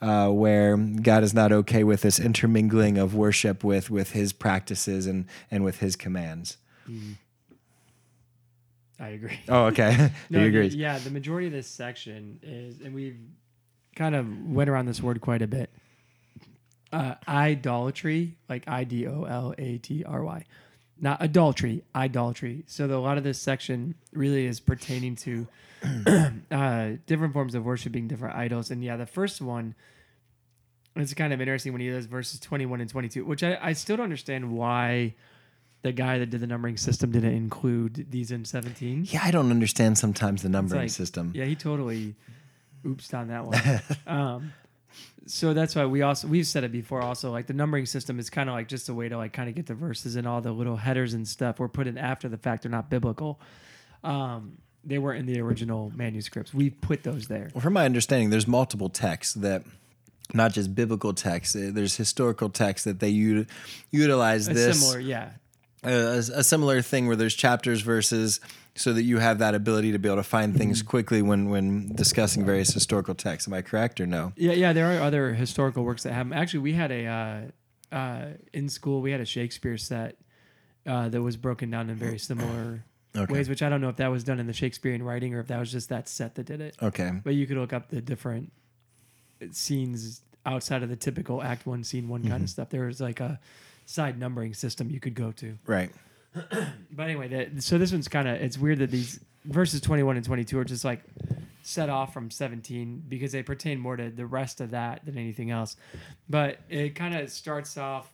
Uh, 0.01 0.27
where 0.27 0.75
God 0.75 1.23
is 1.23 1.33
not 1.33 1.53
okay 1.53 1.83
with 1.83 2.01
this 2.01 2.19
intermingling 2.19 2.97
of 2.97 3.15
worship 3.15 3.63
with 3.63 3.89
with 3.89 4.11
His 4.11 4.33
practices 4.33 5.07
and 5.07 5.25
and 5.49 5.63
with 5.63 5.79
His 5.79 5.95
commands. 5.95 6.57
I 8.99 9.09
agree. 9.09 9.39
Oh, 9.49 9.65
okay. 9.65 10.11
No, 10.29 10.39
you 10.39 10.51
the- 10.51 10.59
agree? 10.59 10.67
yeah, 10.77 10.97
the 10.99 11.09
majority 11.11 11.47
of 11.47 11.53
this 11.53 11.67
section 11.67 12.39
is, 12.41 12.79
and 12.81 12.93
we've 12.95 13.17
kind 13.95 14.15
of 14.15 14.27
went 14.49 14.69
around 14.69 14.85
this 14.85 15.01
word 15.01 15.21
quite 15.21 15.41
a 15.41 15.47
bit. 15.47 15.69
Uh, 16.93 17.15
idolatry, 17.27 18.37
like 18.47 18.67
I 18.67 18.83
D 18.85 19.05
O 19.07 19.23
L 19.23 19.53
A 19.57 19.77
T 19.79 20.03
R 20.05 20.23
Y, 20.23 20.45
not 20.99 21.21
adultery, 21.21 21.83
idolatry. 21.93 22.63
So 22.67 22.87
the, 22.87 22.95
a 22.95 22.99
lot 22.99 23.17
of 23.17 23.23
this 23.25 23.37
section 23.41 23.95
really 24.13 24.45
is 24.45 24.61
pertaining 24.61 25.15
to 25.17 25.47
uh, 26.51 26.91
different 27.05 27.33
forms 27.33 27.53
of 27.53 27.65
worshiping 27.65 28.07
different 28.07 28.35
idols. 28.35 28.71
And 28.71 28.83
yeah, 28.83 28.95
the 28.97 29.05
first 29.05 29.41
one. 29.41 29.75
It's 30.97 31.13
kind 31.13 31.33
of 31.33 31.41
interesting 31.41 31.73
when 31.73 31.81
he 31.81 31.89
does 31.89 32.05
verses 32.05 32.39
21 32.39 32.79
and 32.79 32.89
22, 32.89 33.25
which 33.25 33.43
I, 33.43 33.57
I 33.61 33.73
still 33.73 33.97
don't 33.97 34.05
understand 34.05 34.49
why 34.53 35.15
the 35.85 35.91
guy 35.91 36.17
that 36.17 36.31
did 36.31 36.41
the 36.41 36.47
numbering 36.47 36.77
system 36.77 37.11
didn't 37.11 37.35
include 37.35 38.07
these 38.09 38.31
in 38.31 38.43
17. 38.43 39.05
Yeah, 39.11 39.19
I 39.23 39.29
don't 39.29 39.51
understand 39.51 39.99
sometimes 39.99 40.41
the 40.41 40.49
numbering 40.49 40.81
like- 40.81 40.89
system. 40.89 41.31
Yeah, 41.35 41.45
he 41.45 41.55
totally 41.55 42.15
oopsed 42.83 43.13
on 43.13 43.27
that 43.27 43.45
one. 43.45 43.81
um, 44.07 44.53
so 45.27 45.53
that's 45.53 45.75
why 45.75 45.85
we 45.85 46.01
also 46.01 46.27
we've 46.27 46.47
said 46.47 46.63
it 46.63 46.71
before. 46.71 47.01
Also, 47.03 47.31
like 47.31 47.45
the 47.45 47.53
numbering 47.53 47.85
system 47.85 48.17
is 48.17 48.31
kind 48.31 48.49
of 48.49 48.55
like 48.55 48.67
just 48.67 48.89
a 48.89 48.95
way 48.95 49.09
to 49.09 49.15
like 49.17 49.31
kind 49.31 49.47
of 49.47 49.53
get 49.53 49.67
the 49.67 49.75
verses 49.75 50.15
and 50.15 50.27
all 50.27 50.41
the 50.41 50.51
little 50.51 50.75
headers 50.77 51.13
and 51.13 51.27
stuff 51.27 51.59
were 51.59 51.69
put 51.69 51.85
in 51.85 51.99
after 51.99 52.27
the 52.29 52.37
fact. 52.37 52.63
They're 52.63 52.71
not 52.71 52.89
biblical. 52.89 53.39
Um, 54.03 54.57
they 54.83 54.97
weren't 54.97 55.19
in 55.19 55.31
the 55.31 55.39
original 55.41 55.91
manuscripts. 55.95 56.51
We 56.51 56.71
put 56.71 57.03
those 57.03 57.27
there. 57.27 57.49
Well, 57.53 57.61
from 57.61 57.73
my 57.73 57.85
understanding, 57.85 58.31
there's 58.31 58.47
multiple 58.47 58.89
texts 58.89 59.33
that, 59.35 59.63
not 60.33 60.51
just 60.53 60.73
biblical 60.75 61.13
texts. 61.13 61.55
uh, 61.55 61.69
There's 61.73 61.95
historical 61.95 62.49
texts 62.49 62.85
that 62.85 62.99
they 62.99 63.09
u- 63.09 63.45
utilize 63.91 64.47
this 64.47 64.79
similar, 64.79 64.99
yeah, 64.99 65.31
a, 65.85 66.17
a 66.39 66.43
similar 66.43 66.81
thing 66.81 67.07
where 67.07 67.15
there's 67.15 67.35
chapters, 67.35 67.81
verses, 67.81 68.39
so 68.75 68.91
that 68.93 69.03
you 69.03 69.19
have 69.19 69.39
that 69.39 69.55
ability 69.55 69.91
to 69.93 69.99
be 69.99 70.09
able 70.09 70.17
to 70.17 70.23
find 70.23 70.55
things 70.57 70.79
Mm-hmm. 70.79 70.89
quickly 70.89 71.21
when 71.21 71.49
when 71.49 71.93
discussing 71.95 72.45
various 72.45 72.73
historical 72.73 73.15
texts. 73.15 73.47
Am 73.47 73.53
I 73.53 73.61
correct 73.61 73.99
or 74.01 74.05
no? 74.07 74.33
yeah, 74.35 74.51
yeah. 74.53 74.73
There 74.73 74.97
are 74.97 75.01
other 75.01 75.33
historical 75.33 75.83
works 75.83 76.03
that 76.03 76.13
have. 76.13 76.31
Actually, 76.33 76.59
we 76.61 76.73
had 76.73 76.91
a 76.91 77.05
uh, 77.05 77.95
uh, 77.95 78.25
in 78.53 78.67
school. 78.69 79.01
We 79.01 79.11
had 79.11 79.21
a 79.21 79.25
Shakespeare 79.25 79.77
set 79.77 80.17
uh, 80.85 81.09
that 81.09 81.21
was 81.21 81.37
broken 81.37 81.69
down 81.69 81.89
in 81.89 81.95
very 81.95 82.17
similar 82.19 82.83
Okay. 83.17 83.31
ways, 83.33 83.47
which 83.47 83.63
I 83.63 83.69
don't 83.69 83.79
know 83.79 83.87
if 83.87 83.95
that 83.95 84.11
was 84.11 84.25
done 84.25 84.39
in 84.41 84.47
the 84.47 84.51
Shakespearean 84.53 85.01
writing 85.01 85.33
or 85.35 85.39
if 85.39 85.47
that 85.47 85.57
was 85.57 85.71
just 85.71 85.87
that 85.87 86.09
set 86.09 86.35
that 86.35 86.45
did 86.47 86.59
it. 86.59 86.75
Okay. 86.83 87.11
But 87.23 87.35
you 87.35 87.47
could 87.47 87.55
look 87.55 87.71
up 87.71 87.87
the 87.87 88.01
different 88.01 88.51
scenes 89.51 90.21
outside 90.45 90.83
of 90.83 90.89
the 90.89 90.95
typical 90.95 91.41
Act 91.41 91.65
One, 91.65 91.83
Scene 91.83 92.07
One 92.07 92.27
kind 92.27 92.43
of 92.43 92.49
stuff. 92.49 92.69
There 92.69 92.85
was 92.85 92.99
like 93.01 93.19
a 93.19 93.39
side 93.85 94.19
numbering 94.19 94.53
system 94.53 94.89
you 94.89 94.99
could 94.99 95.15
go 95.15 95.31
to. 95.33 95.57
Right. 95.65 95.91
But 96.91 97.03
anyway, 97.03 97.49
so 97.59 97.77
this 97.77 97.91
one's 97.91 98.07
kind 98.07 98.27
of 98.27 98.35
it's 98.41 98.57
weird 98.57 98.79
that 98.79 98.89
these 98.91 99.19
verses 99.45 99.81
twenty 99.81 100.03
one 100.03 100.15
and 100.15 100.25
twenty 100.25 100.43
two 100.45 100.57
are 100.59 100.63
just 100.63 100.85
like 100.85 101.01
set 101.61 101.89
off 101.89 102.13
from 102.13 102.29
seventeen 102.31 103.03
because 103.07 103.31
they 103.33 103.43
pertain 103.43 103.79
more 103.79 103.97
to 103.97 104.09
the 104.09 104.25
rest 104.25 104.61
of 104.61 104.71
that 104.71 105.05
than 105.05 105.17
anything 105.17 105.51
else. 105.51 105.75
But 106.29 106.59
it 106.69 106.95
kind 106.95 107.15
of 107.15 107.29
starts 107.29 107.77
off 107.77 108.09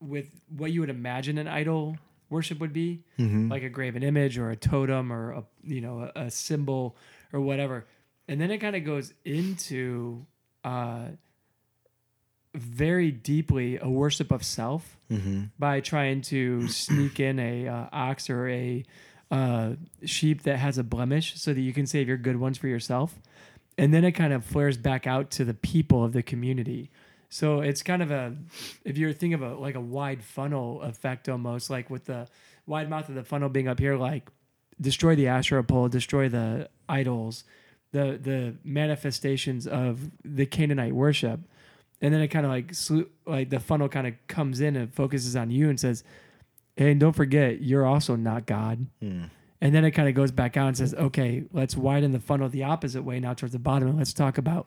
with 0.00 0.26
what 0.56 0.72
you 0.72 0.80
would 0.80 0.90
imagine 0.90 1.38
an 1.38 1.48
idol 1.48 1.96
worship 2.30 2.58
would 2.60 2.72
be, 2.72 3.04
like 3.50 3.62
a 3.62 3.68
graven 3.68 4.02
image 4.02 4.38
or 4.38 4.50
a 4.50 4.56
totem 4.56 5.12
or 5.12 5.32
a 5.32 5.44
you 5.64 5.80
know 5.80 6.10
a, 6.14 6.22
a 6.22 6.30
symbol 6.30 6.96
or 7.32 7.40
whatever, 7.40 7.84
and 8.28 8.40
then 8.40 8.50
it 8.50 8.58
kind 8.58 8.74
of 8.76 8.84
goes 8.84 9.12
into 9.24 10.24
uh, 10.64 11.08
very 12.54 13.10
deeply 13.10 13.78
a 13.80 13.88
worship 13.88 14.30
of 14.30 14.44
self 14.44 14.98
by 15.58 15.80
trying 15.80 16.22
to 16.22 16.68
sneak 16.68 17.20
in 17.20 17.38
a 17.38 17.68
uh, 17.68 17.86
ox 17.92 18.28
or 18.30 18.48
a 18.48 18.84
uh, 19.30 19.72
sheep 20.04 20.42
that 20.42 20.58
has 20.58 20.78
a 20.78 20.84
blemish 20.84 21.38
so 21.40 21.54
that 21.54 21.60
you 21.60 21.72
can 21.72 21.86
save 21.86 22.08
your 22.08 22.18
good 22.18 22.36
ones 22.36 22.58
for 22.58 22.68
yourself. 22.68 23.18
And 23.78 23.92
then 23.92 24.04
it 24.04 24.12
kind 24.12 24.32
of 24.32 24.44
flares 24.44 24.76
back 24.76 25.06
out 25.06 25.30
to 25.32 25.44
the 25.44 25.54
people 25.54 26.04
of 26.04 26.12
the 26.12 26.22
community. 26.22 26.90
So 27.30 27.60
it's 27.60 27.82
kind 27.82 28.02
of 28.02 28.10
a, 28.10 28.36
if 28.84 28.98
you're 28.98 29.14
thinking 29.14 29.34
of 29.34 29.42
a 29.42 29.54
like 29.54 29.74
a 29.74 29.80
wide 29.80 30.22
funnel 30.22 30.82
effect 30.82 31.30
almost, 31.30 31.70
like 31.70 31.88
with 31.88 32.04
the 32.04 32.28
wide 32.66 32.90
mouth 32.90 33.08
of 33.08 33.14
the 33.14 33.24
funnel 33.24 33.48
being 33.48 33.68
up 33.68 33.78
here, 33.78 33.96
like 33.96 34.28
destroy 34.78 35.14
the 35.14 35.28
Asherah 35.28 35.64
pole, 35.64 35.88
destroy 35.88 36.28
the 36.28 36.68
idols, 36.90 37.44
the 37.92 38.18
the 38.22 38.56
manifestations 38.64 39.66
of 39.66 40.10
the 40.22 40.44
Canaanite 40.44 40.92
worship, 40.92 41.40
and 42.02 42.12
then 42.12 42.20
it 42.20 42.28
kind 42.28 42.44
of 42.44 42.50
like 42.50 42.72
slu- 42.72 43.08
like 43.26 43.48
the 43.48 43.60
funnel 43.60 43.88
kind 43.88 44.06
of 44.06 44.14
comes 44.26 44.60
in 44.60 44.76
and 44.76 44.92
focuses 44.92 45.36
on 45.36 45.50
you 45.50 45.70
and 45.70 45.78
says, 45.80 46.02
"Hey, 46.76 46.90
and 46.90 47.00
don't 47.00 47.14
forget, 47.14 47.62
you're 47.62 47.86
also 47.86 48.16
not 48.16 48.44
God." 48.44 48.86
And 49.60 49.72
then 49.72 49.84
it 49.84 49.92
kind 49.92 50.08
of 50.08 50.14
goes 50.16 50.32
back 50.32 50.56
out 50.56 50.66
and 50.66 50.76
says, 50.76 50.92
"Okay, 50.92 51.44
let's 51.52 51.76
widen 51.76 52.10
the 52.10 52.18
funnel 52.18 52.48
the 52.48 52.64
opposite 52.64 53.02
way 53.04 53.20
now 53.20 53.32
towards 53.32 53.52
the 53.52 53.60
bottom, 53.60 53.88
and 53.88 53.96
let's 53.96 54.12
talk 54.12 54.36
about 54.36 54.66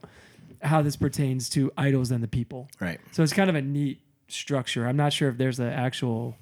how 0.61 0.81
this 0.81 0.95
pertains 0.95 1.49
to 1.49 1.71
idols 1.77 2.09
and 2.11 2.23
the 2.23 2.27
people." 2.29 2.69
Right. 2.79 2.99
So 3.11 3.21
it's 3.21 3.33
kind 3.33 3.49
of 3.49 3.55
a 3.57 3.61
neat 3.61 3.99
structure. 4.29 4.87
I'm 4.87 4.95
not 4.95 5.11
sure 5.11 5.27
if 5.29 5.37
there's 5.37 5.59
an 5.59 5.67
actual, 5.67 6.37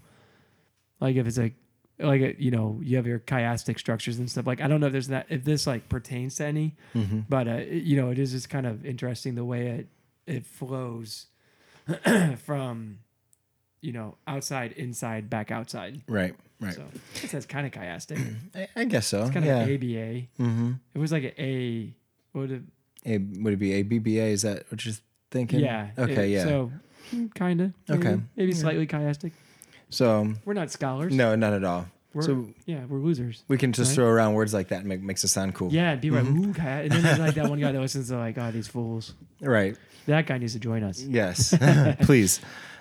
like 1.00 1.16
if 1.16 1.26
it's 1.26 1.40
a, 1.40 1.52
like 2.00 2.22
a, 2.22 2.36
you 2.42 2.52
know, 2.52 2.80
you 2.84 2.98
have 2.98 3.08
your 3.08 3.20
chiastic 3.20 3.80
structures 3.80 4.20
and 4.20 4.30
stuff. 4.30 4.46
Like 4.46 4.62
I 4.62 4.68
don't 4.68 4.80
know 4.80 4.86
if 4.88 4.92
there's 4.94 5.08
that 5.08 5.26
if 5.30 5.44
this 5.44 5.66
like 5.66 5.90
pertains 5.90 6.36
to 6.36 6.46
any, 6.46 6.76
but 7.28 7.48
uh, 7.48 7.56
you 7.68 8.00
know, 8.00 8.12
it 8.12 8.20
is 8.20 8.32
just 8.32 8.50
kind 8.52 8.68
of 8.68 8.86
interesting 8.86 9.34
the 9.34 9.44
way 9.46 9.68
it 9.68 9.88
it 10.28 10.46
flows 10.46 11.28
from, 12.46 13.00
you 13.82 13.92
know, 13.92 14.16
outside, 14.28 14.72
inside, 14.74 15.30
back 15.30 15.52
outside. 15.52 16.02
Right. 16.08 16.36
Right. 16.60 16.74
So 16.74 16.84
it 17.22 17.30
says 17.30 17.46
kind 17.46 17.66
of 17.66 17.74
chiastic. 17.74 18.36
I, 18.56 18.68
I 18.76 18.84
guess 18.86 19.08
so. 19.08 19.24
It's 19.24 19.32
kind 19.32 19.46
yeah. 19.46 19.60
of 19.64 19.70
ABA. 19.70 19.84
mm-hmm. 20.40 20.72
It 20.94 20.98
was 20.98 21.12
like 21.12 21.24
an 21.24 21.34
A. 21.38 21.94
What 22.32 22.42
would 22.42 22.52
it? 22.52 22.62
A, 23.06 23.18
would 23.18 23.54
it 23.54 23.58
be 23.58 23.74
a 23.74 23.84
BBA? 23.84 24.32
Is 24.32 24.44
that 24.44 24.66
what 24.72 24.86
you're 24.86 24.96
thinking? 25.30 25.60
Yeah. 25.60 25.90
Okay. 25.98 26.32
it- 26.32 26.36
yeah. 26.36 26.44
So, 26.44 26.72
kind 27.36 27.62
of. 27.62 27.74
Okay. 27.90 28.20
Maybe 28.36 28.54
slightly 28.54 28.88
chiastic. 28.88 29.34
So 29.90 30.34
we're 30.46 30.54
not 30.54 30.72
scholars. 30.72 31.14
no, 31.14 31.36
not 31.36 31.54
at 31.54 31.64
all. 31.64 31.86
We're, 32.14 32.22
so 32.22 32.48
yeah, 32.66 32.86
we're 32.88 33.00
losers. 33.00 33.44
we 33.48 33.58
can 33.58 33.72
just 33.74 33.90
Right. 33.92 33.96
throw 33.96 34.06
around 34.08 34.34
words 34.34 34.54
like 34.54 34.68
that 34.70 34.80
and 34.80 34.86
make 34.88 35.02
makes 35.02 35.24
it 35.24 35.30
sound 35.30 35.56
cool. 35.56 35.72
Yeah, 35.74 35.96
be 35.96 36.12
like, 36.12 36.24
Mm-hmm. 36.24 36.50
ooh, 36.50 36.54
chi-" 36.54 36.82
and 36.84 36.92
then 36.92 37.02
there's 37.04 37.20
like 37.20 37.36
that 37.36 37.50
one 37.50 37.60
guy 37.60 37.72
that 37.74 37.80
listens 37.80 38.10
to 38.10 38.18
like, 38.18 38.38
oh, 38.38 38.52
these 38.52 38.68
fools. 38.68 39.14
Right. 39.42 39.76
That 40.06 40.26
guy 40.28 40.38
needs 40.38 40.54
to 40.54 40.60
join 40.60 40.84
us. 40.84 41.02
Yes. 41.02 41.56
Please. 42.02 42.40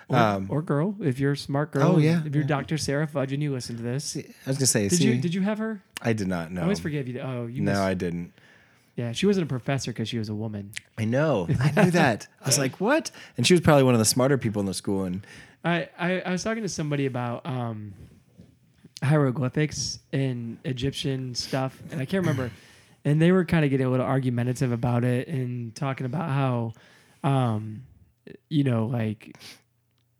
Or, 0.09 0.17
Um, 0.17 0.47
or 0.49 0.61
girl, 0.61 0.95
if 1.01 1.17
you're 1.19 1.31
a 1.31 1.37
smart 1.37 1.71
girl. 1.71 1.93
Oh, 1.95 1.97
yeah, 1.97 2.21
If 2.25 2.35
you're 2.35 2.43
yeah. 2.43 2.47
Dr. 2.47 2.77
Sarah 2.77 3.07
Fudge 3.07 3.31
and 3.33 3.41
you 3.41 3.51
listen 3.53 3.77
to 3.77 3.81
this. 3.83 4.15
I 4.17 4.21
was 4.49 4.57
gonna 4.57 4.67
say. 4.67 4.89
Did 4.89 4.97
see, 4.99 5.05
you 5.05 5.21
did 5.21 5.33
you 5.33 5.41
have 5.41 5.57
her? 5.59 5.81
I 6.01 6.13
did 6.13 6.27
not 6.27 6.51
know. 6.51 6.59
I 6.61 6.63
always 6.63 6.79
forgive 6.81 7.07
you. 7.07 7.19
Oh, 7.21 7.47
you 7.47 7.61
no, 7.61 7.71
missed- 7.71 7.81
I 7.81 7.93
didn't. 7.93 8.33
Yeah, 8.95 9.11
she 9.13 9.25
wasn't 9.25 9.45
a 9.45 9.47
professor 9.49 9.89
because 9.91 10.07
she 10.09 10.19
was 10.19 10.29
a 10.29 10.35
woman. 10.35 10.69
I 10.99 11.05
know. 11.05 11.47
I 11.59 11.83
knew 11.85 11.89
that. 11.91 12.27
I 12.41 12.45
was 12.45 12.59
like, 12.59 12.79
what? 12.79 13.09
And 13.37 13.47
she 13.47 13.55
was 13.55 13.61
probably 13.61 13.81
one 13.83 13.95
of 13.95 13.99
the 13.99 14.05
smarter 14.05 14.37
people 14.37 14.59
in 14.59 14.67
the 14.67 14.73
school. 14.75 15.05
And 15.05 15.25
I, 15.65 15.89
I, 15.97 16.19
I 16.21 16.31
was 16.31 16.43
talking 16.43 16.61
to 16.61 16.69
somebody 16.69 17.07
about 17.07 17.43
um, 17.43 17.95
hieroglyphics 19.03 19.99
and 20.11 20.57
Egyptian 20.63 21.35
stuff, 21.35 21.81
and 21.91 22.01
I 22.01 22.05
can't 22.05 22.25
remember. 22.25 22.51
And 23.05 23.21
they 23.21 23.33
were 23.33 23.43
kind 23.43 23.65
of 23.65 23.69
getting 23.69 23.85
a 23.85 23.89
little 23.89 24.05
argumentative 24.05 24.71
about 24.71 25.03
it 25.03 25.27
and 25.27 25.75
talking 25.75 26.05
about 26.05 26.29
how, 26.29 26.71
um, 27.21 27.83
you 28.47 28.63
know, 28.63 28.85
like 28.85 29.35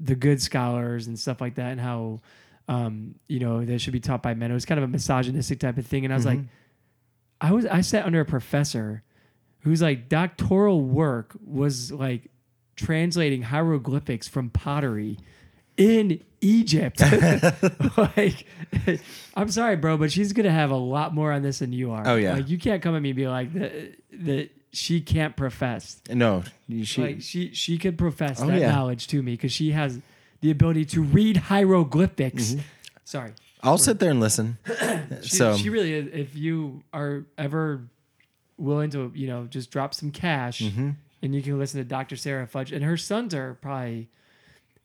the 0.02 0.16
good 0.16 0.42
scholars 0.42 1.08
and 1.08 1.18
stuff 1.18 1.40
like 1.40 1.56
that, 1.56 1.72
and 1.72 1.80
how, 1.80 2.20
um, 2.68 3.16
you 3.30 3.40
know, 3.40 3.64
they 3.64 3.78
should 3.78 3.94
be 3.94 4.02
taught 4.02 4.22
by 4.22 4.34
men. 4.34 4.52
It 4.52 4.54
was 4.54 4.66
kind 4.66 4.80
of 4.80 4.84
a 4.84 4.90
misogynistic 4.90 5.62
type 5.62 5.78
of 5.78 5.88
thing, 5.88 6.04
and 6.04 6.14
I 6.14 6.18
was 6.18 6.26
like, 6.26 6.42
I 7.40 7.54
was 7.54 7.66
I 7.66 7.80
sat 7.80 8.06
under 8.06 8.20
a 8.20 8.26
professor 8.26 9.04
whose 9.60 9.82
like 9.82 10.10
doctoral 10.10 10.82
work 10.82 11.38
was 11.42 11.90
like 11.90 12.30
translating 12.76 13.44
hieroglyphics 13.44 14.28
from 14.28 14.50
pottery 14.50 15.18
in 15.78 16.22
Egypt. 16.42 17.02
like, 17.98 18.46
I'm 19.36 19.50
sorry, 19.50 19.76
bro, 19.76 19.98
but 19.98 20.12
she's 20.12 20.34
gonna 20.34 20.52
have 20.52 20.72
a 20.72 20.76
lot 20.78 21.14
more 21.14 21.32
on 21.32 21.42
this 21.42 21.60
than 21.60 21.74
you 21.74 21.92
are. 21.92 22.04
Oh, 22.08 22.16
yeah. 22.16 22.34
like 22.36 22.50
you 22.50 22.58
can't 22.58 22.82
come 22.82 22.96
at 22.96 23.02
me 23.02 23.10
and 23.12 23.16
be 23.18 23.28
like 23.28 23.54
that. 23.54 23.96
That 24.26 24.50
she 24.72 25.02
can't 25.02 25.36
profess. 25.36 26.02
no, 26.10 26.44
she. 26.84 27.02
like 27.02 27.22
she 27.22 27.54
she 27.54 27.78
could 27.78 27.98
profess 27.98 28.42
Oh, 28.42 28.48
that 28.48 28.60
yeah. 28.60 28.72
knowledge 28.72 29.08
to 29.08 29.22
me 29.22 29.34
because 29.34 29.52
she 29.52 29.72
has 29.72 30.00
the 30.42 30.50
ability 30.52 30.86
to 30.86 31.02
read 31.04 31.38
hieroglyphics. 31.38 32.52
Mm-hmm. 32.52 32.62
Sorry. 33.06 33.32
I'll 33.62 33.78
sit 33.78 34.00
there 34.00 34.12
and 34.12 34.20
listen. 34.20 34.58
She, 35.22 35.30
so 35.38 35.56
she 35.56 35.70
really 35.70 35.94
is. 35.94 36.08
If 36.12 36.36
you 36.36 36.84
are 36.92 37.26
ever 37.38 37.82
willing 38.58 38.90
to, 38.92 39.12
you 39.16 39.28
know, 39.28 39.46
just 39.46 39.72
drop 39.72 39.94
some 39.94 40.12
cash 40.12 40.60
Mm-hmm. 40.62 40.90
and 41.22 41.36
you 41.36 41.42
can 41.42 41.58
listen 41.60 41.80
to 41.80 41.86
Dr. 41.86 42.16
Sarah 42.18 42.46
Fudge, 42.48 42.72
and 42.74 42.84
her 42.84 42.98
sons 42.98 43.34
are 43.34 43.54
probably 43.62 44.10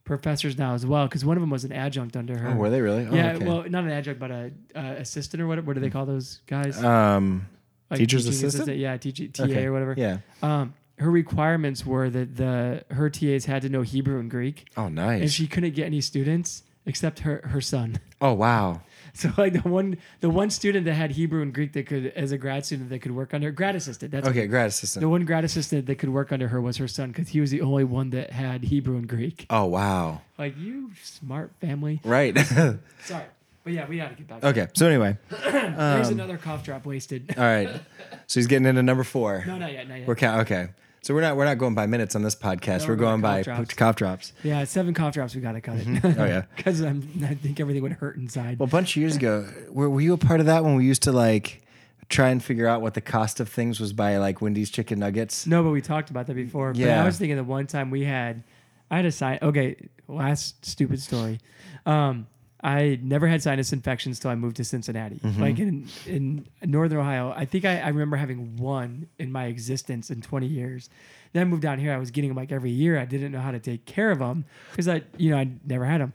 professors 0.09 0.59
now 0.59 0.75
as 0.75 0.85
well, 0.85 1.07
because 1.07 1.25
one 1.25 1.37
of 1.37 1.41
them 1.41 1.51
was 1.51 1.63
an 1.65 1.73
adjunct 1.73 2.17
under 2.17 2.37
her. 2.37 2.49
oh, 2.49 2.55
were 2.57 2.71
they 2.71 2.81
really? 2.81 3.07
Oh, 3.07 3.15
yeah, 3.15 3.33
okay. 3.35 3.45
well, 3.47 3.63
not 3.69 3.85
an 3.85 3.91
adjunct, 3.91 4.19
but 4.19 4.31
a 4.33 4.51
uh, 4.75 4.81
assistant 4.99 5.41
or 5.41 5.47
what? 5.47 5.65
What 5.65 5.75
do 5.75 5.81
they 5.81 5.91
call 5.91 6.07
those 6.07 6.41
guys? 6.47 6.83
um, 6.83 7.47
Like 7.91 8.01
teacher's 8.01 8.25
teaching 8.25 8.47
assistant? 8.49 8.79
Yeah, 8.79 8.97
teaching 8.97 9.31
TA 9.31 9.45
okay. 9.45 9.67
or 9.67 9.73
whatever. 9.73 9.95
Yeah. 9.97 10.19
Um, 10.43 10.75
her 10.99 11.11
requirements 11.11 11.87
were 11.87 12.11
that 12.11 12.37
the 12.37 12.83
her 12.91 13.09
TAs 13.09 13.45
had 13.45 13.63
to 13.63 13.69
know 13.69 13.83
Hebrew 13.83 14.19
and 14.19 14.29
Greek, 14.29 14.67
Oh, 14.77 14.89
nice. 14.89 15.21
and 15.21 15.31
she 15.31 15.47
couldn't 15.47 15.75
get 15.75 15.87
any 15.87 16.01
students 16.01 16.65
except 16.87 17.21
her 17.21 17.43
her 17.45 17.61
son. 17.61 18.01
oh, 18.21 18.33
wow. 18.33 18.81
So 19.15 19.31
like 19.37 19.53
the 19.63 19.69
one 19.69 19.97
the 20.21 20.31
one 20.31 20.51
student 20.51 20.85
that 20.87 20.95
had 20.95 21.11
Hebrew 21.13 21.43
and 21.43 21.53
Greek 21.53 21.73
that 21.73 21.87
could 21.87 22.07
as 22.15 22.31
a 22.33 22.39
grad 22.39 22.65
student 22.67 22.91
that 22.91 23.01
could 23.01 23.13
work 23.13 23.35
under 23.35 23.51
grad 23.51 23.75
assistant. 23.75 24.13
That's 24.13 24.29
Okay, 24.29 24.47
grad 24.47 24.69
assistant. 24.69 25.01
the 25.01 25.09
one 25.09 25.25
grad 25.25 25.45
assistant 25.45 25.87
that 25.87 25.97
could 25.97 26.11
work 26.11 26.31
under 26.33 26.49
her 26.49 26.61
was 26.61 26.77
her 26.77 26.87
son 26.89 27.09
because 27.11 27.29
he 27.29 27.41
was 27.41 27.51
the 27.51 27.61
only 27.63 27.85
one 27.85 28.11
that 28.11 28.31
had 28.31 28.65
Hebrew 28.65 28.97
and 28.97 29.09
Greek. 29.09 29.47
Oh, 29.51 29.65
wow. 29.65 30.21
Like 30.39 30.57
you 30.59 30.91
smart 31.03 31.51
family. 31.61 32.01
Right. 32.05 32.37
Sorry, 33.05 33.25
but 33.65 33.73
yeah, 33.73 33.89
we 33.89 33.97
got 33.97 34.11
to 34.11 34.15
get 34.15 34.29
back. 34.29 34.45
okay. 34.45 34.69
So 34.75 34.87
anyway, 34.87 35.17
There's 35.31 36.09
um, 36.09 36.13
another 36.15 36.37
cough 36.39 36.63
drop 36.65 36.87
wasted. 36.87 37.35
all 37.37 37.45
right. 37.45 37.69
So 38.27 38.41
he's 38.41 38.47
getting 38.47 38.67
into 38.67 38.83
number 38.83 39.05
four. 39.05 39.43
no, 39.47 39.57
not 39.57 39.73
yet, 39.73 39.89
not 39.89 40.01
yet. 40.01 40.07
We're 40.07 40.15
count. 40.15 40.43
Okay. 40.43 40.69
So 41.09 41.15
we're 41.15 41.23
not 41.23 41.39
we're 41.39 41.47
not 41.47 41.57
going 41.57 41.75
by 41.75 41.87
minutes 41.87 42.15
on 42.17 42.23
this 42.23 42.35
podcast. 42.35 42.81
No, 42.81 42.89
we're 42.89 42.93
we're 42.93 42.97
going 42.97 43.23
by 43.23 43.43
cough 43.43 43.57
drops. 43.57 43.75
cough 43.75 43.97
drops. 43.97 44.33
yeah, 44.43 44.63
seven 44.65 44.93
cough 44.93 45.15
drops. 45.15 45.35
We 45.35 45.41
got 45.41 45.53
to 45.53 45.63
cut 45.63 45.79
it. 45.79 46.05
Oh 46.05 46.27
yeah. 46.27 46.43
because 46.57 46.83
I 46.83 46.93
think 46.93 47.61
everything 47.61 47.83
would 47.83 47.93
hurt 47.93 48.17
inside. 48.17 48.59
Well, 48.59 48.67
a 48.67 48.71
bunch 48.71 48.95
of 48.95 49.01
years 49.01 49.17
ago, 49.17 49.49
were, 49.71 49.89
were 49.89 50.03
you 50.03 50.13
a 50.13 50.19
part 50.19 50.41
of 50.41 50.45
that 50.45 50.65
when 50.65 50.75
we 50.75 50.85
used 50.85 51.05
to 51.05 51.13
like 51.13 51.63
try 52.11 52.29
and 52.29 52.45
figure 52.45 52.67
out 52.67 52.83
what 52.83 52.93
the 52.93 53.01
cost 53.01 53.41
of 53.41 53.49
things 53.49 53.81
was 53.81 53.95
by 53.95 54.19
like 54.19 54.43
Wendy's 54.43 54.69
chicken 54.69 54.99
nuggets? 54.99 55.47
No, 55.47 55.63
but 55.63 55.71
we 55.71 55.81
talked 55.81 56.11
about 56.11 56.27
that 56.27 56.35
before. 56.35 56.75
But 56.75 56.81
Yeah. 56.81 57.03
I 57.03 57.07
was 57.07 57.17
thinking 57.17 57.39
the 57.39 57.43
one 57.43 57.67
time 57.67 57.91
we 57.91 58.05
had, 58.05 58.43
I 58.91 58.97
had 58.97 59.07
a 59.07 59.11
sign. 59.11 59.39
Okay, 59.41 59.89
last 60.09 60.67
stupid 60.67 61.01
story. 61.01 61.41
Um, 61.87 62.27
I 62.63 62.99
never 63.03 63.29
had 63.29 63.43
sinus 63.43 63.73
infections 63.73 64.19
till 64.19 64.31
I 64.31 64.35
moved 64.35 64.57
to 64.57 64.65
Cincinnati. 64.65 65.17
Mm-hmm. 65.17 65.41
Like 65.41 65.59
in 65.59 65.89
in 66.07 66.47
Northern 66.65 66.99
Ohio, 66.99 67.33
I 67.37 67.45
think 67.45 67.65
I, 67.65 67.81
I 67.81 67.89
remember 67.89 68.17
having 68.17 68.57
one 68.57 69.09
in 69.19 69.31
my 69.31 69.47
existence 69.47 70.11
in 70.11 70.21
20 70.21 70.47
years. 70.47 70.91
Then 71.33 71.43
I 71.43 71.45
moved 71.45 71.63
down 71.63 71.79
here. 71.79 71.93
I 71.93 71.99
was 71.99 72.11
getting 72.11 72.31
them 72.31 72.37
like 72.37 72.51
every 72.51 72.71
year. 72.71 72.99
I 72.99 73.05
didn't 73.05 73.33
know 73.33 73.41
how 73.41 73.53
to 73.53 73.61
take 73.61 73.85
care 73.85 74.11
of 74.11 74.19
them 74.19 74.45
because 74.71 74.89
I, 74.89 75.03
you 75.17 75.31
know, 75.31 75.39
I 75.39 75.51
never 75.65 75.85
had 75.85 76.01
them. 76.01 76.13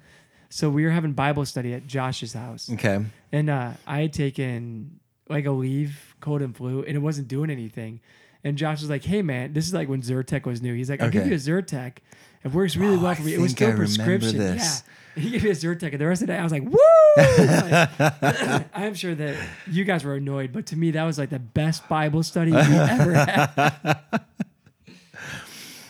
So 0.50 0.70
we 0.70 0.84
were 0.84 0.92
having 0.92 1.14
Bible 1.14 1.46
study 1.46 1.74
at 1.74 1.88
Josh's 1.88 2.34
house. 2.34 2.70
Okay. 2.72 3.04
And 3.32 3.50
uh, 3.50 3.72
I 3.88 4.02
had 4.02 4.14
taken 4.14 5.00
like 5.30 5.46
a 5.46 5.52
leave, 5.52 6.16
cold 6.20 6.42
and 6.42 6.56
flu, 6.56 6.84
and 6.84 6.96
it 6.96 7.00
wasn't 7.00 7.28
doing 7.28 7.50
anything. 7.50 8.02
And 8.44 8.58
Josh 8.58 8.82
was 8.82 8.90
like, 8.90 9.06
"Hey 9.06 9.22
man, 9.22 9.54
this 9.54 9.66
is 9.66 9.74
like 9.74 9.88
when 9.88 10.02
Zyrtec 10.02 10.46
was 10.46 10.62
new. 10.62 10.74
He's 10.74 10.90
like, 10.90 11.02
I'll 11.02 11.10
give 11.10 11.26
you 11.26 11.34
a 11.34 11.38
Zyrtec. 11.38 12.00
It 12.44 12.52
works 12.52 12.76
really 12.76 12.98
Oh, 12.98 13.00
well 13.00 13.16
for 13.16 13.22
me. 13.24 13.34
It 13.34 13.40
was 13.40 13.52
still 13.52 13.72
I 13.72 13.76
prescription. 13.76 14.38
this. 14.38 14.84
Yeah, 15.16 15.22
he 15.24 15.30
gave 15.30 15.44
me 15.44 15.50
a 15.52 15.54
Zyrtec, 15.54 15.92
and 15.92 16.02
the 16.02 16.08
rest 16.08 16.22
of 16.22 16.28
the 16.28 16.34
day 16.34 16.40
I 16.40 16.44
was 16.44 16.52
like, 16.52 16.64
woo! 16.66 16.78
Like, 17.18 18.68
I'm 18.74 18.94
sure 18.96 19.16
that 19.16 19.36
you 19.70 19.84
guys 19.86 20.04
were 20.04 20.16
annoyed, 20.16 20.52
but 20.52 20.66
to 20.68 20.76
me 20.76 20.92
that 20.92 21.04
was 21.04 21.18
like 21.18 21.30
the 21.30 21.40
best 21.40 21.88
Bible 21.88 22.24
study 22.24 22.52
we 22.52 22.58
ever 22.58 23.14
had. 23.14 24.00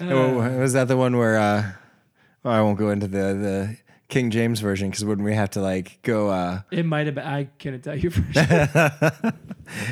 Oh, 0.01 0.59
was 0.59 0.73
that 0.73 0.87
the 0.87 0.97
one 0.97 1.17
where? 1.17 1.37
uh 1.37 1.71
well, 2.43 2.53
I 2.53 2.61
won't 2.61 2.77
go 2.77 2.89
into 2.89 3.07
the 3.07 3.17
the 3.17 3.77
King 4.09 4.29
James 4.31 4.59
version 4.59 4.89
because 4.89 5.03
wouldn't 5.05 5.25
we 5.25 5.33
have 5.33 5.49
to 5.51 5.61
like 5.61 5.99
go? 6.03 6.29
uh 6.29 6.61
It 6.71 6.85
might 6.85 7.05
have 7.07 7.15
been. 7.15 7.25
I 7.25 7.45
couldn't 7.59 7.81
tell 7.81 7.95
you 7.97 8.09
for 8.15 8.23
sure. 8.33 9.31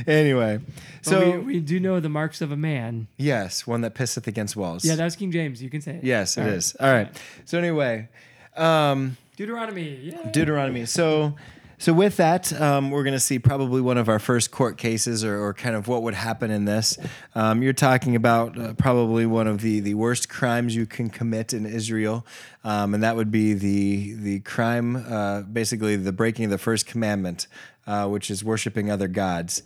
Anyway, 0.06 0.60
So 1.02 1.12
so 1.22 1.32
we, 1.32 1.38
we 1.56 1.60
do 1.60 1.80
know 1.80 2.00
the 2.00 2.10
marks 2.10 2.42
of 2.42 2.52
a 2.52 2.58
man. 2.58 3.08
yes, 3.18 3.66
one 3.66 3.82
that 3.82 3.96
pisseth 3.96 4.28
against 4.28 4.56
walls. 4.56 4.84
Yeah, 4.86 4.96
that 4.96 5.04
was 5.06 5.16
King 5.16 5.32
James. 5.32 5.64
You 5.64 5.70
can 5.70 5.82
say 5.82 5.96
it. 5.96 6.04
yes, 6.04 6.38
it 6.38 6.46
is. 6.46 6.76
All 6.80 6.92
right. 6.92 7.10
So 7.46 7.58
anyway, 7.58 8.10
um, 8.58 9.18
Deuteronomy. 9.38 9.96
Yeah. 10.04 10.30
Deuteronomy. 10.32 10.86
So, 10.86 11.36
so 11.82 11.94
with 11.94 12.18
that, 12.18 12.54
um, 12.62 12.92
we're 12.92 13.02
going 13.02 13.16
to 13.16 13.20
see 13.20 13.40
probably 13.40 13.82
one 13.82 13.98
of 13.98 14.08
our 14.08 14.20
first 14.20 14.52
court 14.52 14.78
cases, 14.78 15.24
or, 15.24 15.44
or 15.44 15.52
kind 15.52 15.76
of 15.76 15.88
what 15.88 16.04
would 16.04 16.14
happen 16.14 16.52
in 16.52 16.66
this. 16.66 16.96
Um, 17.34 17.64
you're 17.64 17.74
talking 17.74 18.16
about 18.16 18.56
uh, 18.56 18.74
probably 18.76 19.26
one 19.26 19.48
of 19.48 19.62
the 19.62 19.80
the 19.80 19.96
worst 19.96 20.30
crimes 20.30 20.76
you 20.76 20.86
can 20.86 21.10
commit 21.10 21.54
in 21.54 21.66
Israel, 21.66 22.24
um, 22.64 22.94
and 22.94 23.02
that 23.02 23.16
would 23.16 23.32
be 23.32 23.56
the 23.56 24.14
the 24.14 24.40
crime, 24.42 24.96
uh, 24.96 25.42
basically 25.42 25.96
the 25.96 26.12
breaking 26.12 26.46
of 26.46 26.52
the 26.52 26.60
first 26.60 26.86
commandment, 26.86 27.48
uh, 27.88 28.08
which 28.08 28.30
is 28.30 28.44
worshiping 28.44 28.92
other 28.92 29.08
gods. 29.08 29.64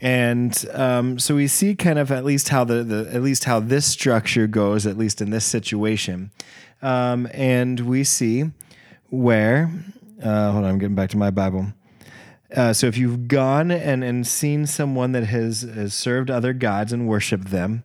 And 0.00 0.66
um, 0.72 1.20
so 1.20 1.36
we 1.36 1.46
see 1.46 1.76
kind 1.76 2.00
of 2.00 2.10
at 2.10 2.24
least 2.24 2.48
how 2.48 2.64
the, 2.64 2.82
the 2.82 3.08
at 3.14 3.22
least 3.22 3.44
how 3.44 3.60
this 3.60 3.86
structure 3.86 4.48
goes, 4.48 4.84
at 4.84 4.98
least 4.98 5.20
in 5.20 5.30
this 5.30 5.44
situation. 5.44 6.32
Um, 6.82 7.28
and 7.32 7.78
we 7.78 8.02
see 8.02 8.50
where 9.10 9.70
uh, 10.22 10.52
hold 10.52 10.64
on, 10.64 10.70
I'm 10.70 10.78
getting 10.78 10.94
back 10.94 11.10
to 11.10 11.16
my 11.16 11.30
Bible. 11.30 11.72
Uh, 12.54 12.72
so 12.72 12.86
if 12.86 12.98
you've 12.98 13.28
gone 13.28 13.70
and, 13.70 14.04
and 14.04 14.26
seen 14.26 14.66
someone 14.66 15.12
that 15.12 15.24
has, 15.24 15.62
has 15.62 15.94
served 15.94 16.30
other 16.30 16.52
gods 16.52 16.92
and 16.92 17.08
worshiped 17.08 17.48
them, 17.48 17.82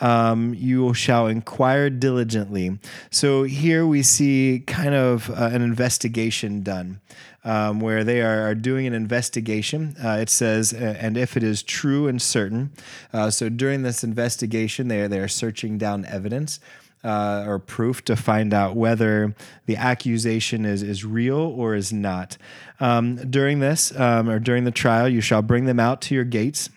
um, 0.00 0.54
you 0.54 0.92
shall 0.94 1.26
inquire 1.26 1.90
diligently. 1.90 2.78
So 3.10 3.44
here 3.44 3.86
we 3.86 4.02
see 4.02 4.62
kind 4.66 4.94
of 4.94 5.30
uh, 5.30 5.50
an 5.52 5.62
investigation 5.62 6.62
done. 6.62 7.00
Um, 7.44 7.78
where 7.78 8.02
they 8.02 8.22
are, 8.22 8.48
are 8.48 8.56
doing 8.56 8.88
an 8.88 8.92
investigation. 8.92 9.94
Uh, 10.04 10.18
it 10.20 10.28
says, 10.28 10.72
"Uh, 10.72 10.96
and 10.98 11.16
if 11.16 11.36
it 11.36 11.44
is 11.44 11.62
true 11.62 12.08
and 12.08 12.20
certain. 12.20 12.72
Uh, 13.12 13.30
so 13.30 13.48
during 13.48 13.82
this 13.82 14.02
investigation, 14.02 14.88
they 14.88 15.02
are, 15.02 15.06
they 15.06 15.20
are 15.20 15.28
searching 15.28 15.78
down 15.78 16.04
evidence 16.06 16.58
uh, 17.06 17.44
or 17.46 17.60
proof 17.60 18.04
to 18.04 18.16
find 18.16 18.52
out 18.52 18.74
whether 18.74 19.34
the 19.66 19.76
accusation 19.76 20.66
is, 20.66 20.82
is 20.82 21.04
real 21.04 21.38
or 21.38 21.76
is 21.76 21.92
not. 21.92 22.36
Um, 22.80 23.16
during 23.30 23.60
this, 23.60 23.98
um, 23.98 24.28
or 24.28 24.40
during 24.40 24.64
the 24.64 24.72
trial, 24.72 25.08
you 25.08 25.20
shall 25.20 25.40
bring 25.40 25.66
them 25.66 25.78
out 25.78 26.00
to 26.02 26.14
your 26.14 26.24
gates. 26.24 26.68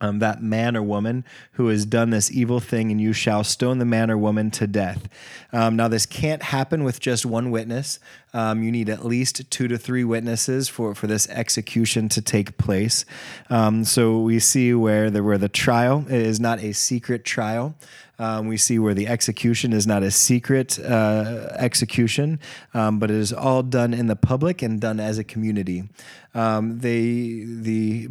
Um, 0.00 0.18
that 0.18 0.42
man 0.42 0.76
or 0.76 0.82
woman 0.82 1.24
who 1.52 1.68
has 1.68 1.86
done 1.86 2.10
this 2.10 2.30
evil 2.30 2.60
thing, 2.60 2.90
and 2.90 3.00
you 3.00 3.14
shall 3.14 3.42
stone 3.42 3.78
the 3.78 3.86
man 3.86 4.10
or 4.10 4.18
woman 4.18 4.50
to 4.50 4.66
death. 4.66 5.08
Um, 5.50 5.76
now, 5.76 5.88
this 5.88 6.04
can't 6.04 6.42
happen 6.42 6.84
with 6.84 7.00
just 7.00 7.24
one 7.24 7.50
witness. 7.50 8.00
Um, 8.34 8.62
you 8.62 8.72
need 8.72 8.90
at 8.90 9.04
least 9.04 9.48
two 9.50 9.68
to 9.68 9.78
three 9.78 10.04
witnesses 10.04 10.68
for, 10.68 10.94
for 10.94 11.06
this 11.06 11.28
execution 11.28 12.08
to 12.10 12.20
take 12.20 12.58
place. 12.58 13.06
Um, 13.48 13.84
so 13.84 14.20
we 14.20 14.40
see 14.40 14.74
where 14.74 15.08
the 15.08 15.22
where 15.22 15.38
the 15.38 15.48
trial 15.48 16.04
is 16.08 16.40
not 16.40 16.58
a 16.58 16.72
secret 16.72 17.24
trial. 17.24 17.74
Um, 18.18 18.46
we 18.46 18.56
see 18.56 18.78
where 18.78 18.94
the 18.94 19.08
execution 19.08 19.72
is 19.72 19.86
not 19.86 20.02
a 20.02 20.10
secret 20.10 20.78
uh, 20.78 21.48
execution, 21.56 22.38
um, 22.72 22.98
but 22.98 23.10
it 23.10 23.16
is 23.16 23.32
all 23.32 23.62
done 23.62 23.92
in 23.92 24.06
the 24.06 24.16
public 24.16 24.62
and 24.62 24.80
done 24.80 25.00
as 25.00 25.18
a 25.18 25.24
community. 25.24 25.88
Um, 26.34 26.78
they 26.80 27.44
the 27.44 28.08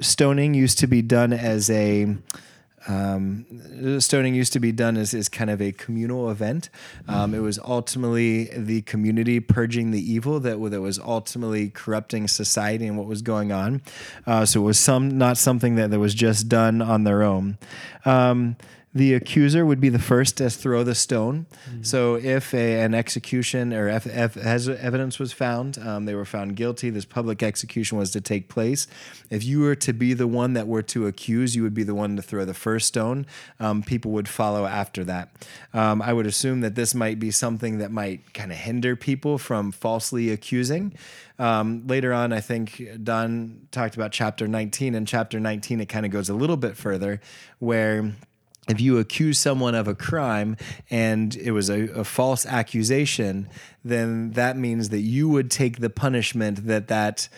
stoning 0.00 0.54
used 0.54 0.78
to 0.78 0.86
be 0.86 1.02
done 1.02 1.32
as 1.32 1.70
a 1.70 2.16
um, 2.88 4.00
stoning 4.00 4.34
used 4.34 4.52
to 4.54 4.60
be 4.60 4.72
done 4.72 4.96
as, 4.96 5.12
as 5.14 5.28
kind 5.28 5.50
of 5.50 5.60
a 5.60 5.72
communal 5.72 6.30
event. 6.30 6.70
Um, 7.08 7.34
it 7.34 7.40
was 7.40 7.58
ultimately 7.58 8.44
the 8.56 8.82
community 8.82 9.40
purging 9.40 9.90
the 9.90 10.12
evil 10.12 10.40
that, 10.40 10.58
that 10.70 10.80
was 10.80 10.98
ultimately 10.98 11.68
corrupting 11.68 12.28
society 12.28 12.86
and 12.86 12.96
what 12.96 13.06
was 13.06 13.22
going 13.22 13.52
on. 13.52 13.82
Uh, 14.26 14.46
so 14.46 14.62
it 14.62 14.64
was 14.64 14.78
some 14.78 15.18
not 15.18 15.36
something 15.36 15.74
that, 15.76 15.90
that 15.90 15.98
was 15.98 16.14
just 16.14 16.48
done 16.48 16.80
on 16.80 17.04
their 17.04 17.22
own. 17.22 17.58
Um, 18.04 18.56
the 18.92 19.14
accuser 19.14 19.64
would 19.64 19.80
be 19.80 19.88
the 19.88 20.00
first 20.00 20.36
to 20.38 20.50
throw 20.50 20.82
the 20.82 20.96
stone. 20.96 21.46
Mm-hmm. 21.68 21.82
So 21.84 22.16
if 22.16 22.52
a, 22.52 22.80
an 22.80 22.92
execution 22.92 23.72
or 23.72 23.88
if, 23.88 24.04
if 24.04 24.36
evidence 24.36 25.20
was 25.20 25.32
found, 25.32 25.78
um, 25.78 26.06
they 26.06 26.14
were 26.14 26.24
found 26.24 26.56
guilty, 26.56 26.90
this 26.90 27.04
public 27.04 27.40
execution 27.40 27.98
was 27.98 28.10
to 28.10 28.20
take 28.20 28.48
place. 28.48 28.88
If 29.30 29.44
you 29.44 29.60
were 29.60 29.76
to 29.76 29.92
be 29.92 30.12
the 30.12 30.26
one 30.26 30.54
that 30.54 30.66
were 30.66 30.82
to 30.82 31.06
accuse, 31.06 31.54
you 31.54 31.62
would 31.62 31.74
be 31.74 31.84
the 31.84 31.94
one 31.94 32.16
to 32.16 32.22
throw 32.22 32.44
the 32.44 32.54
first 32.54 32.88
stone. 32.88 33.26
Um, 33.60 33.84
people 33.84 34.10
would 34.10 34.28
follow 34.28 34.66
after 34.66 35.04
that. 35.04 35.46
Um, 35.72 36.02
I 36.02 36.12
would 36.12 36.26
assume 36.26 36.60
that 36.62 36.74
this 36.74 36.92
might 36.92 37.20
be 37.20 37.30
something 37.30 37.78
that 37.78 37.92
might 37.92 38.34
kind 38.34 38.50
of 38.50 38.58
hinder 38.58 38.96
people 38.96 39.38
from 39.38 39.70
falsely 39.70 40.30
accusing. 40.30 40.94
Um, 41.38 41.86
later 41.86 42.12
on, 42.12 42.32
I 42.32 42.40
think 42.40 42.82
Don 43.02 43.68
talked 43.70 43.94
about 43.94 44.10
chapter 44.10 44.48
19. 44.48 44.96
In 44.96 45.06
chapter 45.06 45.38
19, 45.38 45.80
it 45.80 45.86
kind 45.86 46.04
of 46.04 46.10
goes 46.10 46.28
a 46.28 46.34
little 46.34 46.56
bit 46.56 46.76
further 46.76 47.20
where 47.60 48.12
if 48.70 48.80
you 48.80 48.98
accuse 48.98 49.38
someone 49.38 49.74
of 49.74 49.88
a 49.88 49.94
crime 49.94 50.56
and 50.90 51.34
it 51.36 51.50
was 51.50 51.68
a, 51.68 51.88
a, 51.88 52.04
false 52.04 52.46
accusation, 52.46 53.48
then 53.84 54.30
that 54.32 54.56
means 54.56 54.90
that 54.90 55.00
you 55.00 55.28
would 55.28 55.50
take 55.50 55.80
the 55.80 55.90
punishment 55.90 56.66
that 56.66 56.88
that 56.88 57.28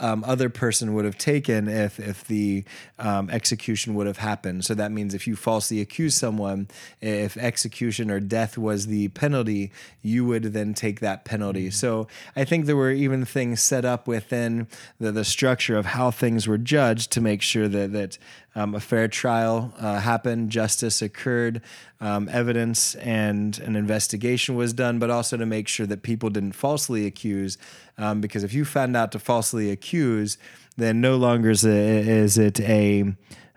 um, 0.00 0.22
other 0.24 0.48
person 0.48 0.94
would 0.94 1.04
have 1.04 1.18
taken 1.18 1.68
if 1.68 1.98
if 1.98 2.24
the 2.24 2.64
um, 2.98 3.28
execution 3.30 3.94
would 3.94 4.06
have 4.06 4.18
happened. 4.18 4.64
So 4.64 4.74
that 4.74 4.92
means 4.92 5.12
if 5.12 5.26
you 5.26 5.34
falsely 5.34 5.80
accuse 5.80 6.14
someone, 6.14 6.68
if 7.00 7.36
execution 7.36 8.10
or 8.10 8.20
death 8.20 8.56
was 8.56 8.86
the 8.86 9.08
penalty, 9.08 9.72
you 10.02 10.24
would 10.24 10.44
then 10.52 10.74
take 10.74 11.00
that 11.00 11.24
penalty. 11.24 11.66
Mm-hmm. 11.66 11.72
So 11.72 12.06
I 12.36 12.44
think 12.44 12.66
there 12.66 12.76
were 12.76 12.92
even 12.92 13.24
things 13.24 13.60
set 13.60 13.84
up 13.84 14.06
within 14.06 14.68
the, 15.00 15.10
the 15.10 15.24
structure 15.24 15.76
of 15.76 15.86
how 15.86 16.10
things 16.10 16.46
were 16.46 16.58
judged 16.58 17.10
to 17.12 17.20
make 17.20 17.42
sure 17.42 17.66
that 17.68 17.92
that 17.92 18.18
um, 18.58 18.74
a 18.74 18.80
fair 18.80 19.06
trial 19.06 19.72
uh, 19.78 20.00
happened, 20.00 20.50
justice 20.50 21.00
occurred, 21.00 21.62
um, 22.00 22.28
evidence 22.28 22.96
and 22.96 23.58
an 23.60 23.76
investigation 23.76 24.56
was 24.56 24.72
done, 24.72 24.98
but 24.98 25.10
also 25.10 25.36
to 25.36 25.46
make 25.46 25.68
sure 25.68 25.86
that 25.86 26.02
people 26.02 26.28
didn't 26.28 26.52
falsely 26.52 27.06
accuse. 27.06 27.56
Um, 27.98 28.20
because 28.20 28.42
if 28.42 28.52
you 28.52 28.64
found 28.64 28.96
out 28.96 29.12
to 29.12 29.20
falsely 29.20 29.70
accuse, 29.70 30.38
then 30.76 31.00
no 31.00 31.16
longer 31.16 31.50
is, 31.50 31.64
is 31.64 32.36
it 32.36 32.58
a 32.60 33.14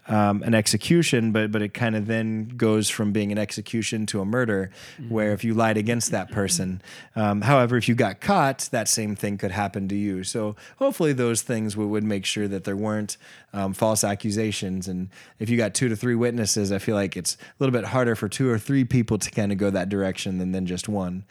um, 0.07 0.41
an 0.43 0.53
execution, 0.53 1.31
but 1.31 1.51
but 1.51 1.61
it 1.61 1.73
kind 1.73 1.95
of 1.95 2.07
then 2.07 2.49
goes 2.57 2.89
from 2.89 3.11
being 3.11 3.31
an 3.31 3.37
execution 3.37 4.05
to 4.07 4.21
a 4.21 4.25
murder, 4.25 4.71
mm-hmm. 4.97 5.13
where 5.13 5.31
if 5.31 5.43
you 5.43 5.53
lied 5.53 5.77
against 5.77 6.11
that 6.11 6.31
person, 6.31 6.81
um, 7.15 7.41
however, 7.41 7.77
if 7.77 7.87
you 7.87 7.95
got 7.95 8.19
caught, 8.19 8.67
that 8.71 8.87
same 8.87 9.15
thing 9.15 9.37
could 9.37 9.51
happen 9.51 9.87
to 9.87 9.95
you. 9.95 10.23
So 10.23 10.55
hopefully 10.77 11.13
those 11.13 11.43
things 11.43 11.77
would, 11.77 11.87
would 11.87 12.03
make 12.03 12.25
sure 12.25 12.47
that 12.47 12.63
there 12.63 12.75
weren't 12.75 13.17
um, 13.53 13.73
false 13.73 14.03
accusations. 14.03 14.87
And 14.87 15.09
if 15.39 15.49
you 15.49 15.57
got 15.57 15.73
two 15.73 15.87
to 15.89 15.95
three 15.95 16.15
witnesses, 16.15 16.71
I 16.71 16.79
feel 16.79 16.95
like 16.95 17.15
it's 17.15 17.35
a 17.35 17.37
little 17.59 17.73
bit 17.73 17.85
harder 17.85 18.15
for 18.15 18.27
two 18.27 18.49
or 18.49 18.57
three 18.57 18.83
people 18.83 19.17
to 19.19 19.29
kind 19.29 19.51
of 19.51 19.57
go 19.57 19.69
that 19.69 19.89
direction 19.89 20.39
than 20.39 20.51
than 20.51 20.65
just 20.65 20.89
one. 20.89 21.25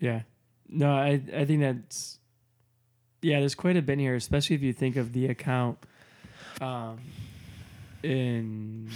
Yeah, 0.00 0.22
no, 0.68 0.92
I 0.92 1.22
I 1.34 1.44
think 1.44 1.60
that's 1.60 2.18
yeah. 3.22 3.38
There's 3.38 3.54
quite 3.54 3.76
a 3.76 3.82
bit 3.82 3.98
here, 3.98 4.16
especially 4.16 4.56
if 4.56 4.62
you 4.62 4.72
think 4.72 4.96
of 4.96 5.12
the 5.12 5.26
account. 5.26 5.78
Um, 6.60 6.98
in 8.02 8.90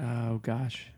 oh 0.00 0.38
gosh, 0.38 0.88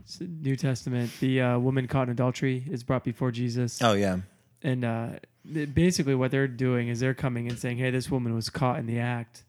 it's 0.00 0.20
New 0.20 0.56
Testament, 0.56 1.10
the 1.20 1.40
uh, 1.40 1.58
woman 1.58 1.86
caught 1.86 2.04
in 2.04 2.10
adultery 2.10 2.64
is 2.70 2.82
brought 2.82 3.04
before 3.04 3.30
Jesus. 3.30 3.80
Oh 3.82 3.94
yeah, 3.94 4.18
and 4.62 4.84
uh, 4.84 5.08
basically 5.44 6.14
what 6.14 6.30
they're 6.30 6.48
doing 6.48 6.88
is 6.88 7.00
they're 7.00 7.14
coming 7.14 7.48
and 7.48 7.58
saying, 7.58 7.78
"Hey, 7.78 7.90
this 7.90 8.10
woman 8.10 8.34
was 8.34 8.50
caught 8.50 8.78
in 8.78 8.86
the 8.86 8.98
act." 8.98 9.44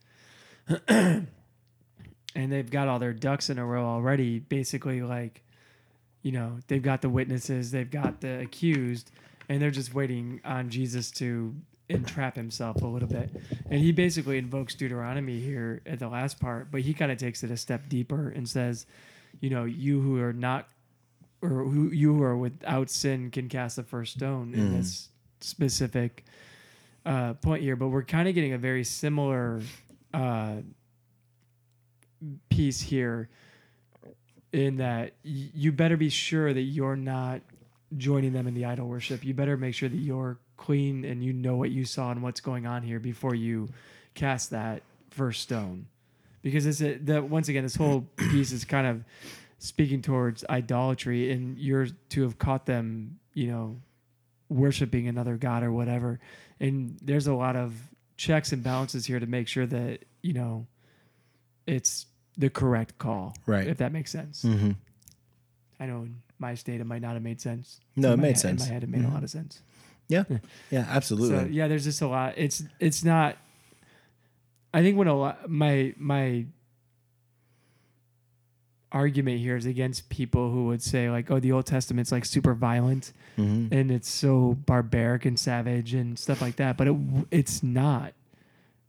and 0.88 2.52
they've 2.52 2.70
got 2.70 2.88
all 2.88 3.00
their 3.00 3.14
ducks 3.14 3.50
in 3.50 3.58
a 3.58 3.66
row 3.66 3.86
already. 3.86 4.40
Basically, 4.40 5.02
like, 5.02 5.44
you 6.22 6.32
know, 6.32 6.60
they've 6.68 6.82
got 6.82 7.02
the 7.02 7.10
witnesses, 7.10 7.72
they've 7.72 7.90
got 7.90 8.22
the 8.22 8.40
accused, 8.40 9.12
and 9.50 9.62
they're 9.62 9.72
just 9.72 9.94
waiting 9.94 10.42
on 10.46 10.70
Jesus 10.70 11.12
to 11.12 11.56
entrap 11.92 12.36
himself 12.36 12.82
a 12.82 12.88
little 12.88 13.08
bit. 13.08 13.30
And 13.70 13.80
he 13.80 13.92
basically 13.92 14.38
invokes 14.38 14.76
Deuteronomy 14.76 15.39
here 15.39 15.82
at 15.86 16.00
the 16.00 16.08
last 16.08 16.39
part, 16.39 16.72
but 16.72 16.82
he 16.82 16.94
kind 16.94 17.12
of 17.12 17.18
takes 17.18 17.44
it 17.44 17.52
a 17.52 17.58
step 17.58 17.89
deeper 17.89 18.30
and 18.30 18.48
says, 18.48 18.86
you 19.39 19.50
know, 19.50 19.66
you 19.66 20.02
who 20.02 20.22
are 20.22 20.34
not 20.34 20.68
or 21.42 21.64
who 21.64 21.89
you 21.89 22.14
who 22.14 22.24
are 22.24 22.38
without 22.38 22.89
sin 22.89 23.32
can 23.32 23.50
cast 23.50 23.76
the 23.76 23.84
first 23.84 24.14
stone 24.14 24.52
mm. 24.52 24.58
in 24.58 24.78
this 24.78 25.10
specific 25.39 26.24
uh, 27.06 27.34
point 27.36 27.64
here. 27.64 27.76
But 27.76 27.88
we're 27.88 28.04
kind 28.04 28.28
of 28.28 28.36
getting 28.36 28.54
a 28.54 28.58
very 28.58 28.84
similar 28.84 29.62
uh, 30.14 30.58
piece 32.50 32.82
here 32.82 33.30
in 34.54 34.78
that 34.78 35.14
y- 35.26 35.50
you 35.54 35.72
better 35.72 35.98
be 35.98 36.10
sure 36.10 36.54
that 36.54 36.62
you're 36.62 36.96
not 36.96 37.42
joining 37.98 38.34
them 38.34 38.48
in 38.48 38.54
the 38.54 38.66
idol 38.66 38.88
worship. 38.88 39.24
You 39.24 39.34
better 39.34 39.58
make 39.58 39.74
sure 39.74 39.89
that 39.89 39.98
you're 39.98 40.38
clean 40.62 41.03
and 41.03 41.24
you 41.24 41.34
know 41.34 41.55
what 41.55 41.72
you 41.72 41.84
saw 41.84 42.12
and 42.12 42.22
what's 42.22 42.39
going 42.39 42.68
on 42.68 42.84
here 42.84 42.99
before 42.99 43.34
you 43.34 43.68
cast 44.14 44.51
that 44.51 44.84
first 45.09 45.41
stone. 45.41 45.88
Because 46.43 46.68
it's 46.68 46.82
a, 46.82 46.97
that 47.05 47.30
once 47.30 47.49
again 47.49 47.64
this 47.64 47.76
whole 47.76 48.01
piece 48.16 48.51
is 48.51 48.64
kind 48.64 48.86
of 48.86 49.03
speaking 49.57 50.03
towards 50.03 50.45
idolatry 50.49 51.32
and 51.32 51.57
you're 51.57 51.88
to 52.09 52.22
have 52.24 52.38
caught 52.38 52.66
them 52.66 53.20
you 53.34 53.47
know 53.47 53.78
worshiping 54.49 55.07
another 55.07 55.36
god 55.36 55.64
or 55.64 55.72
whatever. 55.72 56.20
And 56.59 56.97
there's 57.01 57.26
a 57.26 57.34
lot 57.34 57.55
of 57.55 57.74
checks 58.16 58.51
and 58.51 58.64
balances 58.64 59.07
here 59.07 59.20
to 59.20 59.26
make 59.26 59.47
sure 59.47 59.66
that 59.66 60.05
you 60.22 60.34
know 60.34 60.68
it's 61.66 62.05
the 62.38 62.51
correct 62.51 62.99
call 62.99 63.36
right. 63.47 63.68
if 63.68 63.78
that 63.78 63.91
makes 63.91 64.12
sense. 64.12 64.43
Mm-hmm. 64.43 64.72
i 65.80 65.86
know 65.88 66.01
in 66.03 66.22
my 66.38 66.53
state 66.53 66.82
it 66.82 66.86
might 66.86 67.01
not 67.01 67.14
have 67.14 67.24
made 67.24 67.41
sense. 67.41 67.80
No 67.95 68.14
it 68.14 68.18
made 68.18 68.28
head, 68.28 68.38
sense. 68.38 68.62
in 68.62 68.68
my 68.68 68.74
head 68.74 68.84
it 68.84 68.89
made 68.89 69.01
mm-hmm. 69.01 69.12
a 69.12 69.14
lot 69.16 69.24
of 69.24 69.32
sense 69.32 69.62
yeah, 70.12 70.24
yeah, 70.70 70.86
absolutely. 70.89 71.38
So 71.38 71.45
yeah, 71.49 71.68
there's 71.68 71.86
just 71.86 72.01
a 72.01 72.07
lot. 72.07 72.34
It's 72.38 72.64
it's 72.80 73.03
not. 73.03 73.38
I 74.74 74.82
think 74.82 74.97
when 74.97 75.07
a 75.07 75.16
lot 75.16 75.49
my 75.49 75.93
my 75.97 76.45
argument 78.91 79.39
here 79.39 79.55
is 79.55 79.66
against 79.66 80.09
people 80.09 80.51
who 80.51 80.66
would 80.66 80.82
say 80.82 81.09
like, 81.09 81.32
oh, 81.32 81.39
the 81.39 81.51
Old 81.51 81.66
Testament's 81.66 82.12
like 82.12 82.26
super 82.26 82.53
violent 82.53 83.14
mm-hmm. 83.38 83.74
and 83.74 83.91
it's 83.91 84.09
so 84.09 84.57
barbaric 84.66 85.26
and 85.26 85.39
savage 85.39 85.93
and 85.93 86.20
stuff 86.20 86.41
like 86.41 86.57
that, 86.57 86.78
but 86.78 86.88
it 86.88 86.95
it's 87.32 87.64
not 87.64 88.14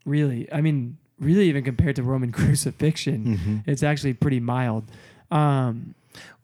really. 0.05 0.53
I 0.53 0.61
mean, 0.61 0.99
really, 1.19 1.49
even 1.49 1.65
compared 1.65 1.97
to 1.97 2.03
Roman 2.03 2.33
crucifixion, 2.33 3.25
mm-hmm. 3.25 3.71
it's 3.71 3.83
actually 3.83 4.15
pretty 4.15 4.41
mild. 4.41 4.85
Um, 5.31 5.95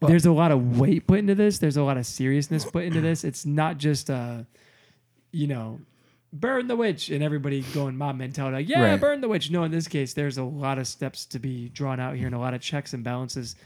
well, 0.01 0.09
there's 0.09 0.27
a 0.27 0.33
lot 0.33 0.51
of 0.51 0.79
weight 0.79 1.07
put 1.07 1.19
into 1.19 1.35
this. 1.35 1.59
There's 1.59 1.77
a 1.77 1.83
lot 1.83 1.97
of 1.97 2.07
seriousness 2.07 2.65
put 2.65 2.85
into 2.85 3.01
this. 3.01 3.25
It's 3.25 3.45
not 3.45 3.79
just 3.79 4.09
a 4.09 4.47
you 5.33 5.47
know, 5.47 5.81
burn 6.33 6.67
the 6.67 6.77
witch 6.77 7.09
and 7.09 7.23
everybody 7.23 7.63
going 7.73 7.97
mob 7.97 8.17
mentality 8.17 8.57
like 8.57 8.69
yeah 8.69 8.83
right. 8.83 9.01
burn 9.01 9.21
the 9.23 9.29
witch 9.29 9.51
no 9.51 9.65
in 9.65 9.71
this 9.71 9.89
case 9.89 10.13
there's 10.13 10.37
a 10.37 10.43
lot 10.43 10.79
of 10.79 10.87
steps 10.87 11.25
to 11.25 11.39
be 11.39 11.71
drawn 11.71 11.99
out 11.99 12.17
here 12.17 12.27
and 12.27 12.35
a 12.35 12.39
lot 12.39 12.53
of 12.53 12.61
checks 12.61 12.93
and 12.93 13.03
balances 13.03 13.57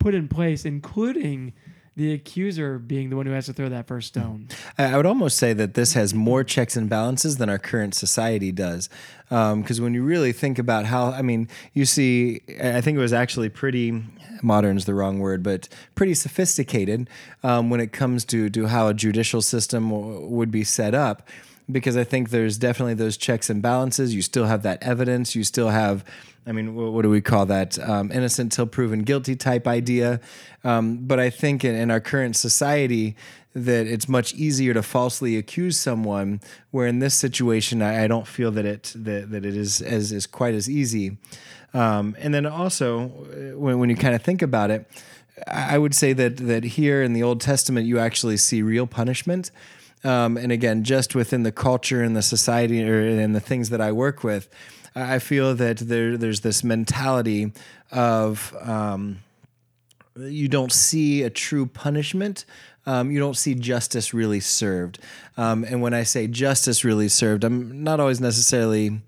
put 0.00 0.12
in 0.12 0.26
place 0.26 0.64
including 0.64 1.52
the 1.96 2.12
accuser 2.12 2.78
being 2.78 3.10
the 3.10 3.16
one 3.16 3.26
who 3.26 3.32
has 3.32 3.46
to 3.46 3.52
throw 3.52 3.68
that 3.68 3.86
first 3.86 4.08
stone. 4.08 4.48
I 4.78 4.96
would 4.96 5.06
almost 5.06 5.36
say 5.36 5.52
that 5.52 5.74
this 5.74 5.92
has 5.94 6.14
more 6.14 6.44
checks 6.44 6.76
and 6.76 6.88
balances 6.88 7.36
than 7.36 7.48
our 7.48 7.58
current 7.58 7.94
society 7.94 8.52
does. 8.52 8.88
Because 9.28 9.78
um, 9.78 9.84
when 9.84 9.94
you 9.94 10.02
really 10.02 10.32
think 10.32 10.58
about 10.58 10.86
how, 10.86 11.10
I 11.10 11.22
mean, 11.22 11.48
you 11.74 11.84
see, 11.84 12.40
I 12.62 12.80
think 12.80 12.96
it 12.96 13.00
was 13.00 13.12
actually 13.12 13.48
pretty, 13.48 14.02
modern 14.42 14.76
is 14.76 14.84
the 14.86 14.94
wrong 14.94 15.18
word, 15.18 15.42
but 15.42 15.68
pretty 15.94 16.14
sophisticated 16.14 17.08
um, 17.42 17.70
when 17.70 17.80
it 17.80 17.92
comes 17.92 18.24
to, 18.26 18.48
to 18.50 18.66
how 18.66 18.88
a 18.88 18.94
judicial 18.94 19.42
system 19.42 19.90
w- 19.90 20.26
would 20.26 20.50
be 20.50 20.64
set 20.64 20.94
up 20.94 21.28
because 21.72 21.96
I 21.96 22.04
think 22.04 22.30
there's 22.30 22.58
definitely 22.58 22.94
those 22.94 23.16
checks 23.16 23.50
and 23.50 23.62
balances. 23.62 24.14
You 24.14 24.22
still 24.22 24.46
have 24.46 24.62
that 24.62 24.82
evidence. 24.82 25.34
You 25.34 25.44
still 25.44 25.68
have, 25.68 26.04
I 26.46 26.52
mean, 26.52 26.74
what, 26.74 26.92
what 26.92 27.02
do 27.02 27.10
we 27.10 27.20
call 27.20 27.46
that? 27.46 27.78
Um, 27.78 28.10
innocent 28.12 28.52
till 28.52 28.66
proven 28.66 29.02
guilty 29.02 29.36
type 29.36 29.66
idea. 29.66 30.20
Um, 30.64 30.98
but 30.98 31.18
I 31.18 31.30
think 31.30 31.64
in, 31.64 31.74
in, 31.74 31.90
our 31.90 32.00
current 32.00 32.36
society, 32.36 33.16
that 33.54 33.86
it's 33.86 34.08
much 34.08 34.34
easier 34.34 34.74
to 34.74 34.82
falsely 34.82 35.36
accuse 35.36 35.76
someone. 35.76 36.40
Where 36.70 36.86
in 36.86 36.98
this 36.98 37.14
situation, 37.14 37.82
I, 37.82 38.04
I 38.04 38.06
don't 38.06 38.26
feel 38.26 38.50
that 38.52 38.64
it 38.64 38.92
that, 38.94 39.30
that 39.30 39.44
it 39.44 39.56
is 39.56 39.80
as 39.80 40.12
is 40.12 40.26
quite 40.26 40.54
as 40.54 40.68
easy. 40.68 41.18
Um, 41.72 42.16
and 42.18 42.34
then 42.34 42.46
also, 42.46 43.06
when, 43.56 43.78
when 43.78 43.90
you 43.90 43.96
kind 43.96 44.14
of 44.14 44.22
think 44.22 44.42
about 44.42 44.70
it, 44.70 44.90
I 45.46 45.78
would 45.78 45.94
say 45.94 46.12
that 46.12 46.36
that 46.38 46.64
here 46.64 47.02
in 47.02 47.12
the 47.12 47.22
Old 47.22 47.40
Testament, 47.40 47.86
you 47.86 47.98
actually 47.98 48.36
see 48.36 48.62
real 48.62 48.86
punishment. 48.86 49.50
Um, 50.02 50.36
and 50.36 50.50
again, 50.50 50.82
just 50.82 51.14
within 51.14 51.42
the 51.42 51.52
culture 51.52 52.02
and 52.02 52.16
the 52.16 52.22
society 52.22 52.82
or, 52.88 53.00
and 53.00 53.34
the 53.34 53.40
things 53.40 53.70
that 53.70 53.80
I 53.80 53.92
work 53.92 54.24
with, 54.24 54.48
I 54.94 55.18
feel 55.18 55.54
that 55.54 55.78
there 55.78 56.16
there's 56.16 56.40
this 56.40 56.64
mentality 56.64 57.52
of 57.92 58.56
um, 58.62 59.20
you 60.16 60.48
don't 60.48 60.72
see 60.72 61.22
a 61.22 61.30
true 61.30 61.66
punishment. 61.66 62.44
Um, 62.86 63.10
you 63.10 63.20
don't 63.20 63.36
see 63.36 63.54
justice 63.54 64.14
really 64.14 64.40
served. 64.40 64.98
Um, 65.36 65.64
and 65.64 65.82
when 65.82 65.94
I 65.94 66.02
say 66.02 66.26
justice 66.26 66.82
really 66.84 67.08
served, 67.08 67.44
I'm 67.44 67.84
not 67.84 68.00
always 68.00 68.20
necessarily 68.20 69.00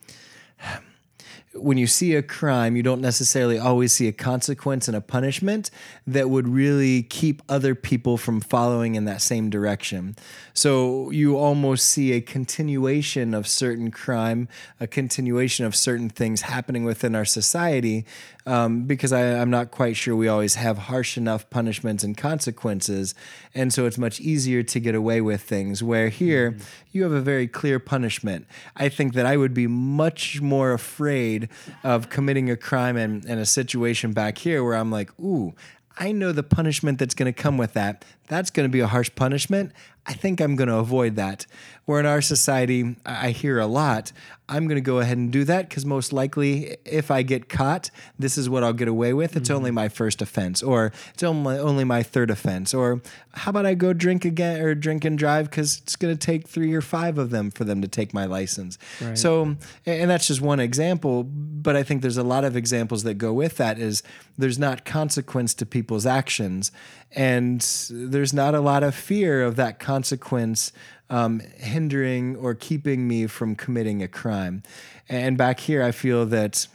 when 1.55 1.76
you 1.76 1.86
see 1.86 2.14
a 2.14 2.22
crime, 2.22 2.76
you 2.76 2.82
don't 2.82 3.00
necessarily 3.00 3.59
always 3.59 3.92
see 3.92 4.09
a 4.09 4.12
consequence 4.12 4.88
and 4.88 4.96
a 4.96 5.00
punishment 5.00 5.70
that 6.07 6.30
would 6.30 6.48
really 6.48 7.03
keep 7.03 7.42
other 7.48 7.74
people 7.74 8.16
from 8.16 8.40
following 8.40 8.94
in 8.94 9.05
that 9.05 9.20
same 9.20 9.50
direction. 9.50 10.16
So 10.55 11.11
you 11.11 11.36
almost 11.36 11.88
see 11.88 12.12
a 12.12 12.20
continuation 12.20 13.34
of 13.34 13.46
certain 13.46 13.90
crime, 13.90 14.48
a 14.80 14.86
continuation 14.86 15.66
of 15.66 15.76
certain 15.76 16.09
things 16.09 16.42
happening 16.42 16.84
within 16.84 17.14
our 17.14 17.24
society, 17.24 18.07
um, 18.44 18.84
because 18.84 19.12
I, 19.12 19.40
I'm 19.40 19.50
not 19.50 19.70
quite 19.70 19.96
sure 19.96 20.16
we 20.16 20.28
always 20.28 20.57
have 20.57 20.78
harsh 20.78 21.16
enough 21.16 21.48
punishments 21.50 22.03
and 22.03 22.16
consequences. 22.16 23.14
And 23.55 23.72
so 23.72 23.86
it's 23.86 23.98
much 23.98 24.20
easier 24.20 24.62
to 24.62 24.80
get 24.80 24.94
away 24.94 25.20
with 25.20 25.42
things. 25.42 25.82
Where 25.82 26.09
here, 26.09 26.57
you 26.90 27.03
have 27.05 27.12
a 27.12 27.20
very 27.20 27.46
clear 27.46 27.78
punishment. 27.78 28.46
I 28.76 28.88
think 28.88 29.14
that 29.14 29.26
I 29.26 29.36
would 29.36 29.55
be 29.55 29.66
much 29.66 30.40
more 30.40 30.72
afraid 30.72 31.41
of 31.84 32.09
committing 32.11 32.51
a 32.51 32.57
crime 32.57 32.97
and, 32.97 33.24
in 33.24 33.38
a 33.38 33.47
situation 33.47 34.12
back 34.12 34.38
here 34.38 34.62
where 34.64 34.74
I'm 34.74 34.90
like, 34.90 35.11
ooh, 35.20 35.55
I 35.99 36.12
know 36.12 36.32
the 36.32 36.43
punishment 36.43 36.99
that's 36.99 37.14
going 37.14 37.32
to 37.32 37.43
come 37.43 37.59
with 37.59 37.74
that. 37.74 38.05
That's 38.33 38.51
going 38.51 38.68
to 38.68 38.72
be 38.72 38.80
a 38.80 38.87
harsh 38.87 39.11
punishment. 39.14 39.72
I 40.05 40.14
think 40.14 40.41
I'm 40.41 40.57
going 40.57 40.68
to 40.68 40.76
avoid 40.76 41.16
that. 41.16 41.47
Where 41.85 42.01
in 42.01 42.07
our 42.07 42.20
society, 42.20 42.97
I 43.07 43.30
hear 43.30 43.59
a 43.59 43.66
lot, 43.66 44.12
I'm 44.49 44.66
going 44.66 44.76
to 44.76 44.83
go 44.83 44.99
ahead 44.99 45.16
and 45.16 45.33
do 45.33 45.45
that 45.45 45.68
because 45.68 45.87
most 45.87 46.12
likely, 46.12 46.76
if 46.85 47.11
I 47.11 47.22
get 47.22 47.49
caught, 47.49 47.91
this 48.18 48.37
is 48.37 48.49
what 48.49 48.64
I'll 48.64 48.72
get 48.72 48.89
away 48.89 49.12
with. 49.12 49.37
It's 49.37 49.51
only 49.51 49.70
mm-hmm. 49.70 49.76
my 49.76 49.89
first 49.89 50.20
offense, 50.20 50.62
or 50.62 50.93
it's 51.14 51.22
only, 51.22 51.59
only 51.59 51.85
my 51.85 52.03
third 52.03 52.30
offense. 52.30 52.74
Or 52.74 53.01
how 53.35 53.51
about 53.51 53.66
I 53.66 53.74
go 53.74 53.93
drink 53.93 54.24
again 54.24 54.61
or 54.61 54.74
drink 54.74 55.05
and 55.05 55.16
drive 55.18 55.51
because 55.51 55.78
it's 55.78 55.97
going 55.97 56.14
to 56.16 56.18
take 56.18 56.49
three 56.49 56.72
or 56.74 56.83
five 56.83 57.18
of 57.18 57.30
them 57.30 57.51
for 57.51 57.64
them 57.64 57.80
to 57.83 57.89
take 57.89 58.12
my 58.12 58.26
license. 58.26 58.78
Right. 59.01 59.16
So, 59.16 59.57
and 59.87 60.11
that's 60.11 60.26
just 60.26 60.41
one 60.41 60.61
example, 60.61 61.24
but 61.24 61.76
I 61.76 61.83
think 61.83 62.03
there's 62.03 62.16
a 62.16 62.24
lot 62.24 62.45
of 62.45 62.57
examples 62.57 63.05
that 63.05 63.14
go 63.14 63.33
with 63.33 63.57
that 63.57 63.78
is 63.78 64.03
there's 64.37 64.59
not 64.59 64.85
consequence 64.85 65.55
to 65.55 65.66
people's 65.66 66.07
actions 66.07 66.72
and 67.15 67.61
there's 67.91 68.33
not 68.33 68.55
a 68.55 68.61
lot 68.61 68.83
of 68.83 68.95
fear 68.95 69.43
of 69.43 69.57
that 69.57 69.79
consequence 69.79 70.73
um, 71.11 71.41
hindering 71.59 72.37
or 72.37 72.55
keeping 72.55 73.07
me 73.07 73.27
from 73.27 73.55
committing 73.55 74.03
a 74.03 74.09
crime. 74.09 74.63
And 75.09 75.37
back 75.37 75.61
here, 75.61 75.83
I 75.83 75.91
feel 75.91 76.25
that 76.27 76.67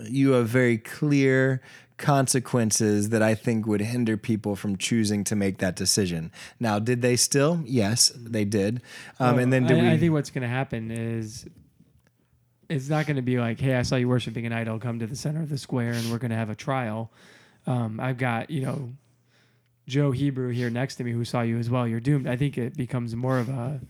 you 0.00 0.32
have 0.32 0.48
very 0.48 0.78
clear 0.78 1.62
consequences 1.96 3.08
that 3.10 3.22
I 3.22 3.34
think 3.34 3.66
would 3.66 3.80
hinder 3.80 4.16
people 4.16 4.56
from 4.56 4.76
choosing 4.76 5.24
to 5.24 5.36
make 5.36 5.58
that 5.58 5.76
decision. 5.76 6.30
Now, 6.60 6.78
did 6.78 7.00
they 7.00 7.16
still? 7.16 7.62
Yes, 7.64 8.12
they 8.14 8.44
did. 8.44 8.82
Um, 9.18 9.36
Well, 9.36 9.44
and 9.44 9.52
then 9.52 9.66
did 9.66 9.78
I, 9.78 9.82
we? 9.82 9.88
I 9.90 9.98
think 9.98 10.12
what's 10.12 10.30
going 10.30 10.42
to 10.42 10.48
happen 10.48 10.90
is 10.90 11.46
it's 12.68 12.88
not 12.88 13.06
going 13.06 13.16
to 13.16 13.22
be 13.22 13.38
like, 13.38 13.60
hey, 13.60 13.76
I 13.76 13.82
saw 13.82 13.96
you 13.96 14.08
worshiping 14.08 14.44
an 14.44 14.52
idol. 14.52 14.78
Come 14.78 14.98
to 14.98 15.06
the 15.06 15.16
center 15.16 15.40
of 15.40 15.48
the 15.48 15.58
square, 15.58 15.92
and 15.92 16.10
we're 16.10 16.18
going 16.18 16.32
to 16.32 16.36
have 16.36 16.50
a 16.50 16.54
trial. 16.54 17.10
Um, 17.66 17.98
I've 18.00 18.18
got 18.18 18.50
you 18.50 18.62
know 18.62 18.92
Joe 19.86 20.10
Hebrew 20.10 20.50
here 20.50 20.68
next 20.70 20.96
to 20.96 21.04
me 21.04 21.12
who 21.12 21.24
saw 21.24 21.42
you 21.42 21.58
as 21.58 21.70
well. 21.70 21.86
You're 21.86 22.00
doomed. 22.00 22.26
I 22.26 22.36
think 22.36 22.58
it 22.58 22.76
becomes 22.76 23.14
more 23.14 23.38
of 23.38 23.48
a 23.48 23.80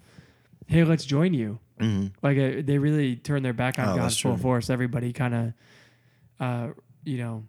hey, 0.66 0.82
let's 0.84 1.04
join 1.04 1.32
you. 1.32 1.58
Mhm. 1.80 2.12
Like 2.22 2.36
uh, 2.38 2.62
they 2.64 2.78
really 2.78 3.16
turn 3.16 3.42
their 3.42 3.52
back 3.52 3.78
on 3.78 3.88
Oh, 3.88 3.96
God 3.96 4.12
full 4.14 4.34
true. 4.34 4.42
force. 4.42 4.68
Everybody 4.70 5.12
kind 5.12 5.34
of, 5.34 5.52
uh, 6.40 6.68
you 7.04 7.18
know, 7.18 7.44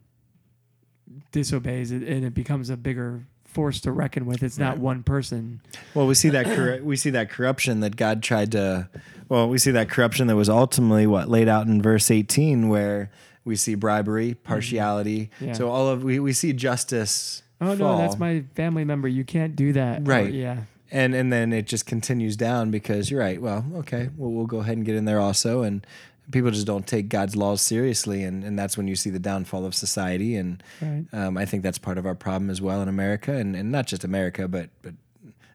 disobeys 1.31 1.91
it, 1.91 2.03
and 2.03 2.23
it 2.25 2.33
becomes 2.33 2.69
a 2.69 2.77
bigger 2.77 3.25
force 3.45 3.79
to 3.81 3.91
reckon 3.91 4.25
with. 4.25 4.43
It's 4.43 4.57
not 4.57 4.73
Right. 4.73 4.79
one 4.79 5.03
person. 5.03 5.61
Well, 5.93 6.05
we 6.07 6.13
see 6.13 6.29
that 6.29 6.45
corru- 6.45 6.83
we 6.83 6.95
see 6.95 7.09
that 7.11 7.29
corruption 7.29 7.79
that 7.79 7.95
God 7.95 8.21
tried 8.21 8.51
to. 8.51 8.89
Well, 9.29 9.49
we 9.49 9.57
see 9.57 9.71
that 9.71 9.89
corruption 9.89 10.27
that 10.27 10.35
was 10.35 10.49
ultimately 10.49 11.07
what 11.07 11.29
laid 11.29 11.47
out 11.47 11.67
in 11.67 11.81
verse 11.81 12.11
eighteen, 12.11 12.69
where 12.69 13.09
we 13.45 13.55
see 13.55 13.75
bribery, 13.75 14.33
partiality. 14.35 15.31
Mm-hmm. 15.37 15.45
Yeah. 15.47 15.53
So 15.53 15.69
all 15.69 15.87
of 15.87 16.03
we, 16.03 16.19
we 16.19 16.33
see 16.33 16.53
justice. 16.53 17.43
Oh 17.59 17.73
no, 17.73 17.77
fall. 17.77 17.97
that's 17.97 18.17
my 18.19 18.43
family 18.55 18.83
member. 18.85 19.07
You 19.07 19.23
can't 19.23 19.55
do 19.55 19.73
that. 19.73 20.01
Or, 20.01 20.03
Right. 20.03 20.33
yeah. 20.33 20.63
and 20.91 21.13
and 21.15 21.31
then 21.33 21.51
it 21.53 21.65
just 21.67 21.85
continues 21.85 22.35
down 22.37 22.71
because 22.71 23.09
you're 23.11 23.19
right. 23.19 23.41
Well, 23.41 23.65
okay, 23.77 24.09
well 24.17 24.31
we'll 24.31 24.45
go 24.45 24.59
ahead 24.59 24.77
and 24.77 24.85
get 24.85 24.95
in 24.95 25.05
there 25.05 25.19
also, 25.19 25.63
and 25.63 25.85
people 26.31 26.51
just 26.51 26.67
don't 26.67 26.85
take 26.85 27.09
God's 27.09 27.35
laws 27.35 27.61
seriously, 27.61 28.23
and 28.23 28.43
and 28.43 28.57
that's 28.59 28.77
when 28.77 28.87
you 28.87 28.95
see 28.95 29.09
the 29.09 29.19
downfall 29.19 29.65
of 29.65 29.73
society, 29.75 30.35
and 30.35 30.61
Right. 30.81 31.05
um, 31.13 31.37
I 31.37 31.45
think 31.45 31.63
that's 31.63 31.77
part 31.77 31.97
of 31.97 32.05
our 32.05 32.15
problem 32.15 32.49
as 32.49 32.61
well 32.61 32.81
in 32.81 32.87
America, 32.87 33.33
and 33.33 33.55
and 33.55 33.71
not 33.71 33.87
just 33.87 34.03
America, 34.03 34.47
but 34.47 34.69
but 34.81 34.93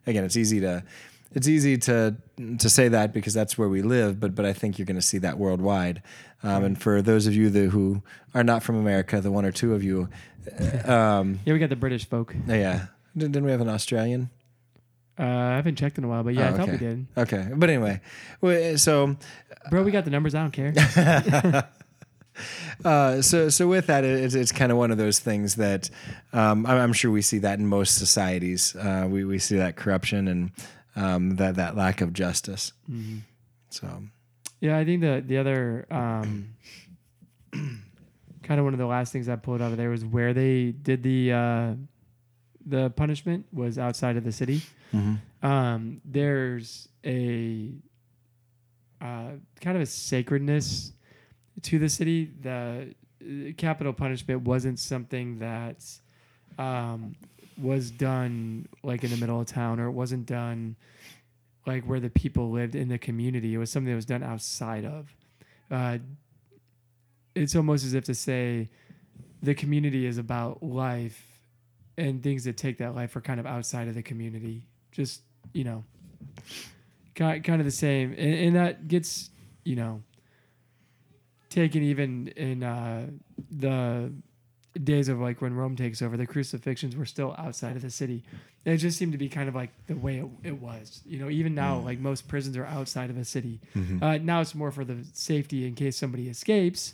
again, 0.05 0.23
it's 0.23 0.37
easy 0.37 0.59
to. 0.61 0.83
It's 1.35 1.47
easy 1.47 1.79
to 1.79 2.15
to 2.59 2.69
say 2.69 2.89
that 2.89 3.11
because 3.11 3.33
that's 3.33 3.57
where 3.57 3.67
we 3.67 3.81
live, 3.81 4.19
but 4.19 4.35
but 4.35 4.45
I 4.45 4.53
think 4.53 4.77
you're 4.77 4.85
going 4.85 4.97
to 4.97 5.01
see 5.01 5.17
that 5.17 5.39
worldwide. 5.39 6.03
Um, 6.43 6.63
and 6.63 6.79
for 6.79 7.01
those 7.01 7.25
of 7.25 7.33
you 7.33 7.49
that, 7.49 7.69
who 7.71 8.03
are 8.35 8.43
not 8.43 8.61
from 8.61 8.75
America, 8.75 9.19
the 9.19 9.31
one 9.31 9.43
or 9.43 9.51
two 9.51 9.73
of 9.73 9.83
you, 9.83 10.09
um, 10.85 11.39
Yeah, 11.45 11.53
we 11.53 11.59
got 11.59 11.69
the 11.69 11.75
British 11.75 12.05
folk. 12.07 12.35
yeah, 12.47 12.85
didn't 13.15 13.33
didn't 13.33 13.45
we 13.45 13.51
have 13.51 13.61
an 13.61 13.69
Australian? 13.69 14.29
Uh, 15.19 15.23
I 15.23 15.55
haven't 15.57 15.75
checked 15.75 15.97
in 15.99 16.03
a 16.03 16.07
while, 16.07 16.23
but 16.23 16.33
yeah, 16.33 16.49
Oh, 16.49 16.53
I 16.53 16.57
thought 16.57 16.67
we 16.69 16.73
okay. 16.73 16.85
did. 16.85 17.05
Okay, 17.17 17.47
but 17.55 17.69
anyway, 17.69 18.01
well, 18.41 18.77
so 18.77 19.15
Bro, 19.69 19.83
we 19.83 19.91
got 19.91 20.05
the 20.05 20.11
numbers. 20.11 20.33
I 20.35 20.41
don't 20.41 20.51
care. 20.51 20.73
uh, 22.85 23.21
so 23.21 23.49
so 23.49 23.67
with 23.67 23.87
that, 23.87 24.03
it's, 24.03 24.35
it's 24.35 24.51
kind 24.51 24.71
of 24.71 24.77
one 24.77 24.91
of 24.91 24.97
those 24.97 25.19
things 25.19 25.55
that 25.55 25.89
um, 26.33 26.65
I'm, 26.65 26.77
I'm 26.79 26.93
sure 26.93 27.11
we 27.11 27.21
see 27.21 27.37
that 27.39 27.59
in 27.59 27.67
most 27.67 27.97
societies. 27.97 28.75
Uh, 28.75 29.07
we 29.09 29.23
we 29.23 29.39
see 29.39 29.55
that 29.57 29.75
corruption 29.75 30.27
and 30.27 30.51
um, 30.95 31.35
that 31.37 31.55
that 31.55 31.75
lack 31.77 32.01
of 32.01 32.13
justice. 32.13 32.73
Mhm. 32.91 33.19
So 33.69 33.87
Yeah, 34.61 34.77
I 34.77 34.85
think 34.85 35.01
the 35.01 35.23
the 35.25 35.37
other 35.37 35.85
um, 35.91 36.55
kind 38.53 38.59
of 38.59 38.65
one 38.65 38.73
of 38.75 38.79
the 38.79 38.85
last 38.85 39.11
things 39.11 39.27
I 39.27 39.35
pulled 39.35 39.63
out 39.63 39.71
of 39.71 39.77
there 39.77 39.89
was 39.89 40.05
where 40.05 40.31
they 40.31 40.73
did 40.73 41.01
the 41.01 41.33
uh, 41.33 41.73
the 42.63 42.91
punishment 42.91 43.47
was 43.51 43.79
outside 43.79 44.15
of 44.15 44.23
the 44.23 44.31
city. 44.31 44.61
mhm. 44.93 45.17
Um, 45.41 46.01
there's 46.05 46.87
a 47.03 47.71
uh, 49.01 49.31
kind 49.59 49.75
of 49.75 49.81
a 49.81 49.87
sacredness 49.87 50.91
to 51.63 51.79
the 51.79 51.89
city. 51.89 52.29
The 52.41 52.93
uh, 53.23 53.53
capital 53.57 53.91
punishment 53.91 54.43
wasn't 54.43 54.77
something 54.77 55.39
that 55.39 55.83
um, 56.59 57.15
was 57.57 57.89
done 57.89 58.67
like 58.83 59.03
in 59.03 59.09
the 59.09 59.17
middle 59.17 59.41
of 59.41 59.47
town, 59.47 59.79
or 59.79 59.87
it 59.87 59.93
wasn't 59.93 60.27
done 60.27 60.75
like 61.65 61.85
where 61.85 61.99
the 61.99 62.11
people 62.11 62.51
lived 62.51 62.75
in 62.75 62.87
the 62.87 62.99
community. 62.99 63.55
It 63.55 63.57
was 63.57 63.71
something 63.71 63.89
that 63.89 63.95
was 63.95 64.05
done 64.05 64.21
outside 64.21 64.85
of. 64.85 65.11
Uh, 65.71 65.97
it's 67.35 67.55
almost 67.55 67.85
as 67.85 67.93
if 67.93 68.03
to 68.05 68.15
say 68.15 68.69
the 69.41 69.53
community 69.53 70.05
is 70.05 70.17
about 70.17 70.63
life 70.63 71.27
and 71.97 72.23
things 72.23 72.43
that 72.45 72.57
take 72.57 72.77
that 72.77 72.95
life 72.95 73.15
are 73.15 73.21
kind 73.21 73.39
of 73.39 73.45
outside 73.45 73.87
of 73.87 73.95
the 73.95 74.03
community. 74.03 74.67
Just, 74.91 75.21
you 75.53 75.63
know, 75.63 75.83
ki- 77.15 77.39
kind 77.41 77.59
of 77.59 77.65
the 77.65 77.71
same. 77.71 78.11
And, 78.11 78.33
and 78.35 78.55
that 78.55 78.87
gets, 78.87 79.29
you 79.63 79.75
know, 79.75 80.01
taken 81.49 81.83
even 81.83 82.29
in 82.29 82.63
uh, 82.63 83.07
the 83.51 84.11
days 84.81 85.07
of 85.07 85.19
like 85.19 85.41
when 85.41 85.53
Rome 85.53 85.75
takes 85.75 86.01
over, 86.01 86.17
the 86.17 86.25
crucifixions 86.25 86.95
were 86.95 87.05
still 87.05 87.35
outside 87.37 87.75
of 87.75 87.81
the 87.81 87.91
city. 87.91 88.23
And 88.65 88.73
it 88.73 88.77
just 88.77 88.97
seemed 88.97 89.11
to 89.11 89.17
be 89.17 89.29
kind 89.29 89.47
of 89.49 89.53
like 89.53 89.69
the 89.87 89.95
way 89.95 90.19
it, 90.19 90.25
it 90.43 90.59
was. 90.61 91.01
You 91.05 91.19
know, 91.19 91.29
even 91.29 91.53
now, 91.53 91.77
like 91.79 91.99
most 91.99 92.27
prisons 92.27 92.57
are 92.57 92.65
outside 92.65 93.09
of 93.09 93.17
a 93.17 93.25
city. 93.25 93.59
Uh, 94.01 94.17
now 94.17 94.41
it's 94.41 94.55
more 94.55 94.71
for 94.71 94.83
the 94.85 94.97
safety 95.13 95.67
in 95.67 95.75
case 95.75 95.97
somebody 95.97 96.27
escapes 96.29 96.93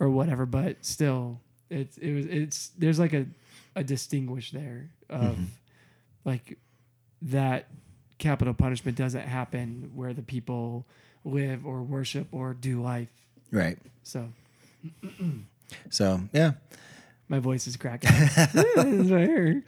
or 0.00 0.10
whatever, 0.10 0.46
but 0.46 0.84
still, 0.84 1.40
it's 1.68 1.96
it 1.98 2.12
was 2.12 2.26
it's 2.26 2.68
there's 2.78 2.98
like 2.98 3.12
a 3.12 3.26
a 3.76 3.84
distinguish 3.84 4.50
there 4.50 4.90
of 5.08 5.38
like 6.24 6.58
that 7.22 7.66
capital 8.18 8.52
punishment 8.54 8.96
doesn't 8.96 9.28
happen 9.28 9.92
where 9.94 10.12
the 10.12 10.22
people 10.22 10.86
live 11.24 11.64
or 11.64 11.82
worship 11.82 12.26
or 12.32 12.54
do 12.54 12.82
life. 12.82 13.08
right. 13.52 13.78
So 14.02 14.28
So 15.90 16.20
yeah. 16.32 16.52
my 17.28 17.38
voice 17.38 17.66
is 17.66 17.76
cracking. 17.76 18.10
It's 18.12 19.10
right 19.10 19.28
here. 19.28 19.64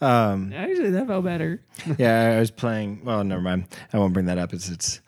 Um, 0.00 0.52
Actually, 0.52 0.90
that 0.90 1.06
felt 1.06 1.24
better. 1.24 1.62
yeah, 1.98 2.32
I 2.36 2.40
was 2.40 2.50
playing. 2.50 3.04
Well, 3.04 3.24
never 3.24 3.40
mind. 3.40 3.66
I 3.92 3.98
won't 3.98 4.12
bring 4.12 4.26
that 4.26 4.38
up. 4.38 4.52
It's 4.52 4.68
it's 4.68 5.00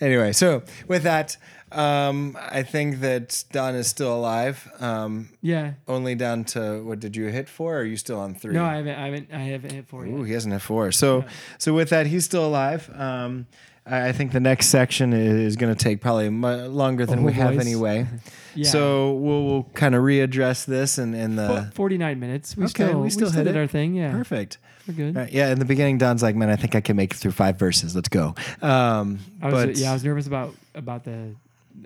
anyway. 0.00 0.32
So 0.32 0.62
with 0.88 1.04
that, 1.04 1.36
um, 1.72 2.36
I 2.40 2.62
think 2.62 3.00
that 3.00 3.44
Don 3.52 3.74
is 3.74 3.86
still 3.86 4.14
alive. 4.14 4.70
Um, 4.80 5.28
Yeah. 5.40 5.72
only 5.88 6.14
down 6.14 6.44
to 6.44 6.82
what 6.84 7.00
did 7.00 7.16
you 7.16 7.26
hit 7.26 7.48
four? 7.48 7.76
Or 7.76 7.80
are 7.80 7.84
you 7.84 7.96
still 7.96 8.18
on 8.20 8.34
three? 8.34 8.54
No, 8.54 8.64
I 8.64 8.76
haven't. 8.76 8.96
I 8.98 9.04
haven't. 9.06 9.28
I 9.32 9.38
haven't 9.38 9.72
hit 9.72 9.86
four 9.88 10.04
Ooh, 10.04 10.18
yet. 10.18 10.26
he 10.26 10.32
hasn't 10.32 10.52
hit 10.52 10.62
four. 10.62 10.92
So, 10.92 11.24
so 11.58 11.72
with 11.74 11.90
that, 11.90 12.06
he's 12.06 12.24
still 12.24 12.44
alive. 12.46 12.90
Um, 12.94 13.46
I 13.86 14.08
I 14.08 14.12
think 14.12 14.32
the 14.32 14.40
next 14.40 14.66
section 14.66 15.12
is 15.12 15.56
going 15.56 15.74
to 15.74 15.78
take 15.84 16.00
probably 16.00 16.28
mu- 16.30 16.66
longer 16.66 17.06
than 17.06 17.20
Oh, 17.20 17.22
we 17.22 17.32
have 17.34 17.54
boys. 17.56 17.66
anyway. 17.66 18.06
Yeah. 18.56 18.68
So 18.68 19.12
we'll, 19.12 19.44
we'll 19.44 19.62
kind 19.74 19.94
of 19.94 20.02
readdress 20.02 20.64
this 20.66 20.98
and 20.98 21.14
in 21.14 21.36
Fo- 21.36 21.54
the 21.66 21.70
49 21.72 22.18
minutes. 22.18 22.56
We 22.56 22.64
Okay, 22.64 22.72
still 22.88 23.00
we 23.00 23.08
still 23.10 23.30
hit 23.30 23.44
did 23.44 23.54
it. 23.54 23.56
our 23.56 23.68
thing. 23.68 23.94
Yeah, 23.94 24.10
perfect. 24.10 24.58
we're 24.88 24.94
good. 24.94 25.14
Right, 25.14 25.32
yeah, 25.32 25.52
in 25.52 25.60
the 25.60 25.64
beginning, 25.64 25.98
Don's 25.98 26.20
like, 26.20 26.34
"Man, 26.34 26.50
I 26.50 26.56
think 26.56 26.74
I 26.74 26.80
can 26.80 26.96
make 26.96 27.12
it 27.12 27.16
through 27.18 27.30
five 27.30 27.60
verses. 27.60 27.94
Let's 27.94 28.08
go." 28.08 28.34
Um, 28.60 29.20
I 29.40 29.52
was 29.52 29.64
but 29.66 29.76
yeah, 29.76 29.90
I 29.90 29.92
was 29.92 30.02
nervous 30.02 30.26
about 30.26 30.52
about 30.74 31.04
the 31.04 31.36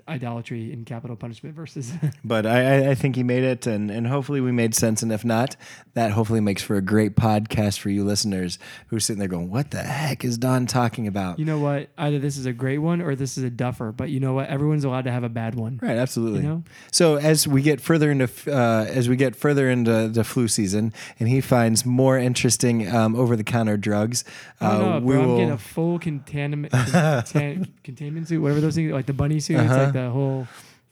idolatry 0.07 0.71
and 0.73 0.85
capital 0.85 1.15
punishment 1.15 1.55
verses. 1.55 1.91
but 2.23 2.45
I, 2.45 2.91
I- 2.91 2.95
think 2.95 3.15
he 3.15 3.23
made 3.23 3.43
it, 3.43 3.67
and, 3.67 3.91
and 3.91 4.07
hopefully 4.07 4.41
we 4.41 4.51
made 4.51 4.73
sense. 4.73 5.03
And 5.03 5.11
if 5.11 5.25
not, 5.25 5.55
that 5.95 6.11
hopefully 6.11 6.39
makes 6.39 6.63
for 6.63 6.75
a 6.75 6.81
great 6.81 7.15
podcast 7.15 7.79
for 7.79 7.89
you 7.89 8.03
listeners 8.03 8.57
who 8.87 8.95
are 8.95 8.99
sitting 8.99 9.19
there 9.19 9.27
going, 9.27 9.49
"What 9.49 9.71
the 9.71 9.83
heck 9.83 10.23
is 10.23 10.37
Don 10.37 10.65
talking 10.65 11.07
about?" 11.07 11.37
you 11.39 11.45
know 11.45 11.59
what? 11.59 11.89
Either 11.97 12.19
this 12.19 12.37
is 12.37 12.45
a 12.45 12.53
great 12.53 12.77
one 12.79 13.01
or 13.01 13.15
this 13.15 13.37
is 13.37 13.43
a 13.43 13.49
duffer. 13.49 13.91
But 13.91 14.09
you 14.09 14.19
know 14.19 14.33
what? 14.33 14.47
Everyone's 14.47 14.83
allowed 14.85 15.03
to 15.03 15.11
have 15.11 15.23
a 15.23 15.29
bad 15.29 15.55
one. 15.55 15.79
Right, 15.81 15.97
absolutely. 15.97 16.41
You 16.41 16.47
know? 16.47 16.63
So 16.91 17.15
as 17.17 17.47
we 17.47 17.61
get 17.61 17.81
further 17.81 18.09
into 18.11 18.29
uh, 18.47 18.85
as 18.87 19.09
we 19.09 19.15
get 19.15 19.35
further 19.35 19.69
into 19.69 20.07
the 20.09 20.23
flu 20.23 20.47
season, 20.47 20.93
and 21.19 21.29
he 21.29 21.41
finds 21.41 21.85
more 21.85 22.17
interesting 22.17 22.89
um, 22.93 23.15
over 23.15 23.35
the 23.35 23.43
counter 23.43 23.77
drugs, 23.77 24.23
uh, 24.61 24.77
know, 24.77 24.99
we 24.99 25.13
bro. 25.13 25.23
I'm 25.23 25.35
getting 25.35 25.51
a 25.51 25.57
full 25.57 25.99
containment, 25.99 26.71
containment 27.83 28.27
suit, 28.27 28.41
whatever 28.41 28.61
those 28.61 28.75
things, 28.75 28.91
like 28.91 29.05
the 29.05 29.13
bunny 29.13 29.39
suit. 29.39 29.57
Uh-huh. 29.57 29.84
Like 29.85 29.93
the 29.93 30.09
whole. 30.09 30.47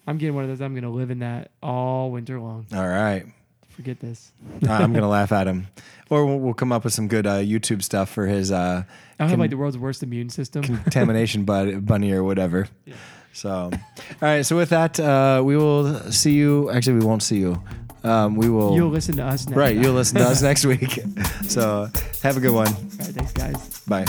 I'm 0.05 0.17
getting 0.17 0.35
one 0.35 0.43
of 0.43 0.49
those. 0.49 0.61
I'm 0.61 0.75
gonna 0.75 0.89
live 0.91 1.11
in 1.11 1.19
that 1.19 1.51
all 1.61 2.11
winter 2.11 2.39
long. 2.39 2.65
All 2.73 2.87
right, 2.87 3.25
Forget 3.69 3.99
this. 3.99 4.31
I'm 4.67 4.93
gonna 4.93 5.09
laugh 5.09 5.31
at 5.31 5.47
him, 5.47 5.67
or 6.09 6.25
we'll, 6.25 6.39
we'll 6.39 6.53
come 6.53 6.71
up 6.71 6.83
with 6.83 6.93
some 6.93 7.07
good 7.07 7.25
uh, 7.25 7.37
YouTube 7.37 7.81
stuff 7.83 8.09
for 8.09 8.27
his 8.27 8.51
uh, 8.51 8.83
I 9.19 9.23
have 9.23 9.31
Con- 9.31 9.39
like 9.39 9.49
the 9.49 9.57
world's 9.57 9.77
worst 9.77 10.03
immune 10.03 10.29
system. 10.29 10.63
contamination 10.63 11.43
bud- 11.45 11.85
bunny 11.85 12.11
or 12.11 12.23
whatever. 12.23 12.67
Yeah. 12.85 12.95
So, 13.35 13.71
all 13.71 13.79
right. 14.21 14.45
So 14.45 14.55
with 14.55 14.69
that, 14.69 14.99
uh, 14.99 15.41
we 15.43 15.57
will 15.57 15.99
see 16.11 16.33
you. 16.33 16.69
Actually, 16.69 16.99
we 16.99 17.05
won't 17.05 17.23
see 17.23 17.39
you. 17.39 17.61
Um, 18.03 18.35
we 18.35 18.49
will. 18.49 18.75
You'll 18.75 18.89
listen 18.89 19.15
to 19.15 19.23
us 19.23 19.47
next. 19.47 19.57
right. 19.57 19.73
time. 19.73 19.83
You'll 19.83 19.93
listen 19.93 20.17
to 20.19 20.25
us 20.25 20.41
next 20.49 20.65
week. 20.65 20.99
So 21.47 21.87
have 22.21 22.37
a 22.37 22.39
good 22.39 22.53
one. 22.53 22.67
All 22.67 22.73
right, 22.73 23.07
thanks, 23.07 23.31
guys. 23.31 23.79
Bye. 23.87 24.05